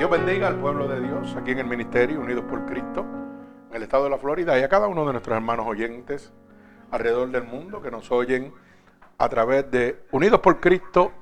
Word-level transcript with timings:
Dios 0.00 0.10
bendiga 0.10 0.48
al 0.48 0.58
pueblo 0.58 0.88
de 0.88 0.98
Dios 0.98 1.36
aquí 1.36 1.50
en 1.50 1.58
el 1.58 1.66
Ministerio 1.66 2.20
Unidos 2.20 2.46
por 2.48 2.64
Cristo, 2.64 3.04
en 3.68 3.76
el 3.76 3.82
estado 3.82 4.04
de 4.04 4.08
la 4.08 4.16
Florida 4.16 4.58
y 4.58 4.62
a 4.62 4.68
cada 4.70 4.88
uno 4.88 5.04
de 5.04 5.12
nuestros 5.12 5.36
hermanos 5.36 5.66
oyentes 5.68 6.32
alrededor 6.90 7.28
del 7.28 7.44
mundo 7.44 7.82
que 7.82 7.90
nos 7.90 8.10
oyen 8.10 8.50
a 9.18 9.28
través 9.28 9.70
de 9.70 10.02
Unidos 10.10 10.40
por 10.40 10.58
Cristo 10.58 11.12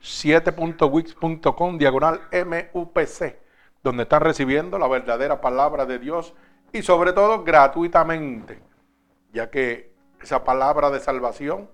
7.wix.com 0.00 1.78
diagonal 1.78 2.20
MUPC, 2.30 3.38
donde 3.82 4.04
están 4.04 4.20
recibiendo 4.20 4.78
la 4.78 4.86
verdadera 4.86 5.40
palabra 5.40 5.84
de 5.84 5.98
Dios 5.98 6.32
y 6.72 6.82
sobre 6.82 7.12
todo 7.12 7.42
gratuitamente, 7.42 8.62
ya 9.32 9.50
que 9.50 9.92
esa 10.22 10.44
palabra 10.44 10.90
de 10.90 11.00
salvación 11.00 11.68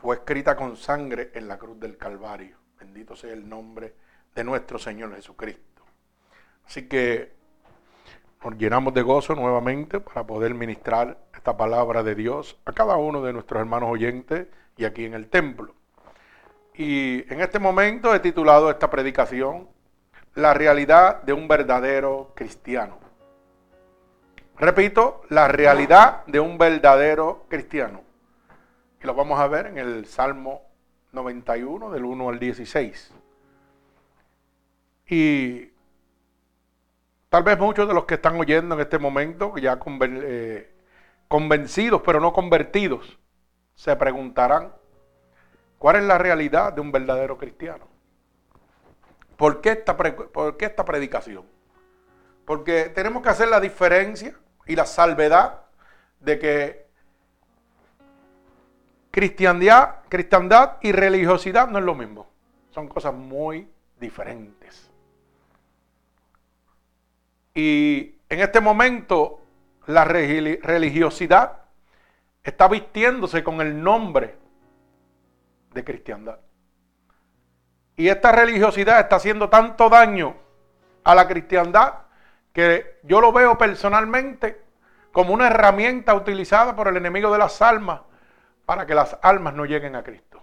fue 0.00 0.16
escrita 0.16 0.56
con 0.56 0.76
sangre 0.76 1.30
en 1.34 1.46
la 1.46 1.56
cruz 1.56 1.78
del 1.78 1.96
Calvario. 1.96 2.56
Bendito 2.80 3.14
sea 3.14 3.32
el 3.32 3.48
nombre 3.48 3.86
de 3.86 4.11
nuestro 4.42 4.78
Señor 4.78 5.14
Jesucristo. 5.14 5.82
Así 6.66 6.88
que 6.88 7.32
nos 8.42 8.56
llenamos 8.56 8.94
de 8.94 9.02
gozo 9.02 9.34
nuevamente 9.34 10.00
para 10.00 10.26
poder 10.26 10.54
ministrar 10.54 11.18
esta 11.34 11.56
palabra 11.56 12.02
de 12.02 12.14
Dios 12.14 12.58
a 12.64 12.72
cada 12.72 12.96
uno 12.96 13.22
de 13.22 13.32
nuestros 13.32 13.60
hermanos 13.60 13.90
oyentes 13.90 14.48
y 14.76 14.84
aquí 14.84 15.04
en 15.04 15.14
el 15.14 15.28
templo. 15.28 15.74
Y 16.74 17.30
en 17.32 17.40
este 17.40 17.58
momento 17.58 18.14
he 18.14 18.20
titulado 18.20 18.70
esta 18.70 18.88
predicación 18.90 19.68
La 20.34 20.54
realidad 20.54 21.22
de 21.22 21.34
un 21.34 21.46
verdadero 21.46 22.32
cristiano. 22.34 22.98
Repito, 24.56 25.22
la 25.28 25.48
realidad 25.48 26.24
de 26.26 26.40
un 26.40 26.56
verdadero 26.56 27.44
cristiano. 27.48 28.02
Y 29.02 29.06
lo 29.06 29.14
vamos 29.14 29.38
a 29.38 29.48
ver 29.48 29.66
en 29.66 29.78
el 29.78 30.06
Salmo 30.06 30.62
91 31.12 31.90
del 31.90 32.04
1 32.04 32.28
al 32.28 32.38
16. 32.38 33.12
Y 35.06 35.70
tal 37.28 37.42
vez 37.42 37.58
muchos 37.58 37.88
de 37.88 37.94
los 37.94 38.04
que 38.04 38.14
están 38.14 38.38
oyendo 38.38 38.74
en 38.74 38.80
este 38.80 38.98
momento, 38.98 39.56
ya 39.58 39.78
eh, 40.00 40.74
convencidos 41.28 42.02
pero 42.04 42.20
no 42.20 42.32
convertidos, 42.32 43.18
se 43.74 43.96
preguntarán, 43.96 44.72
¿cuál 45.78 45.96
es 45.96 46.04
la 46.04 46.18
realidad 46.18 46.72
de 46.72 46.80
un 46.80 46.92
verdadero 46.92 47.38
cristiano? 47.38 47.88
¿Por 49.36 49.60
qué 49.60 49.70
esta, 49.70 49.96
por 49.96 50.56
qué 50.56 50.66
esta 50.66 50.84
predicación? 50.84 51.44
Porque 52.44 52.90
tenemos 52.94 53.22
que 53.22 53.30
hacer 53.30 53.48
la 53.48 53.60
diferencia 53.60 54.34
y 54.66 54.76
la 54.76 54.86
salvedad 54.86 55.62
de 56.20 56.38
que 56.38 56.86
cristiandad, 59.10 59.96
cristiandad 60.08 60.76
y 60.80 60.92
religiosidad 60.92 61.68
no 61.68 61.78
es 61.78 61.84
lo 61.84 61.94
mismo. 61.94 62.28
Son 62.70 62.88
cosas 62.88 63.14
muy 63.14 63.68
diferentes. 63.98 64.91
Y 67.54 68.18
en 68.28 68.40
este 68.40 68.60
momento 68.60 69.40
la 69.86 70.04
religiosidad 70.04 71.62
está 72.42 72.68
vistiéndose 72.68 73.44
con 73.44 73.60
el 73.60 73.82
nombre 73.82 74.36
de 75.72 75.84
cristiandad. 75.84 76.38
Y 77.96 78.08
esta 78.08 78.32
religiosidad 78.32 79.00
está 79.00 79.16
haciendo 79.16 79.48
tanto 79.48 79.88
daño 79.88 80.36
a 81.04 81.14
la 81.14 81.28
cristiandad 81.28 81.94
que 82.52 83.00
yo 83.02 83.20
lo 83.20 83.32
veo 83.32 83.56
personalmente 83.58 84.62
como 85.12 85.34
una 85.34 85.48
herramienta 85.48 86.14
utilizada 86.14 86.74
por 86.74 86.88
el 86.88 86.96
enemigo 86.96 87.30
de 87.30 87.38
las 87.38 87.60
almas 87.60 88.00
para 88.64 88.86
que 88.86 88.94
las 88.94 89.18
almas 89.22 89.54
no 89.54 89.66
lleguen 89.66 89.94
a 89.94 90.02
Cristo. 90.02 90.42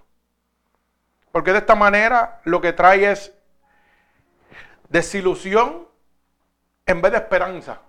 Porque 1.31 1.51
de 1.51 1.59
esta 1.59 1.75
manera 1.75 2.41
lo 2.43 2.61
que 2.61 2.73
trae 2.73 3.11
es 3.11 3.33
desilusión 4.89 5.88
en 6.89 7.03
vez 7.03 7.11
de 7.11 7.19
esperanza. 7.19 7.81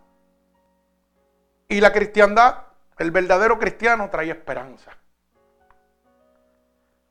Y 1.68 1.80
la 1.80 1.90
cristiandad, 1.90 2.64
el 2.98 3.10
verdadero 3.10 3.58
cristiano 3.58 4.10
trae 4.10 4.28
esperanza. 4.28 4.90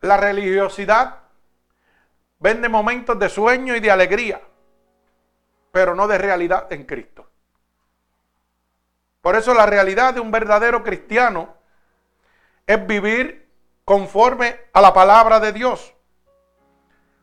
La 0.02 0.16
religiosidad 0.16 1.16
vende 2.38 2.70
momentos 2.70 3.18
de 3.18 3.28
sueño 3.28 3.76
y 3.76 3.80
de 3.80 3.90
alegría, 3.90 4.40
pero 5.72 5.96
no 5.96 6.08
de 6.08 6.20
realidad 6.20 6.72
en 6.72 6.86
Cristo. 6.86 7.28
Por 9.22 9.36
eso 9.36 9.56
la 9.56 9.66
realidad 9.66 10.14
de 10.14 10.20
un 10.20 10.30
verdadero 10.30 10.84
cristiano 10.84 11.56
es 12.68 12.86
vivir 12.86 13.50
conforme 13.84 14.60
a 14.74 14.82
la 14.82 14.94
palabra 14.94 15.40
de 15.40 15.54
Dios. 15.54 15.92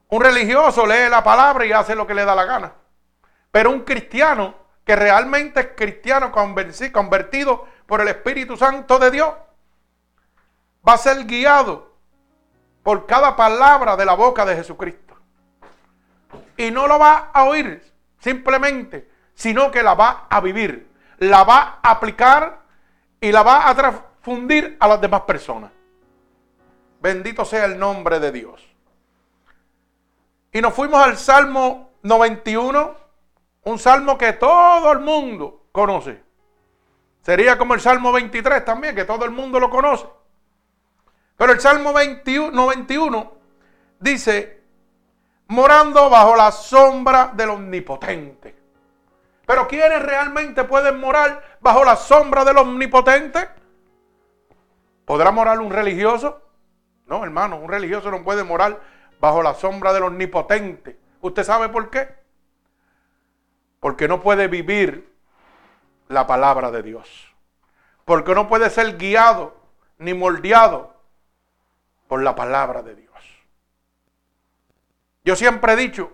Un 0.08 0.20
religioso 0.20 0.84
lee 0.84 1.08
la 1.08 1.22
palabra 1.22 1.64
y 1.64 1.70
hace 1.70 1.94
lo 1.94 2.04
que 2.04 2.14
le 2.14 2.24
da 2.24 2.34
la 2.34 2.44
gana. 2.46 2.72
Pero 3.56 3.70
un 3.70 3.84
cristiano 3.84 4.54
que 4.84 4.94
realmente 4.94 5.60
es 5.60 5.68
cristiano 5.74 6.30
convertido 6.30 7.66
por 7.86 8.02
el 8.02 8.08
Espíritu 8.08 8.54
Santo 8.54 8.98
de 8.98 9.10
Dios, 9.10 9.32
va 10.86 10.92
a 10.92 10.98
ser 10.98 11.24
guiado 11.24 11.96
por 12.82 13.06
cada 13.06 13.34
palabra 13.34 13.96
de 13.96 14.04
la 14.04 14.12
boca 14.12 14.44
de 14.44 14.56
Jesucristo. 14.56 15.16
Y 16.58 16.70
no 16.70 16.86
lo 16.86 16.98
va 16.98 17.30
a 17.32 17.44
oír 17.44 17.82
simplemente, 18.18 19.10
sino 19.32 19.70
que 19.70 19.82
la 19.82 19.94
va 19.94 20.26
a 20.28 20.38
vivir, 20.42 20.92
la 21.16 21.42
va 21.42 21.78
a 21.82 21.92
aplicar 21.92 22.60
y 23.22 23.32
la 23.32 23.42
va 23.42 23.70
a 23.70 23.74
transfundir 23.74 24.76
a 24.78 24.86
las 24.86 25.00
demás 25.00 25.22
personas. 25.22 25.70
Bendito 27.00 27.46
sea 27.46 27.64
el 27.64 27.78
nombre 27.78 28.20
de 28.20 28.32
Dios. 28.32 28.62
Y 30.52 30.60
nos 30.60 30.74
fuimos 30.74 31.02
al 31.02 31.16
Salmo 31.16 31.92
91 32.02 33.05
un 33.66 33.80
salmo 33.80 34.16
que 34.16 34.32
todo 34.34 34.92
el 34.92 35.00
mundo 35.00 35.66
conoce. 35.72 36.22
Sería 37.22 37.58
como 37.58 37.74
el 37.74 37.80
Salmo 37.80 38.12
23 38.12 38.64
también, 38.64 38.94
que 38.94 39.04
todo 39.04 39.24
el 39.24 39.32
mundo 39.32 39.58
lo 39.58 39.68
conoce. 39.68 40.06
Pero 41.36 41.52
el 41.52 41.60
Salmo 41.60 41.92
21, 41.92 42.52
91 42.52 43.32
dice, 43.98 44.62
morando 45.48 46.08
bajo 46.08 46.36
la 46.36 46.52
sombra 46.52 47.32
del 47.34 47.50
omnipotente. 47.50 48.56
Pero 49.44 49.66
¿quiénes 49.66 50.00
realmente 50.00 50.62
pueden 50.62 51.00
morar 51.00 51.58
bajo 51.60 51.84
la 51.84 51.96
sombra 51.96 52.44
del 52.44 52.58
omnipotente? 52.58 53.48
¿Podrá 55.04 55.32
morar 55.32 55.58
un 55.58 55.72
religioso? 55.72 56.40
No, 57.06 57.24
hermano, 57.24 57.56
un 57.56 57.68
religioso 57.68 58.12
no 58.12 58.22
puede 58.22 58.44
morar 58.44 58.80
bajo 59.18 59.42
la 59.42 59.54
sombra 59.54 59.92
del 59.92 60.04
omnipotente. 60.04 61.00
¿Usted 61.20 61.42
sabe 61.42 61.68
por 61.68 61.90
qué? 61.90 62.25
Porque 63.86 64.08
no 64.08 64.20
puede 64.20 64.48
vivir 64.48 65.14
la 66.08 66.26
palabra 66.26 66.72
de 66.72 66.82
Dios. 66.82 67.32
Porque 68.04 68.34
no 68.34 68.48
puede 68.48 68.68
ser 68.68 68.96
guiado 68.96 69.54
ni 69.98 70.12
moldeado 70.12 70.92
por 72.08 72.20
la 72.20 72.34
palabra 72.34 72.82
de 72.82 72.96
Dios. 72.96 73.14
Yo 75.24 75.36
siempre 75.36 75.74
he 75.74 75.76
dicho, 75.76 76.12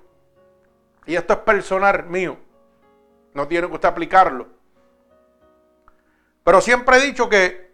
y 1.07 1.17
esto 1.17 1.33
es 1.33 1.39
personal 1.39 2.05
mío, 2.05 2.37
no 3.33 3.49
tiene 3.49 3.69
que 3.69 3.73
usted 3.73 3.89
aplicarlo, 3.89 4.49
pero 6.45 6.61
siempre 6.61 6.99
he 6.99 7.01
dicho 7.01 7.31
que 7.31 7.73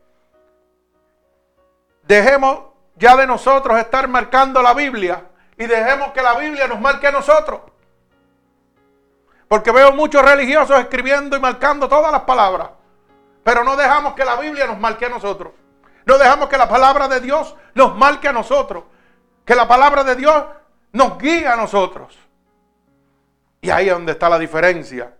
dejemos 2.04 2.66
ya 2.94 3.16
de 3.16 3.26
nosotros 3.26 3.76
estar 3.80 4.06
marcando 4.06 4.62
la 4.62 4.74
Biblia 4.74 5.24
y 5.56 5.66
dejemos 5.66 6.12
que 6.12 6.22
la 6.22 6.38
Biblia 6.38 6.68
nos 6.68 6.80
marque 6.80 7.08
a 7.08 7.10
nosotros. 7.10 7.62
Porque 9.48 9.72
veo 9.72 9.92
muchos 9.92 10.22
religiosos 10.22 10.78
escribiendo 10.78 11.36
y 11.36 11.40
marcando 11.40 11.88
todas 11.88 12.12
las 12.12 12.22
palabras. 12.22 12.70
Pero 13.42 13.64
no 13.64 13.76
dejamos 13.76 14.14
que 14.14 14.24
la 14.24 14.36
Biblia 14.36 14.66
nos 14.66 14.78
marque 14.78 15.06
a 15.06 15.08
nosotros. 15.08 15.52
No 16.04 16.18
dejamos 16.18 16.48
que 16.48 16.58
la 16.58 16.68
palabra 16.68 17.08
de 17.08 17.20
Dios 17.20 17.56
nos 17.74 17.96
marque 17.96 18.28
a 18.28 18.32
nosotros. 18.32 18.84
Que 19.44 19.54
la 19.54 19.66
palabra 19.66 20.04
de 20.04 20.16
Dios 20.16 20.44
nos 20.92 21.18
guíe 21.18 21.46
a 21.46 21.56
nosotros. 21.56 22.16
Y 23.60 23.70
ahí 23.70 23.88
es 23.88 23.94
donde 23.94 24.12
está 24.12 24.28
la 24.28 24.38
diferencia 24.38 25.14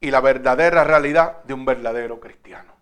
y 0.00 0.10
la 0.10 0.20
verdadera 0.20 0.84
realidad 0.84 1.42
de 1.44 1.54
un 1.54 1.64
verdadero 1.64 2.20
cristiano. 2.20 2.72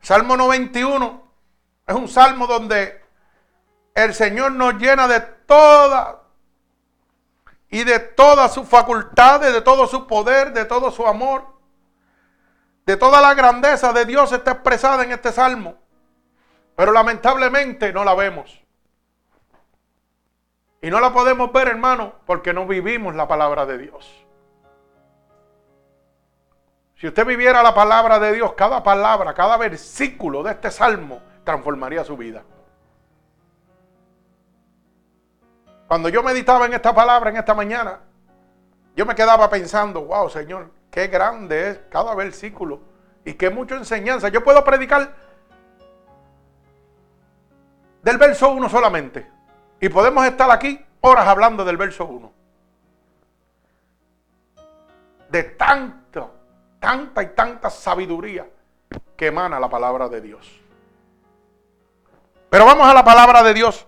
Salmo 0.00 0.36
91 0.36 1.22
es 1.86 1.94
un 1.94 2.08
salmo 2.08 2.46
donde 2.46 3.02
el 3.94 4.14
Señor 4.14 4.52
nos 4.52 4.74
llena 4.74 5.08
de 5.08 5.20
toda 5.20 6.25
y 7.68 7.84
de 7.84 7.98
todas 7.98 8.54
sus 8.54 8.68
facultades, 8.68 9.52
de 9.52 9.60
todo 9.60 9.86
su 9.86 10.06
poder, 10.06 10.52
de 10.52 10.64
todo 10.64 10.90
su 10.90 11.06
amor, 11.06 11.44
de 12.84 12.96
toda 12.96 13.20
la 13.20 13.34
grandeza 13.34 13.92
de 13.92 14.04
Dios 14.04 14.30
está 14.32 14.52
expresada 14.52 15.02
en 15.02 15.12
este 15.12 15.32
salmo. 15.32 15.74
Pero 16.76 16.92
lamentablemente 16.92 17.92
no 17.92 18.04
la 18.04 18.14
vemos. 18.14 18.62
Y 20.82 20.90
no 20.90 21.00
la 21.00 21.12
podemos 21.12 21.52
ver, 21.52 21.68
hermano, 21.68 22.14
porque 22.26 22.52
no 22.52 22.66
vivimos 22.66 23.14
la 23.14 23.26
palabra 23.26 23.66
de 23.66 23.78
Dios. 23.78 24.26
Si 26.96 27.08
usted 27.08 27.26
viviera 27.26 27.62
la 27.62 27.74
palabra 27.74 28.18
de 28.18 28.32
Dios, 28.32 28.52
cada 28.54 28.82
palabra, 28.82 29.34
cada 29.34 29.56
versículo 29.56 30.42
de 30.42 30.52
este 30.52 30.70
salmo 30.70 31.20
transformaría 31.44 32.04
su 32.04 32.16
vida. 32.16 32.44
Cuando 35.88 36.08
yo 36.08 36.22
meditaba 36.22 36.66
en 36.66 36.74
esta 36.74 36.94
palabra 36.94 37.30
en 37.30 37.36
esta 37.36 37.54
mañana, 37.54 38.00
yo 38.96 39.06
me 39.06 39.14
quedaba 39.14 39.48
pensando, 39.48 40.02
wow, 40.02 40.28
Señor, 40.28 40.70
qué 40.90 41.06
grande 41.08 41.70
es 41.70 41.80
cada 41.90 42.14
versículo 42.14 42.80
y 43.24 43.34
qué 43.34 43.50
mucha 43.50 43.76
enseñanza. 43.76 44.28
Yo 44.28 44.42
puedo 44.42 44.64
predicar 44.64 45.14
del 48.02 48.18
verso 48.18 48.50
1 48.50 48.68
solamente. 48.68 49.30
Y 49.80 49.88
podemos 49.88 50.24
estar 50.24 50.50
aquí 50.50 50.84
horas 51.00 51.26
hablando 51.26 51.64
del 51.64 51.76
verso 51.76 52.04
1. 52.06 52.32
De 55.28 55.42
tanto, 55.42 56.34
tanta 56.78 57.22
y 57.22 57.26
tanta 57.28 57.68
sabiduría 57.68 58.46
que 59.16 59.26
emana 59.26 59.58
la 59.58 59.68
palabra 59.68 60.08
de 60.08 60.20
Dios. 60.20 60.60
Pero 62.48 62.64
vamos 62.64 62.86
a 62.86 62.94
la 62.94 63.04
palabra 63.04 63.42
de 63.42 63.54
Dios. 63.54 63.86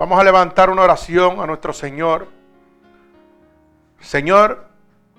Vamos 0.00 0.18
a 0.18 0.24
levantar 0.24 0.70
una 0.70 0.80
oración 0.80 1.40
a 1.40 1.46
nuestro 1.46 1.74
Señor. 1.74 2.28
Señor, 3.98 4.64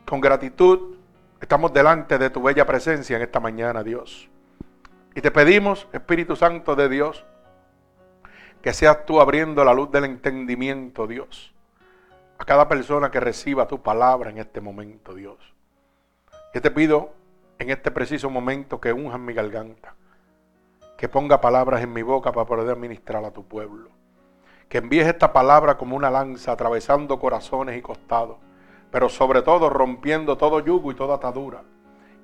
con 0.08 0.20
gratitud, 0.20 0.96
estamos 1.40 1.72
delante 1.72 2.18
de 2.18 2.32
tu 2.32 2.42
bella 2.42 2.66
presencia 2.66 3.16
en 3.16 3.22
esta 3.22 3.40
mañana, 3.40 3.84
Dios. 3.84 4.28
Y 5.14 5.22
te 5.22 5.30
pedimos, 5.30 5.88
Espíritu 5.94 6.36
Santo 6.36 6.76
de 6.76 6.90
Dios, 6.90 7.24
que 8.64 8.74
seas 8.74 9.06
tú 9.06 9.22
abriendo 9.22 9.64
la 9.64 9.76
luz 9.76 9.92
del 9.92 10.06
entendimiento, 10.06 11.06
Dios, 11.06 11.54
a 12.40 12.46
cada 12.46 12.68
persona 12.68 13.12
que 13.12 13.20
reciba 13.20 13.68
tu 13.68 13.84
palabra 13.84 14.32
en 14.32 14.40
este 14.40 14.62
momento, 14.62 15.14
Dios. 15.14 15.38
Yo 16.56 16.62
te 16.64 16.72
pido 16.72 17.14
en 17.60 17.70
este 17.70 17.92
preciso 17.92 18.32
momento 18.32 18.82
que 18.82 18.92
unjan 18.92 19.24
mi 19.24 19.34
garganta, 19.36 19.94
que 20.98 21.08
ponga 21.08 21.40
palabras 21.40 21.84
en 21.84 21.94
mi 21.94 22.02
boca 22.02 22.32
para 22.32 22.48
poder 22.48 22.72
administrar 22.72 23.24
a 23.24 23.30
tu 23.30 23.48
pueblo, 23.48 24.01
que 24.72 24.78
envíes 24.78 25.06
esta 25.06 25.34
palabra 25.34 25.78
como 25.78 25.98
una 25.98 26.10
lanza 26.10 26.54
atravesando 26.54 27.20
corazones 27.20 27.78
y 27.78 27.82
costados, 27.82 28.38
pero 28.90 29.10
sobre 29.10 29.42
todo 29.42 29.70
rompiendo 29.70 30.38
todo 30.38 30.62
yugo 30.62 30.94
y 30.94 30.96
toda 30.96 31.16
atadura 31.16 31.64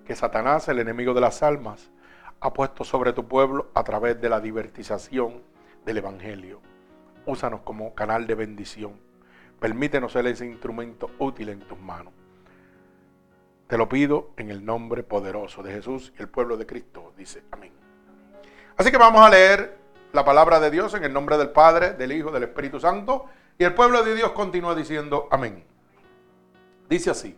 que 0.05 0.15
Satanás, 0.15 0.69
el 0.69 0.79
enemigo 0.79 1.13
de 1.13 1.19
las 1.19 1.44
almas, 1.44 1.91
ha 2.39 2.53
puesto 2.53 2.85
sobre 2.85 3.11
tu 3.11 3.27
pueblo 3.27 3.69
a 3.73 3.83
través 3.83 4.21
de 4.21 4.29
la 4.29 4.39
divertización 4.39 5.41
del 5.85 5.97
Evangelio. 5.97 6.61
Úsanos 7.25 7.59
como 7.65 7.94
canal 7.94 8.25
de 8.27 8.35
bendición. 8.35 8.93
Permítenos 9.59 10.13
ser 10.13 10.25
ese 10.27 10.45
instrumento 10.45 11.11
útil 11.19 11.50
en 11.50 11.59
tus 11.59 11.77
manos. 11.77 12.13
Te 13.67 13.77
lo 13.77 13.89
pido 13.89 14.29
en 14.38 14.51
el 14.51 14.63
nombre 14.63 15.03
poderoso 15.03 15.63
de 15.63 15.73
Jesús 15.73 16.13
y 16.17 16.21
el 16.21 16.29
pueblo 16.29 16.55
de 16.55 16.65
Cristo. 16.65 17.11
Dice 17.17 17.43
amén. 17.51 17.73
Así 18.77 18.89
que 18.89 18.97
vamos 18.97 19.19
a 19.19 19.29
leer 19.29 19.87
la 20.17 20.25
palabra 20.25 20.59
de 20.59 20.71
Dios 20.71 20.95
en 20.95 21.03
el 21.03 21.13
nombre 21.13 21.37
del 21.37 21.51
Padre, 21.51 21.93
del 21.93 22.11
Hijo, 22.11 22.31
del 22.31 22.41
Espíritu 22.41 22.79
Santo. 22.79 23.27
Y 23.55 23.63
el 23.63 23.75
pueblo 23.75 24.03
de 24.03 24.15
Dios 24.15 24.31
continúa 24.31 24.73
diciendo 24.73 25.27
amén. 25.29 25.63
Dice 26.89 27.11
así. 27.11 27.37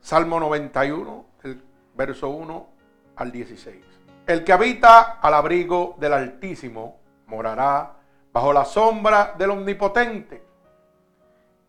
Salmo 0.00 0.40
91, 0.40 1.26
el 1.44 1.62
verso 1.94 2.30
1 2.30 2.68
al 3.14 3.30
16. 3.30 3.76
El 4.26 4.42
que 4.42 4.52
habita 4.52 5.20
al 5.20 5.34
abrigo 5.34 5.94
del 6.00 6.14
Altísimo 6.14 6.98
morará 7.28 7.92
bajo 8.32 8.52
la 8.52 8.64
sombra 8.64 9.36
del 9.38 9.50
Omnipotente. 9.50 10.42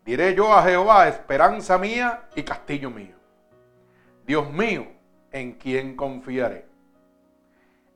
Diré 0.03 0.33
yo 0.33 0.51
a 0.51 0.63
Jehová, 0.63 1.07
esperanza 1.07 1.77
mía 1.77 2.29
y 2.35 2.41
castillo 2.41 2.89
mío. 2.89 3.15
Dios 4.25 4.51
mío, 4.51 4.87
en 5.31 5.51
quien 5.51 5.95
confiaré. 5.95 6.70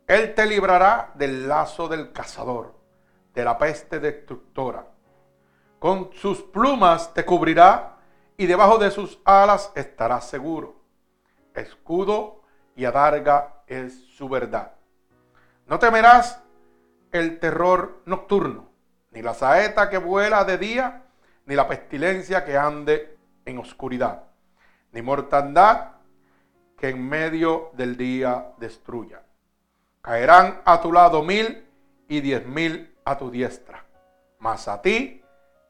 Él 0.08 0.36
te 0.36 0.46
librará 0.46 1.12
del 1.16 1.48
lazo 1.48 1.88
del 1.88 2.12
cazador, 2.12 2.76
de 3.34 3.44
la 3.44 3.58
peste 3.58 4.00
destructora. 4.00 4.88
Con 5.80 6.12
sus 6.14 6.44
plumas 6.44 7.14
te 7.14 7.26
cubrirá 7.26 7.98
y 8.38 8.46
debajo 8.46 8.78
de 8.78 8.92
sus 8.92 9.20
alas 9.26 9.72
estarás 9.76 10.30
seguro. 10.30 10.76
Escudo 11.56 12.42
y 12.76 12.86
adarga 12.86 13.64
es 13.66 14.06
su 14.16 14.30
verdad. 14.30 14.74
No 15.66 15.80
temerás 15.80 16.40
el 17.12 17.40
terror 17.40 18.04
nocturno, 18.06 18.70
ni 19.12 19.24
la 19.24 19.34
saeta 19.34 19.90
que 19.90 19.98
vuela 19.98 20.44
de 20.44 20.58
día, 20.60 21.06
ni 21.46 21.56
la 21.56 21.68
pestilencia 21.68 22.46
que 22.46 22.58
ande 22.58 23.18
en 23.46 23.58
oscuridad, 23.58 24.24
ni 24.92 25.02
mortandad 25.02 25.94
que 26.78 26.90
en 26.90 27.08
medio 27.08 27.72
del 27.74 27.98
día 27.98 28.52
destruya. 28.58 29.25
Caerán 30.06 30.62
a 30.66 30.82
tu 30.82 30.94
lado 30.94 31.24
mil 31.24 31.68
y 32.08 32.22
diez 32.22 32.46
mil 32.46 32.96
a 33.04 33.18
tu 33.18 33.32
diestra, 33.32 33.84
mas 34.38 34.68
a 34.68 34.80
ti 34.80 35.24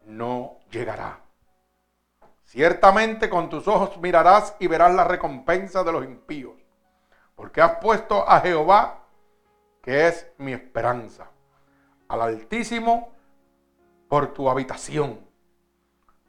no 0.03 0.59
llegará. 0.69 1.21
Ciertamente 2.43 3.29
con 3.29 3.47
tus 3.47 3.65
ojos 3.65 3.97
mirarás 4.01 4.53
y 4.59 4.67
verás 4.67 4.93
la 4.93 5.05
recompensa 5.05 5.85
de 5.85 5.91
los 5.93 6.03
impíos 6.03 6.65
porque 7.35 7.61
has 7.61 7.77
puesto 7.77 8.29
a 8.29 8.41
Jehová, 8.41 9.05
que 9.81 10.07
es 10.07 10.29
mi 10.37 10.51
esperanza, 10.51 11.27
al 12.09 12.21
Altísimo 12.21 13.13
por 14.09 14.33
tu 14.33 14.49
habitación. 14.49 15.19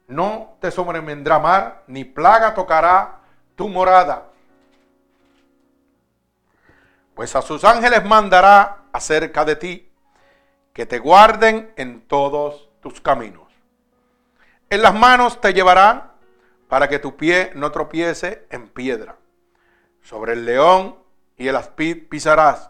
No 0.07 0.55
te 0.61 0.71
sobrevendrá 0.71 1.39
mar, 1.39 1.83
ni 1.87 2.05
plaga 2.05 2.53
tocará 2.53 3.19
tu 3.57 3.67
morada. 3.67 4.29
Pues 7.17 7.35
a 7.35 7.41
sus 7.41 7.63
ángeles 7.63 8.05
mandará 8.05 8.83
acerca 8.93 9.43
de 9.43 9.55
ti, 9.55 9.91
que 10.71 10.85
te 10.85 10.99
guarden 10.99 11.73
en 11.75 12.01
todos 12.01 12.69
tus 12.79 13.01
caminos. 13.01 13.47
En 14.69 14.83
las 14.83 14.93
manos 14.93 15.41
te 15.41 15.51
llevarán 15.51 16.11
para 16.67 16.87
que 16.87 16.99
tu 16.99 17.17
pie 17.17 17.53
no 17.55 17.71
tropiece 17.71 18.45
en 18.51 18.67
piedra. 18.67 19.17
Sobre 20.03 20.33
el 20.33 20.45
león 20.45 20.99
y 21.37 21.47
el 21.47 21.55
aspid 21.55 22.07
pisarás. 22.07 22.69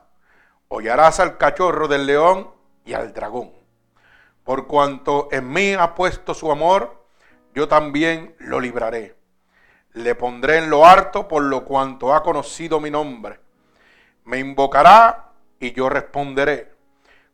Hollarás 0.69 1.19
al 1.19 1.38
cachorro 1.38 1.89
del 1.89 2.05
león 2.05 2.49
y 2.85 2.94
al 2.94 3.11
dragón. 3.11 3.51
Por 4.45 4.66
cuanto 4.66 5.27
en 5.30 5.51
mí 5.51 5.73
ha 5.73 5.94
puesto 5.94 6.33
su 6.33 6.49
amor, 6.54 7.06
yo 7.54 7.68
también 7.68 8.33
lo 8.39 8.61
libraré. 8.61 9.18
Le 9.92 10.16
pondré 10.16 10.59
en 10.59 10.69
lo 10.69 10.85
harto 10.85 11.27
por 11.27 11.44
lo 11.44 11.66
cuanto 11.66 12.13
ha 12.13 12.23
conocido 12.23 12.80
mi 12.80 12.89
nombre. 12.89 13.42
Me 14.28 14.40
invocará 14.40 15.31
y 15.57 15.72
yo 15.72 15.88
responderé. 15.88 16.74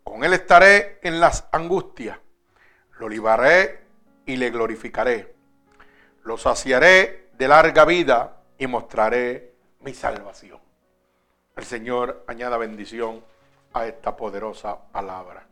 Con 0.04 0.24
él 0.24 0.34
estaré 0.34 1.00
en 1.02 1.20
las 1.20 1.48
angustias. 1.52 2.20
Lo 3.00 3.10
libraré 3.10 3.84
y 4.28 4.36
le 4.36 4.52
glorificaré. 4.52 5.34
Lo 6.24 6.38
saciaré 6.38 7.32
de 7.34 7.48
larga 7.48 7.84
vida 7.84 8.38
y 8.60 8.68
mostraré 8.68 9.56
mi 9.80 9.96
salvación. 9.96 10.60
El 11.56 11.66
Señor 11.66 12.26
añada 12.28 12.58
bendición 12.58 13.26
a 13.74 13.88
esta 13.88 14.16
poderosa 14.16 14.78
palabra. 14.92 15.48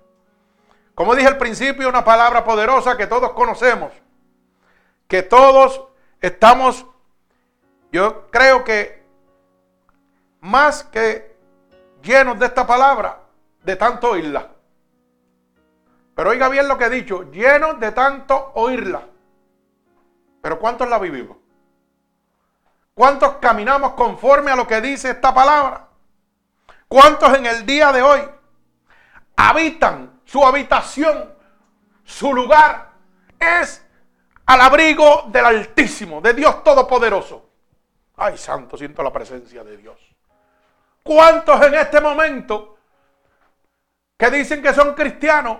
Como 0.94 1.16
dije 1.16 1.28
al 1.28 1.40
principio, 1.40 1.90
una 1.90 2.06
palabra 2.06 2.44
poderosa 2.44 2.96
que 2.96 3.08
todos 3.08 3.32
conocemos, 3.32 3.92
que 5.08 5.24
todos 5.24 5.88
estamos, 6.20 6.86
yo 7.92 8.30
creo 8.30 8.64
que 8.64 9.04
más 10.40 10.84
que 10.84 11.31
llenos 12.02 12.40
de 12.40 12.46
esta 12.48 12.66
palabra, 12.66 13.20
de 13.64 13.76
tanto 13.76 14.12
oírla. 14.12 14.50
Pero 16.16 16.30
oiga 16.30 16.50
bien 16.50 16.68
lo 16.68 16.78
que 16.78 16.86
he 16.86 16.90
dicho, 16.90 17.32
llenos 17.32 17.80
de 17.80 17.92
tanto 17.92 18.52
oírla. 18.56 19.08
Pero 20.42 20.60
¿cuántos 20.60 20.90
la 20.90 21.00
vivimos? 21.00 21.38
¿Cuántos 22.94 23.38
caminamos 23.38 23.94
conforme 23.94 24.52
a 24.52 24.56
lo 24.56 24.68
que 24.68 24.82
dice 24.82 25.12
esta 25.12 25.34
palabra? 25.34 25.88
¿Cuántos 26.88 27.38
en 27.38 27.46
el 27.46 27.66
día 27.66 27.92
de 27.92 28.02
hoy 28.02 28.22
habitan 29.36 30.22
su 30.26 30.46
habitación, 30.46 31.34
su 32.04 32.34
lugar 32.34 32.92
es 33.40 33.86
al 34.46 34.62
abrigo 34.62 35.24
del 35.28 35.46
Altísimo, 35.46 36.20
de 36.20 36.34
Dios 36.34 36.64
Todopoderoso? 36.64 37.50
Ay, 38.18 38.38
santo, 38.38 38.78
siento 38.78 39.02
la 39.02 39.14
presencia 39.14 39.64
de 39.64 39.78
Dios. 39.78 40.11
¿Cuántos 41.04 41.62
en 41.66 41.74
este 41.76 42.00
momento 42.00 42.78
que 44.18 44.30
dicen 44.30 44.62
que 44.62 44.74
son 44.74 44.94
cristianos 44.94 45.58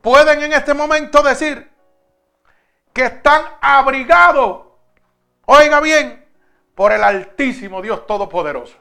pueden 0.00 0.42
en 0.42 0.52
este 0.52 0.72
momento 0.74 1.22
decir 1.22 1.70
que 2.92 3.04
están 3.04 3.42
abrigados, 3.60 4.62
oiga 5.46 5.80
bien, 5.80 6.26
por 6.74 6.92
el 6.92 7.04
Altísimo 7.04 7.82
Dios 7.82 8.06
Todopoderoso. 8.06 8.76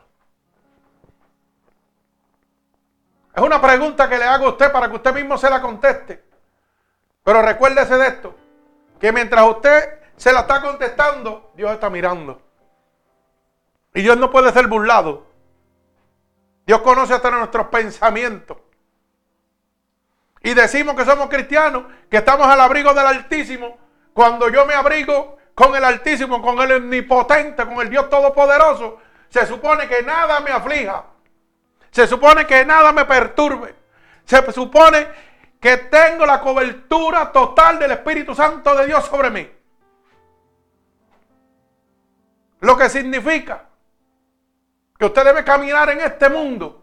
Es 3.36 3.43
una 3.43 3.62
pregunta 3.62 4.09
que 4.09 4.17
le 4.17 4.24
hago 4.24 4.47
a 4.47 4.50
usted 4.50 4.71
para 4.71 4.89
que 4.89 4.95
usted 4.95 5.13
mismo 5.13 5.38
se 5.38 5.50
la 5.50 5.62
conteste. 5.62 6.24
Pero 7.24 7.41
recuérdese 7.41 7.97
de 7.97 8.07
esto, 8.07 8.36
que 9.00 9.12
mientras 9.12 9.47
usted 9.47 10.00
se 10.15 10.33
la 10.33 10.39
está 10.39 10.62
contestando, 10.62 11.51
Dios 11.55 11.71
está 11.71 11.89
mirando. 11.89 12.41
Y 13.93 14.01
Dios 14.01 14.17
no 14.17 14.31
puede 14.31 14.51
ser 14.51 14.67
burlado. 14.67 15.26
Dios 16.67 16.81
conoce 16.81 17.13
hasta 17.13 17.31
nuestros 17.31 17.67
pensamientos. 17.67 18.57
y 20.43 20.53
decimos 20.53 20.95
que 20.95 21.03
somos 21.03 21.27
cristianos, 21.27 21.86
que 22.09 22.17
estamos 22.17 22.47
al 22.47 22.62
abrigo 22.62 22.93
del 22.93 23.07
Altísimo, 23.07 23.77
cuando 24.13 24.50
yo 24.50 24.65
me 24.65 24.74
abrigo 24.75 25.38
con 25.55 25.75
el 25.75 25.83
Altísimo, 25.83 26.41
con 26.41 26.59
el 26.59 26.74
Omnipotente, 26.74 27.65
con 27.65 27.79
el 27.79 27.89
Dios 27.89 28.09
Todopoderoso, 28.09 29.00
se 29.29 29.45
supone 29.45 29.88
que 29.88 30.03
nada 30.03 30.39
me 30.41 30.51
aflija. 30.51 31.05
Se 31.91 32.05
supone 32.05 32.45
que 32.45 32.63
nada 32.63 32.91
me 32.91 33.05
perturbe. 33.05 33.75
Se 34.25 34.51
supone 34.51 35.07
que 35.59 35.77
tengo 35.77 36.25
la 36.25 36.39
cobertura 36.39 37.31
total 37.31 37.79
del 37.79 37.91
Espíritu 37.91 38.36
Santo 38.36 38.75
de 38.75 38.86
Dios 38.86 39.05
sobre 39.05 39.31
mí. 39.31 39.51
Lo 42.59 42.77
que 42.77 42.89
significa 42.89 43.67
que 44.98 45.06
usted 45.06 45.24
debe 45.24 45.44
caminar 45.44 45.89
en 45.89 46.01
este 46.01 46.30
mundo 46.30 46.82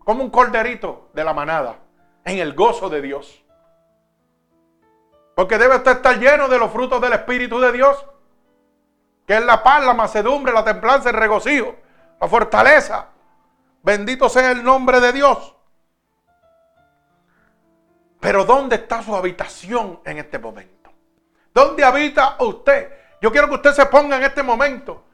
como 0.00 0.24
un 0.24 0.30
corderito 0.30 1.10
de 1.12 1.24
la 1.24 1.32
manada, 1.32 1.76
en 2.24 2.38
el 2.38 2.54
gozo 2.54 2.88
de 2.88 3.00
Dios. 3.00 3.44
Porque 5.34 5.58
debe 5.58 5.76
usted 5.76 5.92
estar 5.92 6.18
lleno 6.18 6.48
de 6.48 6.58
los 6.58 6.70
frutos 6.72 7.00
del 7.00 7.12
Espíritu 7.12 7.60
de 7.60 7.72
Dios, 7.72 8.04
que 9.26 9.36
es 9.36 9.44
la 9.44 9.62
paz, 9.62 9.84
la 9.84 9.94
macedumbre, 9.94 10.52
la 10.52 10.64
templanza, 10.64 11.10
el 11.10 11.16
regocijo, 11.16 11.76
la 12.20 12.28
fortaleza. 12.28 13.08
Bendito 13.82 14.28
sea 14.28 14.50
el 14.50 14.62
nombre 14.62 15.00
de 15.00 15.12
Dios. 15.12 15.56
Pero 18.20 18.44
¿dónde 18.44 18.76
está 18.76 19.02
su 19.02 19.14
habitación 19.16 20.00
en 20.04 20.18
este 20.18 20.38
momento? 20.38 20.90
¿Dónde 21.52 21.84
habita 21.84 22.36
usted? 22.40 22.92
Yo 23.20 23.32
quiero 23.32 23.48
que 23.48 23.54
usted 23.54 23.72
se 23.72 23.86
ponga 23.86 24.16
en 24.16 24.24
este 24.24 24.42
momento 24.42 25.04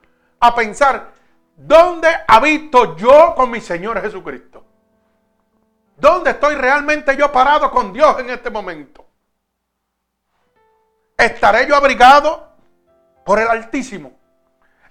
a 0.41 0.55
pensar, 0.55 1.13
¿dónde 1.59 2.09
habito 2.27 2.97
yo 2.97 3.35
con 3.35 3.51
mi 3.51 3.61
Señor 3.61 4.01
Jesucristo? 4.01 4.65
¿Dónde 5.97 6.31
estoy 6.31 6.55
realmente 6.55 7.17
yo 7.17 7.31
parado 7.33 7.71
con 7.71 7.93
Dios 7.93 8.21
en 8.21 8.31
este 8.31 8.49
momento? 8.49 9.05
¿Estaré 11.17 11.67
yo 11.67 11.75
abrigado 11.75 12.53
por 13.25 13.41
el 13.41 13.49
Altísimo? 13.49 14.13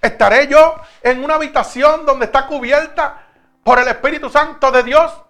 ¿Estaré 0.00 0.46
yo 0.46 0.76
en 1.02 1.24
una 1.24 1.36
habitación 1.36 2.04
donde 2.04 2.26
está 2.26 2.46
cubierta 2.46 3.22
por 3.64 3.78
el 3.78 3.88
Espíritu 3.88 4.28
Santo 4.28 4.70
de 4.70 4.82
Dios? 4.82 5.22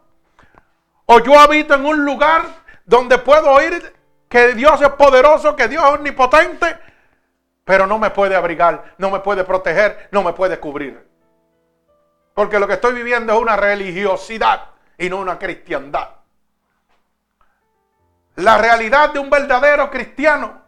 ¿O 1.07 1.21
yo 1.21 1.39
habito 1.39 1.75
en 1.75 1.87
un 1.87 2.05
lugar 2.05 2.43
donde 2.85 3.17
puedo 3.19 3.51
oír 3.53 3.95
que 4.29 4.55
Dios 4.55 4.83
es 4.83 4.91
poderoso, 4.91 5.55
que 5.55 5.69
Dios 5.69 5.85
es 5.85 5.95
omnipotente, 5.95 6.77
pero 7.65 7.87
no 7.87 7.99
me 7.99 8.11
puede 8.11 8.35
abrigar, 8.35 8.95
no 8.99 9.11
me 9.11 9.21
puede 9.21 9.45
proteger, 9.45 10.09
no 10.11 10.25
me 10.25 10.33
puede 10.33 10.59
cubrir? 10.59 11.08
Porque 12.39 12.61
lo 12.61 12.69
que 12.69 12.75
estoy 12.75 12.95
viviendo 12.95 13.33
es 13.33 13.41
una 13.41 13.57
religiosidad 13.57 14.67
y 14.97 15.11
no 15.11 15.19
una 15.19 15.41
cristiandad. 15.41 16.09
La 18.37 18.59
realidad 18.59 19.13
de 19.13 19.19
un 19.19 19.29
verdadero 19.29 19.91
cristiano 19.91 20.63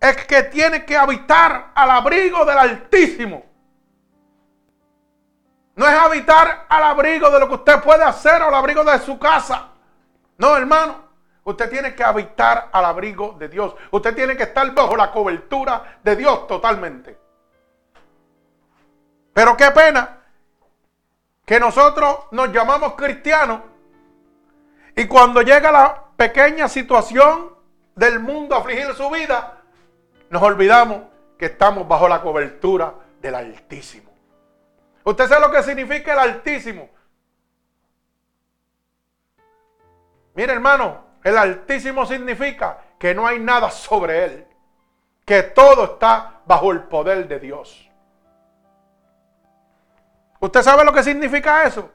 es 0.00 0.16
que 0.24 0.44
tiene 0.44 0.86
que 0.86 0.96
habitar 0.96 1.72
al 1.74 1.90
abrigo 1.90 2.46
del 2.46 2.56
Altísimo. 2.56 3.44
No 5.76 5.86
es 5.86 5.94
habitar 5.94 6.64
al 6.70 6.84
abrigo 6.84 7.30
de 7.30 7.38
lo 7.38 7.46
que 7.46 7.56
usted 7.56 7.82
puede 7.82 8.04
hacer 8.04 8.40
o 8.40 8.48
al 8.48 8.54
abrigo 8.54 8.82
de 8.82 8.98
su 9.00 9.18
casa. 9.18 9.68
No, 10.38 10.56
hermano. 10.56 11.04
Usted 11.44 11.68
tiene 11.68 11.94
que 11.94 12.02
habitar 12.02 12.70
al 12.72 12.86
abrigo 12.86 13.36
de 13.38 13.50
Dios. 13.50 13.74
Usted 13.90 14.14
tiene 14.14 14.38
que 14.38 14.44
estar 14.44 14.72
bajo 14.72 14.96
la 14.96 15.12
cobertura 15.12 15.98
de 16.02 16.16
Dios 16.16 16.46
totalmente. 16.46 17.18
Pero 19.34 19.54
qué 19.54 19.70
pena 19.72 20.16
que 21.50 21.58
nosotros 21.58 22.16
nos 22.30 22.52
llamamos 22.52 22.94
cristianos 22.94 23.62
y 24.94 25.08
cuando 25.08 25.42
llega 25.42 25.72
la 25.72 26.04
pequeña 26.16 26.68
situación 26.68 27.52
del 27.96 28.20
mundo 28.20 28.54
a 28.54 28.60
afligir 28.60 28.94
su 28.94 29.10
vida, 29.10 29.60
nos 30.28 30.40
olvidamos 30.44 31.08
que 31.36 31.46
estamos 31.46 31.88
bajo 31.88 32.08
la 32.08 32.22
cobertura 32.22 32.94
del 33.20 33.34
Altísimo. 33.34 34.12
¿Usted 35.02 35.26
sabe 35.26 35.48
lo 35.48 35.50
que 35.50 35.64
significa 35.64 36.12
el 36.12 36.18
Altísimo? 36.20 36.88
Mire 40.34 40.52
hermano, 40.52 41.04
el 41.24 41.36
Altísimo 41.36 42.06
significa 42.06 42.78
que 42.96 43.12
no 43.12 43.26
hay 43.26 43.40
nada 43.40 43.72
sobre 43.72 44.24
él, 44.24 44.46
que 45.24 45.42
todo 45.42 45.82
está 45.82 46.42
bajo 46.46 46.70
el 46.70 46.84
poder 46.84 47.26
de 47.26 47.40
Dios. 47.40 47.89
¿Usted 50.40 50.62
sabe 50.62 50.84
lo 50.84 50.92
que 50.92 51.02
significa 51.02 51.64
eso? 51.64 51.90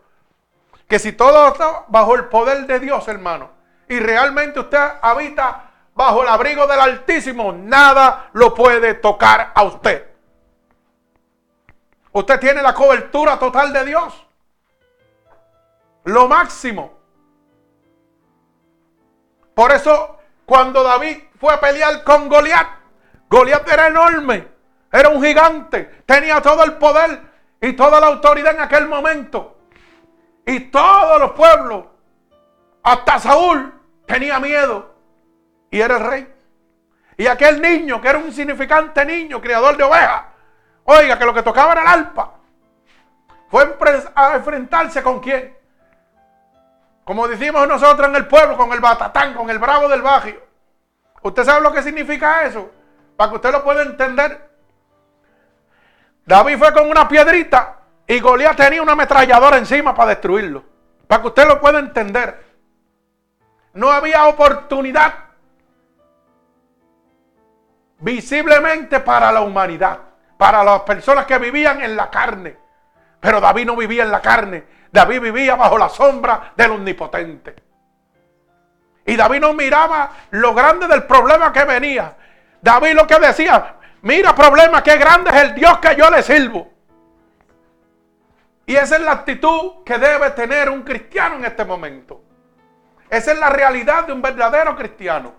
Que 0.87 0.99
si 0.99 1.11
todo 1.11 1.47
está 1.47 1.85
bajo 1.87 2.15
el 2.15 2.25
poder 2.25 2.67
de 2.67 2.79
Dios, 2.79 3.07
hermano, 3.07 3.49
y 3.89 3.99
realmente 3.99 4.59
usted 4.59 4.79
habita 5.01 5.71
bajo 5.95 6.21
el 6.21 6.29
abrigo 6.29 6.67
del 6.67 6.79
Altísimo, 6.79 7.51
nada 7.51 8.29
lo 8.33 8.53
puede 8.53 8.93
tocar 8.93 9.51
a 9.55 9.63
usted. 9.63 10.07
Usted 12.11 12.39
tiene 12.39 12.61
la 12.61 12.73
cobertura 12.73 13.37
total 13.39 13.73
de 13.73 13.85
Dios. 13.85 14.25
Lo 16.05 16.27
máximo. 16.27 16.93
Por 19.55 19.71
eso, 19.71 20.19
cuando 20.45 20.83
David 20.83 21.17
fue 21.39 21.53
a 21.53 21.59
pelear 21.59 22.03
con 22.03 22.29
Goliat, 22.29 22.67
Goliat 23.29 23.67
era 23.67 23.87
enorme, 23.87 24.47
era 24.91 25.09
un 25.09 25.23
gigante, 25.23 26.03
tenía 26.05 26.41
todo 26.41 26.63
el 26.63 26.73
poder 26.73 27.34
y 27.65 27.73
toda 27.73 27.99
la 27.99 28.07
autoridad 28.07 28.53
en 28.53 28.61
aquel 28.61 28.87
momento. 28.87 29.57
Y 30.45 30.59
todos 30.69 31.19
los 31.19 31.31
pueblos, 31.31 31.85
hasta 32.83 33.17
Saúl, 33.17 33.73
tenía 34.05 34.39
miedo. 34.39 34.93
Y 35.71 35.81
era 35.81 35.97
el 35.97 36.05
rey. 36.05 36.33
Y 37.17 37.25
aquel 37.25 37.59
niño, 37.59 37.99
que 37.99 38.09
era 38.09 38.19
un 38.19 38.25
insignificante 38.25 39.03
niño, 39.03 39.41
criador 39.41 39.75
de 39.77 39.83
ovejas, 39.83 40.25
oiga, 40.83 41.17
que 41.17 41.25
lo 41.25 41.33
que 41.33 41.41
tocaba 41.41 41.71
era 41.71 41.81
el 41.81 41.87
alpa, 41.87 42.35
fue 43.49 43.75
a 44.13 44.35
enfrentarse 44.35 45.01
con 45.01 45.19
quién. 45.19 45.57
Como 47.03 47.27
decimos 47.27 47.67
nosotros 47.67 48.09
en 48.09 48.15
el 48.15 48.27
pueblo, 48.27 48.57
con 48.57 48.71
el 48.73 48.79
batatán, 48.79 49.33
con 49.33 49.49
el 49.49 49.57
bravo 49.57 49.87
del 49.87 50.03
barrio. 50.03 50.39
¿Usted 51.23 51.43
sabe 51.43 51.61
lo 51.61 51.73
que 51.73 51.81
significa 51.81 52.43
eso? 52.43 52.69
Para 53.17 53.31
que 53.31 53.35
usted 53.37 53.51
lo 53.51 53.63
pueda 53.63 53.81
entender. 53.81 54.54
David 56.25 56.57
fue 56.57 56.73
con 56.73 56.89
una 56.89 57.07
piedrita 57.07 57.77
y 58.07 58.19
Goliat 58.19 58.57
tenía 58.57 58.81
una 58.81 58.93
ametralladora 58.93 59.57
encima 59.57 59.93
para 59.93 60.09
destruirlo. 60.09 60.63
Para 61.07 61.21
que 61.21 61.27
usted 61.27 61.47
lo 61.47 61.61
pueda 61.61 61.79
entender. 61.79 62.43
No 63.73 63.91
había 63.91 64.25
oportunidad 64.25 65.13
visiblemente 67.99 68.99
para 68.99 69.31
la 69.31 69.41
humanidad, 69.41 69.99
para 70.37 70.63
las 70.63 70.81
personas 70.81 71.25
que 71.25 71.37
vivían 71.37 71.81
en 71.81 71.95
la 71.95 72.09
carne. 72.09 72.57
Pero 73.19 73.39
David 73.39 73.65
no 73.65 73.75
vivía 73.75 74.03
en 74.03 74.11
la 74.11 74.21
carne. 74.21 74.63
David 74.91 75.21
vivía 75.21 75.55
bajo 75.55 75.77
la 75.77 75.89
sombra 75.89 76.53
del 76.55 76.71
omnipotente. 76.71 77.55
Y 79.05 79.15
David 79.15 79.41
no 79.41 79.53
miraba 79.53 80.11
lo 80.31 80.53
grande 80.53 80.87
del 80.87 81.03
problema 81.03 81.51
que 81.53 81.63
venía. 81.63 82.15
David 82.61 82.93
lo 82.93 83.05
que 83.05 83.19
decía, 83.19 83.75
Mira, 84.05 84.35
problema, 84.35 84.83
qué 84.83 84.97
grande 84.97 85.31
es 85.31 85.35
el 85.37 85.55
Dios 85.55 85.79
que 85.79 85.95
yo 85.95 86.11
le 86.11 86.21
sirvo. 86.21 86.71
Y 88.67 88.75
esa 88.75 88.97
es 88.97 89.01
la 89.01 89.13
actitud 89.13 89.83
que 89.83 89.97
debe 89.97 90.29
tener 90.29 90.69
un 90.69 90.83
cristiano 90.83 91.37
en 91.37 91.45
este 91.45 91.65
momento. 91.65 92.21
Esa 93.09 93.31
es 93.31 93.39
la 93.39 93.49
realidad 93.49 94.05
de 94.05 94.13
un 94.13 94.21
verdadero 94.21 94.75
cristiano. 94.75 95.33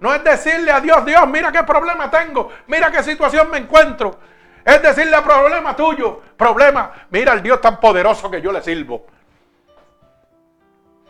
No 0.00 0.12
es 0.12 0.24
decirle 0.24 0.72
a 0.72 0.80
Dios, 0.80 1.04
Dios, 1.04 1.24
mira 1.28 1.52
qué 1.52 1.62
problema 1.62 2.10
tengo, 2.10 2.50
mira 2.66 2.90
qué 2.90 3.00
situación 3.04 3.48
me 3.48 3.58
encuentro. 3.58 4.18
Es 4.64 4.82
decirle 4.82 5.22
problema 5.22 5.76
tuyo, 5.76 6.20
problema, 6.36 6.90
mira 7.10 7.32
el 7.32 7.44
Dios 7.44 7.60
tan 7.60 7.78
poderoso 7.78 8.28
que 8.28 8.42
yo 8.42 8.50
le 8.50 8.60
sirvo. 8.60 9.06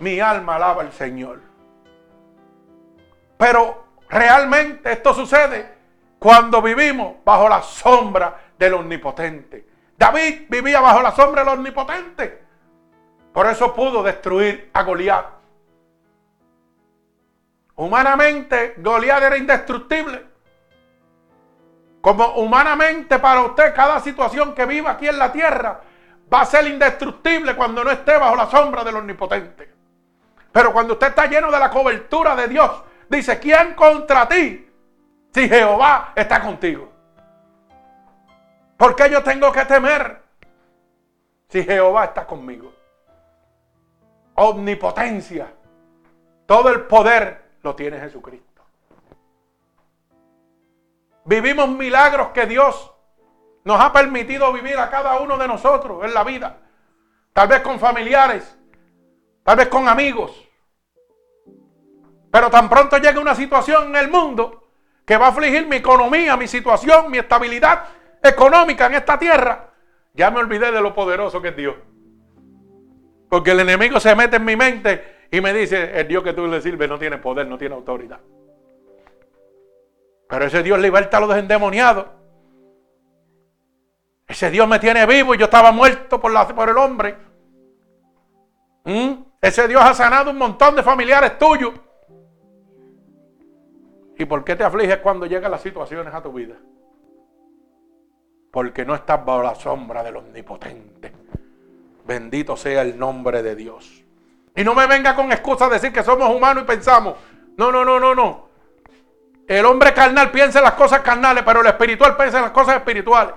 Mi 0.00 0.20
alma 0.20 0.56
alaba 0.56 0.82
al 0.82 0.92
Señor. 0.92 1.40
Pero 3.38 3.86
realmente 4.10 4.92
esto 4.92 5.14
sucede 5.14 5.74
cuando 6.25 6.62
vivimos 6.62 7.16
bajo 7.23 7.50
la 7.50 7.61
sombra 7.61 8.35
del 8.59 8.73
omnipotente. 8.73 9.66
David 9.95 10.47
vivía 10.49 10.81
bajo 10.81 11.02
la 11.02 11.12
sombra 11.12 11.45
del 11.45 11.52
omnipotente. 11.52 12.43
Por 13.31 13.47
eso 13.47 13.75
pudo 13.75 14.02
destruir 14.02 14.71
a 14.73 14.83
Goliat. 14.85 15.26
Humanamente, 17.75 18.73
Goliat 18.78 19.23
era 19.23 19.37
indestructible. 19.37 20.25
Como 22.00 22.26
humanamente 22.37 23.19
para 23.19 23.43
usted 23.43 23.75
cada 23.75 24.00
situación 24.00 24.54
que 24.54 24.64
viva 24.64 24.93
aquí 24.93 25.07
en 25.07 25.19
la 25.19 25.31
tierra 25.31 25.83
va 26.33 26.40
a 26.40 26.47
ser 26.47 26.66
indestructible 26.69 27.54
cuando 27.54 27.85
no 27.85 27.90
esté 27.90 28.16
bajo 28.16 28.35
la 28.35 28.47
sombra 28.47 28.83
del 28.83 28.97
omnipotente. 28.97 29.75
Pero 30.50 30.73
cuando 30.73 30.95
usted 30.95 31.09
está 31.09 31.26
lleno 31.26 31.50
de 31.50 31.59
la 31.59 31.69
cobertura 31.69 32.35
de 32.35 32.49
Dios, 32.49 32.71
dice, 33.11 33.38
¿quién 33.38 33.75
contra 33.75 34.26
ti? 34.26 34.71
Si 35.34 35.48
Jehová 35.48 36.12
está 36.14 36.40
contigo. 36.40 36.92
¿Por 38.76 38.94
qué 38.94 39.10
yo 39.10 39.20
tengo 39.24 39.50
que 39.50 39.64
temer? 39.64 40.22
Si 41.48 41.64
Jehová 41.64 42.04
está 42.04 42.24
conmigo. 42.24 42.72
Omnipotencia. 44.36 45.52
Todo 46.46 46.68
el 46.68 46.82
poder 46.82 47.56
lo 47.62 47.74
tiene 47.74 47.98
Jesucristo. 47.98 48.62
Vivimos 51.24 51.68
milagros 51.68 52.28
que 52.28 52.46
Dios 52.46 52.92
nos 53.64 53.80
ha 53.80 53.92
permitido 53.92 54.52
vivir 54.52 54.78
a 54.78 54.88
cada 54.88 55.18
uno 55.18 55.36
de 55.36 55.48
nosotros 55.48 56.04
en 56.04 56.14
la 56.14 56.22
vida. 56.22 56.58
Tal 57.32 57.48
vez 57.48 57.60
con 57.62 57.80
familiares, 57.80 58.56
tal 59.42 59.56
vez 59.56 59.66
con 59.66 59.88
amigos. 59.88 60.48
Pero 62.30 62.50
tan 62.50 62.68
pronto 62.68 62.98
llega 62.98 63.18
una 63.18 63.34
situación 63.34 63.88
en 63.88 63.96
el 63.96 64.08
mundo 64.08 64.63
que 65.04 65.16
va 65.16 65.26
a 65.26 65.28
afligir 65.30 65.66
mi 65.66 65.76
economía, 65.76 66.37
mi 66.37 66.49
situación, 66.49 67.11
mi 67.11 67.18
estabilidad 67.18 67.84
económica 68.23 68.87
en 68.87 68.94
esta 68.94 69.18
tierra, 69.18 69.70
ya 70.14 70.30
me 70.30 70.38
olvidé 70.38 70.73
de 70.73 70.80
lo 70.80 70.94
poderoso 70.94 71.42
que 71.42 71.49
es 71.49 71.56
Dios. 71.56 71.75
Porque 73.28 73.50
el 73.50 73.61
enemigo 73.61 74.00
se 74.00 74.14
mete 74.14 74.37
en 74.37 74.44
mi 74.44 74.56
mente 74.56 75.26
y 75.30 75.40
me 75.40 75.52
dice, 75.52 75.99
el 75.99 76.08
Dios 76.08 76.23
que 76.23 76.32
tú 76.32 76.46
le 76.46 76.61
sirves 76.61 76.88
no 76.88 76.99
tiene 76.99 77.18
poder, 77.18 77.46
no 77.46 77.58
tiene 77.58 77.75
autoridad. 77.75 78.20
Pero 80.28 80.46
ese 80.46 80.62
Dios 80.62 80.78
liberta 80.78 81.18
a 81.18 81.20
los 81.20 81.37
endemoniados. 81.37 82.06
Ese 84.26 84.50
Dios 84.50 84.66
me 84.66 84.78
tiene 84.78 85.04
vivo 85.04 85.34
y 85.34 85.38
yo 85.38 85.44
estaba 85.44 85.70
muerto 85.70 86.20
por, 86.20 86.32
la, 86.32 86.49
por 86.49 86.68
el 86.68 86.78
hombre. 86.78 87.16
¿Mm? 88.84 89.12
Ese 89.40 89.68
Dios 89.68 89.82
ha 89.82 89.94
sanado 89.94 90.30
un 90.30 90.38
montón 90.38 90.75
de 90.75 90.82
familiares 90.82 91.38
tuyos. 91.38 91.73
¿Y 94.16 94.25
por 94.25 94.44
qué 94.44 94.56
te 94.56 94.64
afliges 94.64 94.99
cuando 94.99 95.26
llegan 95.26 95.50
las 95.50 95.62
situaciones 95.62 96.14
a 96.14 96.23
tu 96.23 96.33
vida? 96.33 96.54
Porque 98.50 98.85
no 98.85 98.94
estás 98.94 99.25
bajo 99.25 99.42
la 99.42 99.54
sombra 99.54 100.02
del 100.02 100.16
omnipotente. 100.16 101.12
Bendito 102.06 102.56
sea 102.56 102.83
el 102.83 102.99
nombre 102.99 103.42
de 103.42 103.56
Dios. 103.56 104.04
Y 104.54 104.62
no 104.62 104.75
me 104.75 104.87
venga 104.87 105.16
con 105.16 105.33
excusa 105.33 105.68
decir 105.68 105.92
que 105.92 106.04
somos 106.04 106.33
humanos 106.33 106.62
y 106.62 106.66
pensamos. 106.66 107.16
No, 107.56 107.73
no, 107.73 107.85
no, 107.85 107.99
no, 107.99 108.14
no. 108.14 108.49
El 109.49 109.66
hombre 109.66 109.92
carnal 109.92 110.30
piensa 110.30 110.61
en 110.61 110.64
las 110.64 110.75
cosas 110.75 111.00
carnales, 111.00 111.42
pero 111.44 111.61
el 111.61 111.66
espiritual 111.66 112.16
piensa 112.16 112.38
en 112.38 112.44
las 112.44 112.52
cosas 112.52 112.76
espirituales. 112.76 113.35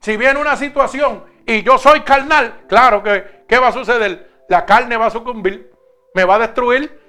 Si 0.00 0.16
viene 0.16 0.40
una 0.40 0.56
situación 0.56 1.24
y 1.46 1.62
yo 1.62 1.78
soy 1.78 2.00
carnal, 2.00 2.64
claro 2.68 3.02
que, 3.02 3.44
¿qué 3.48 3.58
va 3.58 3.68
a 3.68 3.72
suceder? 3.72 4.44
La 4.48 4.64
carne 4.66 4.96
va 4.96 5.06
a 5.06 5.10
sucumbir, 5.10 5.72
me 6.14 6.24
va 6.24 6.36
a 6.36 6.40
destruir. 6.40 6.99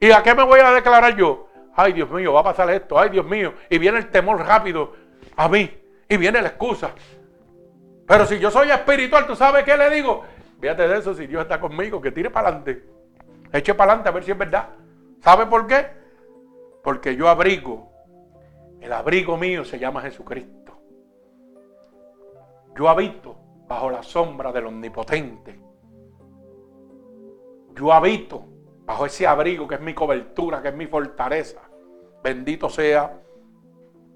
¿Y 0.00 0.10
a 0.10 0.22
qué 0.22 0.34
me 0.34 0.44
voy 0.44 0.60
a 0.60 0.70
declarar 0.70 1.16
yo? 1.16 1.48
Ay, 1.74 1.92
Dios 1.92 2.10
mío, 2.10 2.32
va 2.32 2.40
a 2.40 2.44
pasar 2.44 2.70
esto, 2.70 2.98
ay, 2.98 3.10
Dios 3.10 3.26
mío. 3.26 3.54
Y 3.70 3.78
viene 3.78 3.98
el 3.98 4.10
temor 4.10 4.38
rápido 4.38 4.92
a 5.36 5.48
mí. 5.48 5.70
Y 6.08 6.16
viene 6.16 6.40
la 6.40 6.48
excusa. 6.48 6.90
Pero 8.06 8.26
si 8.26 8.38
yo 8.38 8.50
soy 8.50 8.70
espiritual, 8.70 9.26
¿tú 9.26 9.36
sabes 9.36 9.64
qué 9.64 9.76
le 9.76 9.90
digo? 9.90 10.24
Fíjate 10.60 10.88
de 10.88 10.98
eso, 10.98 11.14
si 11.14 11.26
Dios 11.26 11.42
está 11.42 11.60
conmigo, 11.60 12.00
que 12.00 12.10
tire 12.10 12.30
para 12.30 12.48
adelante. 12.48 12.84
Eche 13.52 13.74
para 13.74 13.92
adelante 13.92 14.08
a 14.08 14.12
ver 14.12 14.24
si 14.24 14.30
es 14.30 14.38
verdad. 14.38 14.70
¿Sabe 15.20 15.46
por 15.46 15.66
qué? 15.66 15.86
Porque 16.82 17.14
yo 17.14 17.28
abrigo. 17.28 17.92
El 18.80 18.92
abrigo 18.92 19.36
mío 19.36 19.64
se 19.64 19.78
llama 19.78 20.00
Jesucristo. 20.02 20.80
Yo 22.76 22.88
habito 22.88 23.36
bajo 23.68 23.90
la 23.90 24.02
sombra 24.02 24.52
del 24.52 24.66
Omnipotente. 24.66 25.60
Yo 27.74 27.92
habito 27.92 28.44
bajo 28.88 29.04
ese 29.04 29.26
abrigo 29.26 29.68
que 29.68 29.74
es 29.74 29.82
mi 29.82 29.92
cobertura, 29.92 30.62
que 30.62 30.68
es 30.68 30.74
mi 30.74 30.86
fortaleza. 30.86 31.60
Bendito 32.24 32.70
sea 32.70 33.20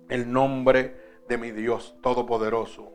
el 0.09 0.33
nombre 0.33 1.21
de 1.29 1.37
mi 1.37 1.51
Dios 1.51 1.99
Todopoderoso. 2.03 2.91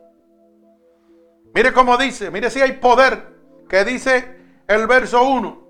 Mire 1.54 1.72
cómo 1.72 1.96
dice, 1.96 2.32
mire 2.32 2.50
si 2.50 2.60
hay 2.60 2.72
poder, 2.72 3.28
que 3.68 3.84
dice 3.84 4.38
el 4.66 4.88
verso 4.88 5.22
1. 5.22 5.68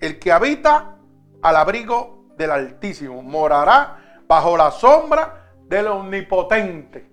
El 0.00 0.18
que 0.18 0.32
habita 0.32 0.98
al 1.42 1.56
abrigo 1.56 2.26
del 2.36 2.50
Altísimo 2.50 3.22
morará 3.22 4.24
bajo 4.26 4.56
la 4.56 4.72
sombra 4.72 5.52
del 5.62 5.86
Omnipotente. 5.86 7.08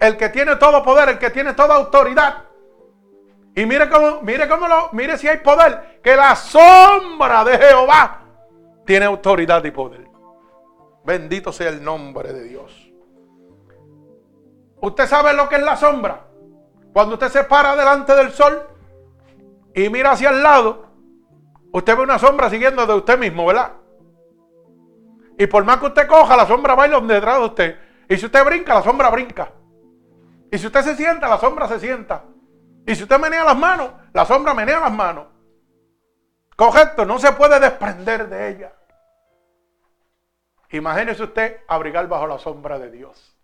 El 0.00 0.16
que 0.16 0.30
tiene 0.30 0.56
todo 0.56 0.82
poder, 0.82 1.10
el 1.10 1.18
que 1.18 1.28
tiene 1.28 1.52
toda 1.52 1.76
autoridad. 1.76 2.44
Y 3.56 3.66
mire 3.66 3.88
cómo, 3.88 4.20
mire 4.22 4.48
cómo 4.48 4.66
lo, 4.66 4.88
mire 4.92 5.16
si 5.16 5.28
hay 5.28 5.38
poder, 5.38 6.00
que 6.02 6.16
la 6.16 6.34
sombra 6.34 7.44
de 7.44 7.56
Jehová 7.56 8.22
tiene 8.84 9.06
autoridad 9.06 9.62
y 9.64 9.70
poder. 9.70 10.08
Bendito 11.04 11.52
sea 11.52 11.68
el 11.68 11.82
nombre 11.84 12.32
de 12.32 12.44
Dios. 12.44 12.92
¿Usted 14.80 15.06
sabe 15.06 15.34
lo 15.34 15.48
que 15.48 15.56
es 15.56 15.62
la 15.62 15.76
sombra? 15.76 16.26
Cuando 16.92 17.14
usted 17.14 17.28
se 17.28 17.44
para 17.44 17.76
delante 17.76 18.14
del 18.14 18.32
sol 18.32 18.62
y 19.74 19.88
mira 19.88 20.12
hacia 20.12 20.30
el 20.30 20.42
lado, 20.42 20.86
usted 21.72 21.96
ve 21.96 22.02
una 22.02 22.18
sombra 22.18 22.50
siguiendo 22.50 22.86
de 22.86 22.94
usted 22.94 23.18
mismo, 23.18 23.46
¿verdad? 23.46 23.72
Y 25.38 25.46
por 25.46 25.64
más 25.64 25.78
que 25.78 25.86
usted 25.86 26.06
coja, 26.06 26.36
la 26.36 26.46
sombra 26.46 26.74
donde 26.88 27.14
detrás 27.14 27.38
de 27.38 27.44
usted. 27.44 27.78
Y 28.08 28.16
si 28.16 28.26
usted 28.26 28.44
brinca, 28.44 28.74
la 28.74 28.82
sombra 28.82 29.10
brinca. 29.10 29.52
Y 30.50 30.58
si 30.58 30.66
usted 30.66 30.82
se 30.82 30.96
sienta, 30.96 31.28
la 31.28 31.38
sombra 31.38 31.66
se 31.66 31.80
sienta. 31.80 32.24
Y 32.86 32.94
si 32.94 33.02
usted 33.04 33.18
menea 33.18 33.44
las 33.44 33.56
manos, 33.56 33.90
la 34.12 34.24
sombra 34.24 34.54
menea 34.54 34.80
las 34.80 34.92
manos. 34.92 35.26
Correcto, 36.56 37.04
no 37.04 37.18
se 37.18 37.32
puede 37.32 37.58
desprender 37.58 38.28
de 38.28 38.48
ella. 38.48 38.72
Imagínese 40.70 41.22
usted 41.22 41.60
abrigar 41.68 42.06
bajo 42.08 42.26
la 42.26 42.38
sombra 42.38 42.78
de 42.78 42.90
Dios. 42.90 43.36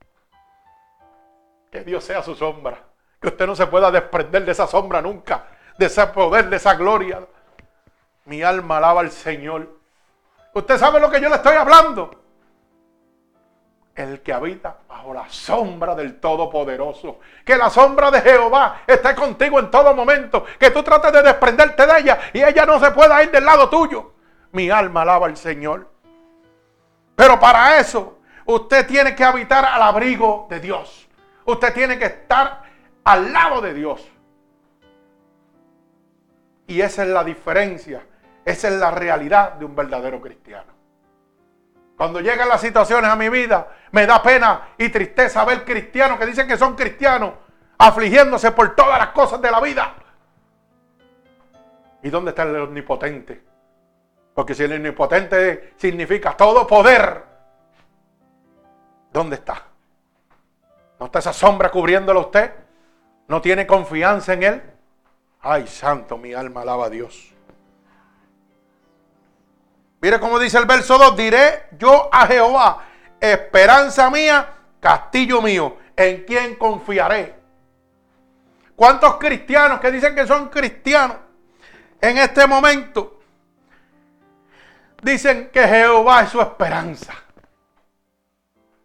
Que 1.70 1.84
Dios 1.84 2.04
sea 2.04 2.22
su 2.22 2.34
sombra 2.34 2.90
que 3.20 3.28
usted 3.28 3.46
no 3.46 3.54
se 3.54 3.66
pueda 3.66 3.90
desprender 3.90 4.44
de 4.44 4.52
esa 4.52 4.66
sombra 4.66 5.02
nunca, 5.02 5.44
de 5.76 5.86
ese 5.86 6.06
poder, 6.08 6.48
de 6.48 6.56
esa 6.56 6.74
gloria. 6.74 7.20
Mi 8.24 8.42
alma 8.42 8.78
alaba 8.78 9.00
al 9.00 9.10
Señor. 9.10 9.78
Usted 10.54 10.78
sabe 10.78 11.00
lo 11.00 11.10
que 11.10 11.20
yo 11.20 11.28
le 11.28 11.36
estoy 11.36 11.56
hablando. 11.56 12.10
El 13.94 14.22
que 14.22 14.32
habita 14.32 14.78
bajo 15.00 15.14
la 15.14 15.28
sombra 15.30 15.94
del 15.94 16.20
Todopoderoso. 16.20 17.20
Que 17.44 17.56
la 17.56 17.70
sombra 17.70 18.10
de 18.10 18.20
Jehová 18.20 18.82
esté 18.86 19.14
contigo 19.14 19.58
en 19.58 19.70
todo 19.70 19.94
momento. 19.94 20.44
Que 20.58 20.70
tú 20.70 20.82
trates 20.82 21.10
de 21.12 21.22
desprenderte 21.22 21.86
de 21.86 21.98
ella 22.00 22.18
y 22.34 22.42
ella 22.42 22.66
no 22.66 22.78
se 22.78 22.90
pueda 22.90 23.22
ir 23.22 23.30
del 23.30 23.44
lado 23.44 23.70
tuyo. 23.70 24.12
Mi 24.52 24.68
alma 24.68 25.02
alaba 25.02 25.26
al 25.26 25.38
Señor. 25.38 25.88
Pero 27.16 27.40
para 27.40 27.78
eso 27.78 28.18
usted 28.44 28.86
tiene 28.86 29.14
que 29.14 29.24
habitar 29.24 29.64
al 29.64 29.82
abrigo 29.82 30.46
de 30.50 30.60
Dios. 30.60 31.08
Usted 31.46 31.72
tiene 31.72 31.98
que 31.98 32.06
estar 32.06 32.62
al 33.02 33.32
lado 33.32 33.62
de 33.62 33.72
Dios. 33.72 34.06
Y 36.66 36.82
esa 36.82 37.02
es 37.02 37.08
la 37.08 37.24
diferencia, 37.24 38.06
esa 38.44 38.68
es 38.68 38.74
la 38.74 38.90
realidad 38.90 39.54
de 39.54 39.64
un 39.64 39.74
verdadero 39.74 40.20
cristiano. 40.20 40.79
Cuando 42.00 42.20
llegan 42.20 42.48
las 42.48 42.62
situaciones 42.62 43.10
a 43.10 43.14
mi 43.14 43.28
vida, 43.28 43.68
me 43.90 44.06
da 44.06 44.22
pena 44.22 44.70
y 44.78 44.88
tristeza 44.88 45.44
ver 45.44 45.66
cristianos 45.66 46.18
que 46.18 46.24
dicen 46.24 46.48
que 46.48 46.56
son 46.56 46.74
cristianos, 46.74 47.34
afligiéndose 47.76 48.52
por 48.52 48.74
todas 48.74 48.98
las 48.98 49.08
cosas 49.08 49.42
de 49.42 49.50
la 49.50 49.60
vida. 49.60 49.96
¿Y 52.02 52.08
dónde 52.08 52.30
está 52.30 52.44
el 52.44 52.56
omnipotente? 52.56 53.44
Porque 54.32 54.54
si 54.54 54.62
el 54.62 54.72
omnipotente 54.72 55.74
significa 55.76 56.34
todo 56.34 56.66
poder, 56.66 57.22
¿dónde 59.12 59.36
está? 59.36 59.62
¿No 60.98 61.04
está 61.04 61.18
esa 61.18 61.34
sombra 61.34 61.70
cubriéndolo 61.70 62.20
usted? 62.20 62.50
no 63.28 63.42
tiene 63.42 63.66
confianza 63.66 64.32
en 64.32 64.42
Él, 64.42 64.62
ay 65.42 65.66
santo, 65.66 66.16
mi 66.16 66.32
alma 66.32 66.62
alaba 66.62 66.86
a 66.86 66.88
Dios. 66.88 67.29
Mire 70.00 70.18
cómo 70.18 70.38
dice 70.38 70.56
el 70.58 70.64
verso 70.64 70.96
2, 70.96 71.16
diré 71.16 71.68
yo 71.78 72.08
a 72.10 72.26
Jehová, 72.26 72.84
esperanza 73.20 74.08
mía, 74.08 74.48
castillo 74.80 75.42
mío, 75.42 75.76
en 75.94 76.24
quien 76.24 76.54
confiaré. 76.54 77.38
¿Cuántos 78.74 79.16
cristianos 79.16 79.78
que 79.78 79.90
dicen 79.90 80.14
que 80.14 80.26
son 80.26 80.48
cristianos 80.48 81.18
en 82.00 82.16
este 82.16 82.46
momento 82.46 83.20
dicen 85.02 85.50
que 85.52 85.68
Jehová 85.68 86.22
es 86.22 86.30
su 86.30 86.40
esperanza? 86.40 87.12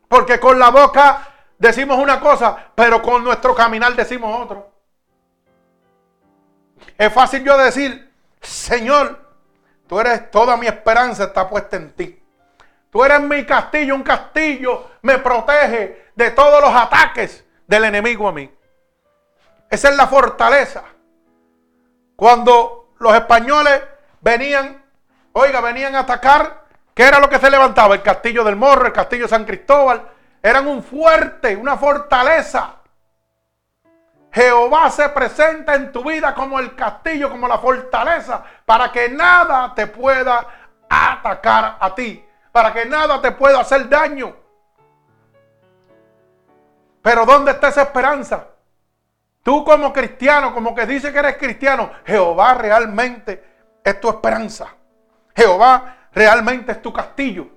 Porque 0.10 0.38
con 0.38 0.60
la 0.60 0.70
boca 0.70 1.30
decimos 1.58 1.98
una 1.98 2.20
cosa, 2.20 2.72
pero 2.76 3.02
con 3.02 3.24
nuestro 3.24 3.56
caminar 3.56 3.96
decimos 3.96 4.38
otro. 4.44 4.70
Es 6.98 7.14
fácil 7.14 7.46
yo 7.46 7.58
decir, 7.58 8.14
Señor, 8.42 9.25
tú 9.88 10.00
eres 10.00 10.32
toda 10.32 10.58
mi 10.58 10.68
esperanza 10.68 11.26
está 11.26 11.50
puesta 11.50 11.78
en 11.78 11.94
ti. 11.94 12.22
Tú 12.90 13.04
eres 13.04 13.20
mi 13.22 13.46
castillo, 13.46 13.94
un 13.96 14.04
castillo 14.04 14.92
me 15.02 15.18
protege 15.20 16.12
de 16.16 16.32
todos 16.32 16.62
los 16.62 16.74
ataques 16.74 17.46
del 17.68 17.84
enemigo 17.84 18.28
a 18.28 18.32
mí. 18.32 18.50
Esa 19.70 19.90
es 19.90 19.98
la 19.98 20.08
fortaleza. 20.08 20.84
Cuando 22.16 22.94
los 23.00 23.14
españoles 23.14 23.82
venían, 24.22 24.82
oiga, 25.34 25.60
venían 25.60 25.96
a 25.96 26.00
atacar, 26.00 26.64
¿qué 26.94 27.04
era 27.04 27.20
lo 27.20 27.30
que 27.30 27.40
se 27.40 27.52
levantaba? 27.52 27.96
El 27.96 28.02
castillo 28.02 28.44
del 28.44 28.56
Morro, 28.56 28.88
el 28.88 28.94
castillo 28.94 29.24
de 29.24 29.30
San 29.30 29.44
Cristóbal, 29.44 30.08
eran 30.42 30.68
un 30.68 30.82
fuerte, 30.82 31.56
una 31.56 31.76
fortaleza. 31.76 32.76
Jehová 34.36 34.90
se 34.90 35.08
presenta 35.08 35.76
en 35.76 35.94
tu 35.94 36.04
vida 36.04 36.36
como 36.36 36.60
el 36.60 36.76
castillo, 36.76 37.30
como 37.30 37.48
la 37.48 37.58
fortaleza, 37.58 38.44
para 38.66 38.92
que 38.92 39.08
nada 39.08 39.74
te 39.74 39.88
pueda 39.88 40.46
atacar 40.90 41.78
a 41.80 41.96
ti, 41.96 42.22
para 42.52 42.74
que 42.74 42.86
nada 42.86 43.22
te 43.22 43.32
pueda 43.32 43.62
hacer 43.62 43.88
daño. 43.88 44.36
Pero 47.02 47.26
¿dónde 47.26 47.52
está 47.52 47.70
esa 47.70 47.84
esperanza? 47.84 48.48
Tú 49.42 49.64
como 49.64 49.94
cristiano, 49.94 50.54
como 50.54 50.76
que 50.76 50.86
dice 50.86 51.14
que 51.14 51.20
eres 51.20 51.38
cristiano, 51.38 51.90
Jehová 52.04 52.56
realmente 52.56 53.42
es 53.82 54.02
tu 54.02 54.10
esperanza. 54.10 54.68
Jehová 55.34 56.10
realmente 56.12 56.74
es 56.74 56.82
tu 56.82 56.92
castillo. 56.92 57.48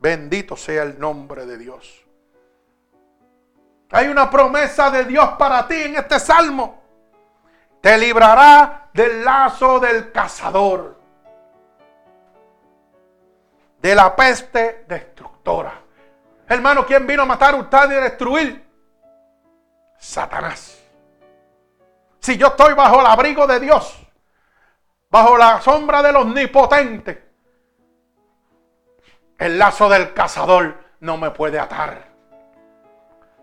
Bendito 0.00 0.56
sea 0.56 0.82
el 0.82 0.98
nombre 0.98 1.46
de 1.46 1.56
Dios. 1.56 2.09
Hay 3.92 4.08
una 4.08 4.30
promesa 4.30 4.90
de 4.90 5.04
Dios 5.04 5.30
para 5.38 5.66
ti 5.66 5.74
en 5.74 5.96
este 5.96 6.18
salmo. 6.20 6.80
Te 7.80 7.96
librará 7.98 8.88
del 8.92 9.24
lazo 9.24 9.80
del 9.80 10.12
cazador, 10.12 11.00
de 13.80 13.94
la 13.94 14.14
peste 14.14 14.84
destructora. 14.86 15.72
Hermano, 16.46 16.84
¿quién 16.84 17.06
vino 17.06 17.22
a 17.22 17.26
matar, 17.26 17.54
usted 17.54 17.90
y 17.90 17.94
destruir? 17.94 18.70
Satanás. 19.98 20.78
Si 22.20 22.36
yo 22.36 22.48
estoy 22.48 22.74
bajo 22.74 23.00
el 23.00 23.06
abrigo 23.06 23.46
de 23.46 23.60
Dios, 23.60 23.98
bajo 25.08 25.36
la 25.38 25.60
sombra 25.60 26.02
del 26.02 26.16
omnipotente, 26.16 27.30
el 29.38 29.58
lazo 29.58 29.88
del 29.88 30.12
cazador 30.12 30.78
no 31.00 31.16
me 31.16 31.30
puede 31.30 31.58
atar. 31.58 32.09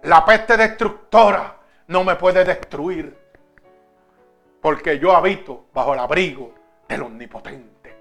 La 0.07 0.23
peste 0.25 0.55
destructora 0.55 1.55
no 1.87 2.03
me 2.03 2.15
puede 2.15 2.43
destruir. 2.43 3.15
Porque 4.61 4.97
yo 4.99 5.15
habito 5.15 5.65
bajo 5.73 5.93
el 5.93 5.99
abrigo 5.99 6.53
del 6.87 7.03
omnipotente. 7.03 7.95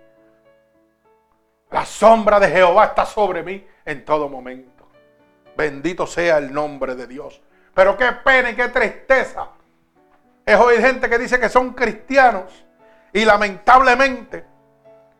La 1.70 1.84
sombra 1.84 2.40
de 2.40 2.48
Jehová 2.48 2.86
está 2.86 3.04
sobre 3.04 3.42
mí 3.42 3.66
en 3.84 4.04
todo 4.04 4.28
momento. 4.28 4.88
Bendito 5.56 6.06
sea 6.06 6.38
el 6.38 6.52
nombre 6.52 6.94
de 6.94 7.06
Dios. 7.06 7.42
Pero 7.74 7.96
qué 7.96 8.12
pena 8.12 8.50
y 8.50 8.56
qué 8.56 8.68
tristeza. 8.68 9.48
Es 10.44 10.56
hoy 10.56 10.76
gente 10.78 11.10
que 11.10 11.18
dice 11.18 11.40
que 11.40 11.48
son 11.48 11.72
cristianos 11.72 12.64
y 13.12 13.24
lamentablemente 13.24 14.44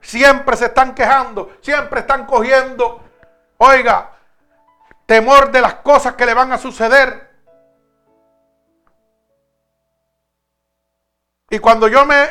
Siempre 0.07 0.57
se 0.57 0.67
están 0.67 0.95
quejando, 0.95 1.57
siempre 1.61 2.01
están 2.01 2.27
cogiendo, 2.27 3.03
oiga, 3.57 4.13
temor 5.07 5.51
de 5.51 5.61
las 5.61 5.75
cosas 5.77 6.15
que 6.15 6.27
le 6.27 6.35
van 6.35 6.53
a 6.53 6.59
suceder. 6.59 7.31
Y 11.49 11.59
cuando 11.61 11.87
yo 11.89 12.05
me 12.05 12.29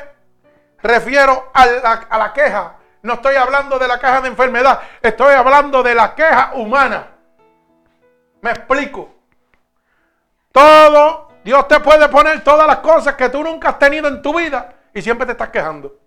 refiero 0.84 1.50
a 1.54 1.66
la, 1.66 1.92
a 2.10 2.18
la, 2.18 2.34
queja, 2.34 2.76
no 3.02 3.14
estoy 3.14 3.36
hablando 3.36 3.80
de 3.80 3.88
la 3.88 3.98
queja 3.98 4.22
de 4.22 4.28
enfermedad, 4.28 4.82
estoy 5.02 5.34
hablando 5.34 5.82
de 5.82 5.96
la 5.96 6.14
queja 6.14 6.52
humana. 6.56 7.08
Me 8.42 8.52
explico. 8.52 9.10
Todo, 10.52 11.30
Dios 11.44 11.68
te 11.68 11.80
puede 11.80 12.08
poner 12.10 12.44
todas 12.44 12.68
las 12.68 12.78
cosas 12.78 13.16
que 13.16 13.30
tú 13.30 13.42
nunca 13.44 13.70
has 13.70 13.80
tenido 13.80 14.08
en 14.08 14.22
tu 14.22 14.38
vida 14.38 14.76
y 14.94 15.02
siempre 15.02 15.26
te 15.26 15.32
estás 15.32 15.50
quejando. 15.50 15.98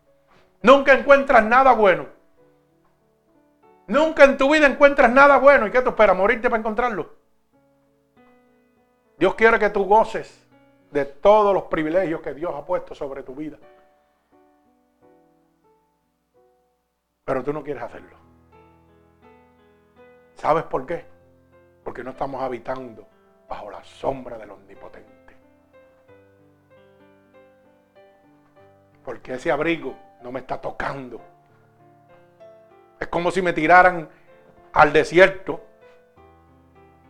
Nunca 0.63 0.93
encuentras 0.93 1.43
nada 1.45 1.73
bueno. 1.73 2.18
Nunca 3.89 4.25
en 4.25 4.37
tu 4.37 4.53
vida 4.53 4.67
encuentras 4.67 5.11
nada 5.11 5.39
bueno. 5.39 5.67
¿Y 5.67 5.71
qué 5.71 5.81
tú 5.81 5.91
esperas? 5.91 6.17
¿Morirte 6.17 6.51
para 6.51 6.61
encontrarlo? 6.61 7.11
Dios 9.19 9.35
quiere 9.35 9.59
que 9.59 9.71
tú 9.71 9.87
goces 9.87 10.47
de 10.91 11.07
todos 11.07 11.55
los 11.55 11.65
privilegios 11.65 12.21
que 12.21 12.35
Dios 12.35 12.53
ha 12.55 12.65
puesto 12.65 12.95
sobre 12.95 13.23
tu 13.23 13.35
vida. 13.35 13.57
Pero 17.25 17.43
tú 17.43 17.53
no 17.53 17.63
quieres 17.63 17.83
hacerlo. 17.83 18.17
¿Sabes 20.35 20.65
por 20.65 20.87
qué? 20.87 21.05
Porque 21.83 22.05
no 22.05 22.11
estamos 22.11 22.43
habitando 22.43 23.09
bajo 23.49 23.71
la 23.71 23.83
sombra 23.85 24.37
del 24.37 24.51
omnipotente. 24.51 25.35
Porque 29.03 29.35
ese 29.35 29.51
abrigo 29.51 29.97
no 30.23 30.31
me 30.31 30.41
está 30.41 30.61
tocando. 30.61 31.38
Es 33.01 33.09
como 33.09 33.31
si 33.31 33.43
me 33.43 33.53
tiraran 33.53 34.09
al 34.73 34.93
desierto. 34.93 35.65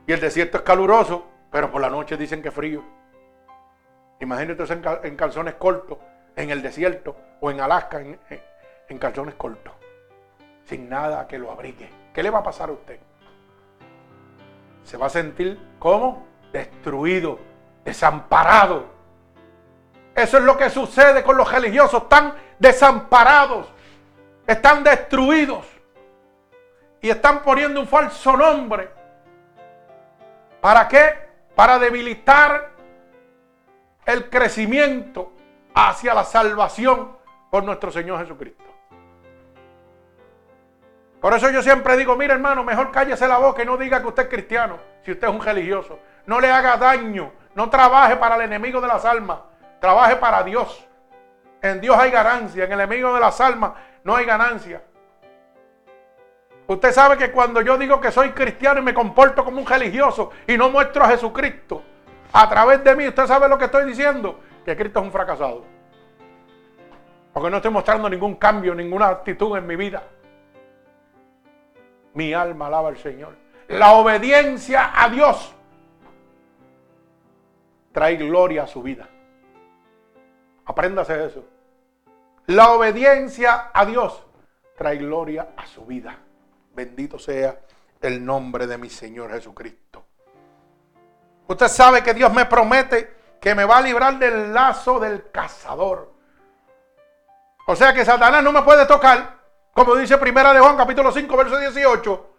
Y 0.07 0.13
el 0.13 0.21
desierto 0.21 0.59
es 0.59 0.63
caluroso, 0.63 1.27
pero 1.51 1.71
por 1.71 1.81
la 1.81 1.91
noche 1.91 2.17
dicen 2.17 2.43
que 2.43 2.49
es 2.49 2.55
frío. 2.55 2.83
Imagínate 4.21 4.65
en 5.05 5.17
calzones 5.17 5.55
cortos, 5.55 5.99
en 6.35 6.51
el 6.51 6.61
desierto 6.63 7.17
o 7.41 7.51
en 7.51 7.61
Alaska, 7.61 8.01
en, 8.01 8.19
en 8.89 8.99
calzones 8.99 9.35
cortos, 9.35 9.73
sin 10.65 10.89
nada 10.89 11.27
que 11.29 11.39
lo 11.39 11.51
abrigue. 11.51 11.89
¿Qué 12.13 12.23
le 12.23 12.31
va 12.31 12.41
a 12.41 12.43
pasar 12.43 12.71
a 12.71 12.73
usted? 12.73 12.99
Se 14.83 14.97
va 14.97 15.07
a 15.07 15.11
sentir 15.11 15.61
como 15.79 16.27
destruido, 16.53 17.39
desamparado. 17.85 18.87
Eso 20.15 20.39
es 20.39 20.43
lo 20.43 20.57
que 20.57 20.69
sucede 20.69 21.23
con 21.23 21.37
los 21.37 21.53
religiosos. 21.53 22.03
Están 22.03 22.35
desamparados, 22.59 23.73
están 24.47 24.83
destruidos 24.83 25.78
y 27.01 27.11
están 27.11 27.43
poniendo 27.43 27.81
un 27.81 27.87
falso 27.87 28.37
nombre. 28.37 28.91
¿Para 30.61 30.89
qué? 30.89 31.29
Para 31.55 31.79
debilitar 31.79 32.71
el 34.05 34.29
crecimiento 34.31 35.33
hacia 35.75 36.15
la 36.15 36.25
salvación 36.25 37.17
por 37.51 37.63
nuestro 37.65 37.91
Señor 37.91 38.19
Jesucristo. 38.21 38.65
Por 41.21 41.35
eso 41.35 41.51
yo 41.51 41.63
siempre 41.63 41.97
digo, 41.97 42.17
mire 42.17 42.35
hermano, 42.35 42.63
mejor 42.63 42.93
cállese 42.93 43.27
la 43.27 43.39
boca 43.39 43.63
y 43.63 43.67
no 43.67 43.77
diga 43.77 44.01
que 44.01 44.07
usted 44.07 44.25
es 44.25 44.29
cristiano, 44.29 44.79
si 45.05 45.13
usted 45.13 45.27
es 45.27 45.35
un 45.35 45.43
religioso. 45.43 45.99
No 46.27 46.41
le 46.41 46.51
haga 46.51 46.77
daño, 46.77 47.33
no 47.55 47.69
trabaje 47.71 48.17
para 48.17 48.37
el 48.37 48.43
enemigo 48.43 48.81
de 48.81 48.87
las 48.87 49.05
almas, 49.05 49.41
trabaje 49.81 50.17
para 50.17 50.43
Dios. 50.43 50.87
En 51.61 51.81
Dios 51.81 51.99
hay 51.99 52.11
ganancia, 52.11 52.65
en 52.65 52.73
el 52.73 52.81
enemigo 52.81 53.13
de 53.13 53.21
las 53.21 53.41
almas 53.41 53.73
no 54.05 54.15
hay 54.15 54.25
ganancia. 54.25 54.83
Usted 56.69 56.93
sabe 56.93 57.17
que 57.17 57.33
cuando 57.33 57.63
yo 57.63 57.79
digo 57.79 57.99
que 57.99 58.13
soy 58.13 58.33
cristiano 58.33 58.81
y 58.81 58.83
me 58.83 58.93
comporto 58.93 59.43
como 59.43 59.59
un 59.59 59.67
religioso 59.67 60.31
y 60.47 60.59
no 60.59 60.69
muestro 60.69 61.03
a 61.03 61.09
Jesucristo 61.09 61.83
a 62.31 62.47
través 62.47 62.85
de 62.85 62.95
mí, 62.95 63.09
usted 63.09 63.27
sabe 63.27 63.49
lo 63.49 63.57
que 63.57 63.65
estoy 63.65 63.87
diciendo, 63.87 64.39
que 64.67 64.77
Cristo 64.77 64.99
es 65.01 65.07
un 65.07 65.11
fracasado. 65.11 65.65
Porque 67.33 67.49
no 67.49 67.57
estoy 67.57 67.71
mostrando 67.71 68.11
ningún 68.11 68.35
cambio, 68.35 68.75
ninguna 68.75 69.09
actitud 69.09 69.57
en 69.57 69.67
mi 69.67 69.77
vida. 69.77 70.03
Mi 72.13 72.35
alma 72.35 72.67
alaba 72.67 72.89
al 72.89 72.99
Señor. 72.99 73.35
La 73.69 73.93
obediencia 73.93 74.93
a 74.95 75.09
Dios 75.09 75.55
trae 77.93 78.17
gloria 78.17 78.65
a 78.65 78.67
su 78.67 78.83
vida. 78.83 79.09
Apréndase 80.67 81.25
eso. 81.25 81.47
La 82.45 82.73
obediencia 82.73 83.71
a 83.73 83.87
Dios 83.87 84.23
trae 84.77 84.99
gloria 84.99 85.49
a 85.57 85.67
su 85.67 85.87
vida. 85.87 86.19
Bendito 86.79 87.19
sea 87.19 87.59
el 88.01 88.25
nombre 88.25 88.69
de 88.69 88.79
mi 88.79 88.89
Señor 88.89 89.33
Jesucristo. 89.33 90.05
Usted 91.49 91.67
sabe 91.67 92.05
que 92.05 92.15
Dios 92.15 92.33
me 92.33 92.47
promete 92.47 93.17
que 93.41 93.53
me 93.53 93.65
va 93.65 93.79
a 93.79 93.81
librar 93.81 94.17
del 94.17 94.55
lazo 94.55 95.01
del 95.01 95.29
cazador. 95.33 96.15
O 97.67 97.75
sea 97.75 97.93
que 97.93 98.05
Satanás 98.05 98.45
no 98.45 98.53
me 98.53 98.63
puede 98.63 98.87
tocar, 98.87 99.41
como 99.73 99.97
dice 99.97 100.19
Primera 100.19 100.55
de 100.55 100.61
Juan 100.61 100.77
capítulo 100.77 101.11
5 101.11 101.37
verso 101.37 101.59
18. 101.59 102.31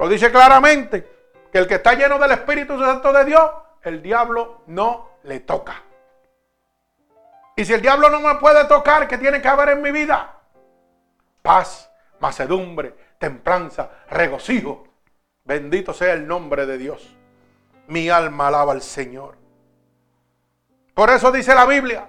Lo 0.00 0.08
dice 0.10 0.30
claramente 0.30 1.30
que 1.50 1.56
el 1.56 1.66
que 1.66 1.76
está 1.76 1.94
lleno 1.94 2.18
del 2.18 2.32
Espíritu 2.32 2.78
Santo 2.78 3.10
de 3.10 3.24
Dios, 3.24 3.50
el 3.84 4.02
diablo 4.02 4.64
no 4.66 5.12
le 5.22 5.40
toca. 5.40 5.82
Y 7.56 7.64
si 7.64 7.72
el 7.72 7.80
diablo 7.80 8.10
no 8.10 8.20
me 8.20 8.34
puede 8.34 8.66
tocar, 8.66 9.08
¿qué 9.08 9.16
tiene 9.16 9.40
que 9.40 9.48
haber 9.48 9.70
en 9.70 9.80
mi 9.80 9.92
vida? 9.92 10.42
Paz, 11.44 11.92
macedumbre, 12.20 12.96
templanza, 13.18 13.90
regocijo. 14.08 14.88
Bendito 15.44 15.92
sea 15.92 16.14
el 16.14 16.26
nombre 16.26 16.64
de 16.64 16.78
Dios. 16.78 17.14
Mi 17.86 18.08
alma 18.08 18.48
alaba 18.48 18.72
al 18.72 18.80
Señor. 18.80 19.36
Por 20.94 21.10
eso 21.10 21.30
dice 21.30 21.54
la 21.54 21.66
Biblia. 21.66 22.08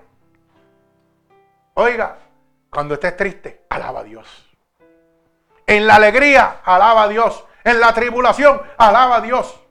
Oiga, 1.74 2.18
cuando 2.70 2.94
estés 2.94 3.18
triste, 3.18 3.66
alaba 3.68 4.00
a 4.00 4.04
Dios. 4.06 4.56
En 5.68 5.86
la 5.86 5.96
alegría, 5.96 6.62
alaba 6.64 7.04
a 7.04 7.08
Dios. 7.10 7.44
En 7.66 7.82
la 7.82 7.94
tribulación, 7.94 8.62
alaba 8.78 9.18
a 9.18 9.22
Dios. 9.22 9.62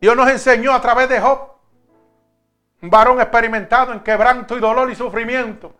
Dios 0.00 0.16
nos 0.16 0.30
enseñó 0.30 0.72
a 0.72 0.80
través 0.80 1.10
de 1.10 1.20
Job, 1.20 1.56
un 2.80 2.88
varón 2.88 3.20
experimentado 3.20 3.92
en 3.92 4.00
quebranto 4.00 4.56
y 4.56 4.60
dolor 4.60 4.90
y 4.90 4.94
sufrimiento. 4.94 5.76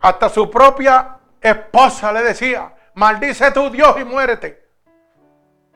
Hasta 0.00 0.28
su 0.28 0.50
propia 0.50 1.18
esposa 1.40 2.12
le 2.12 2.22
decía, 2.22 2.74
maldice 2.94 3.50
tu 3.52 3.70
Dios 3.70 3.96
y 4.00 4.04
muérete. 4.04 4.68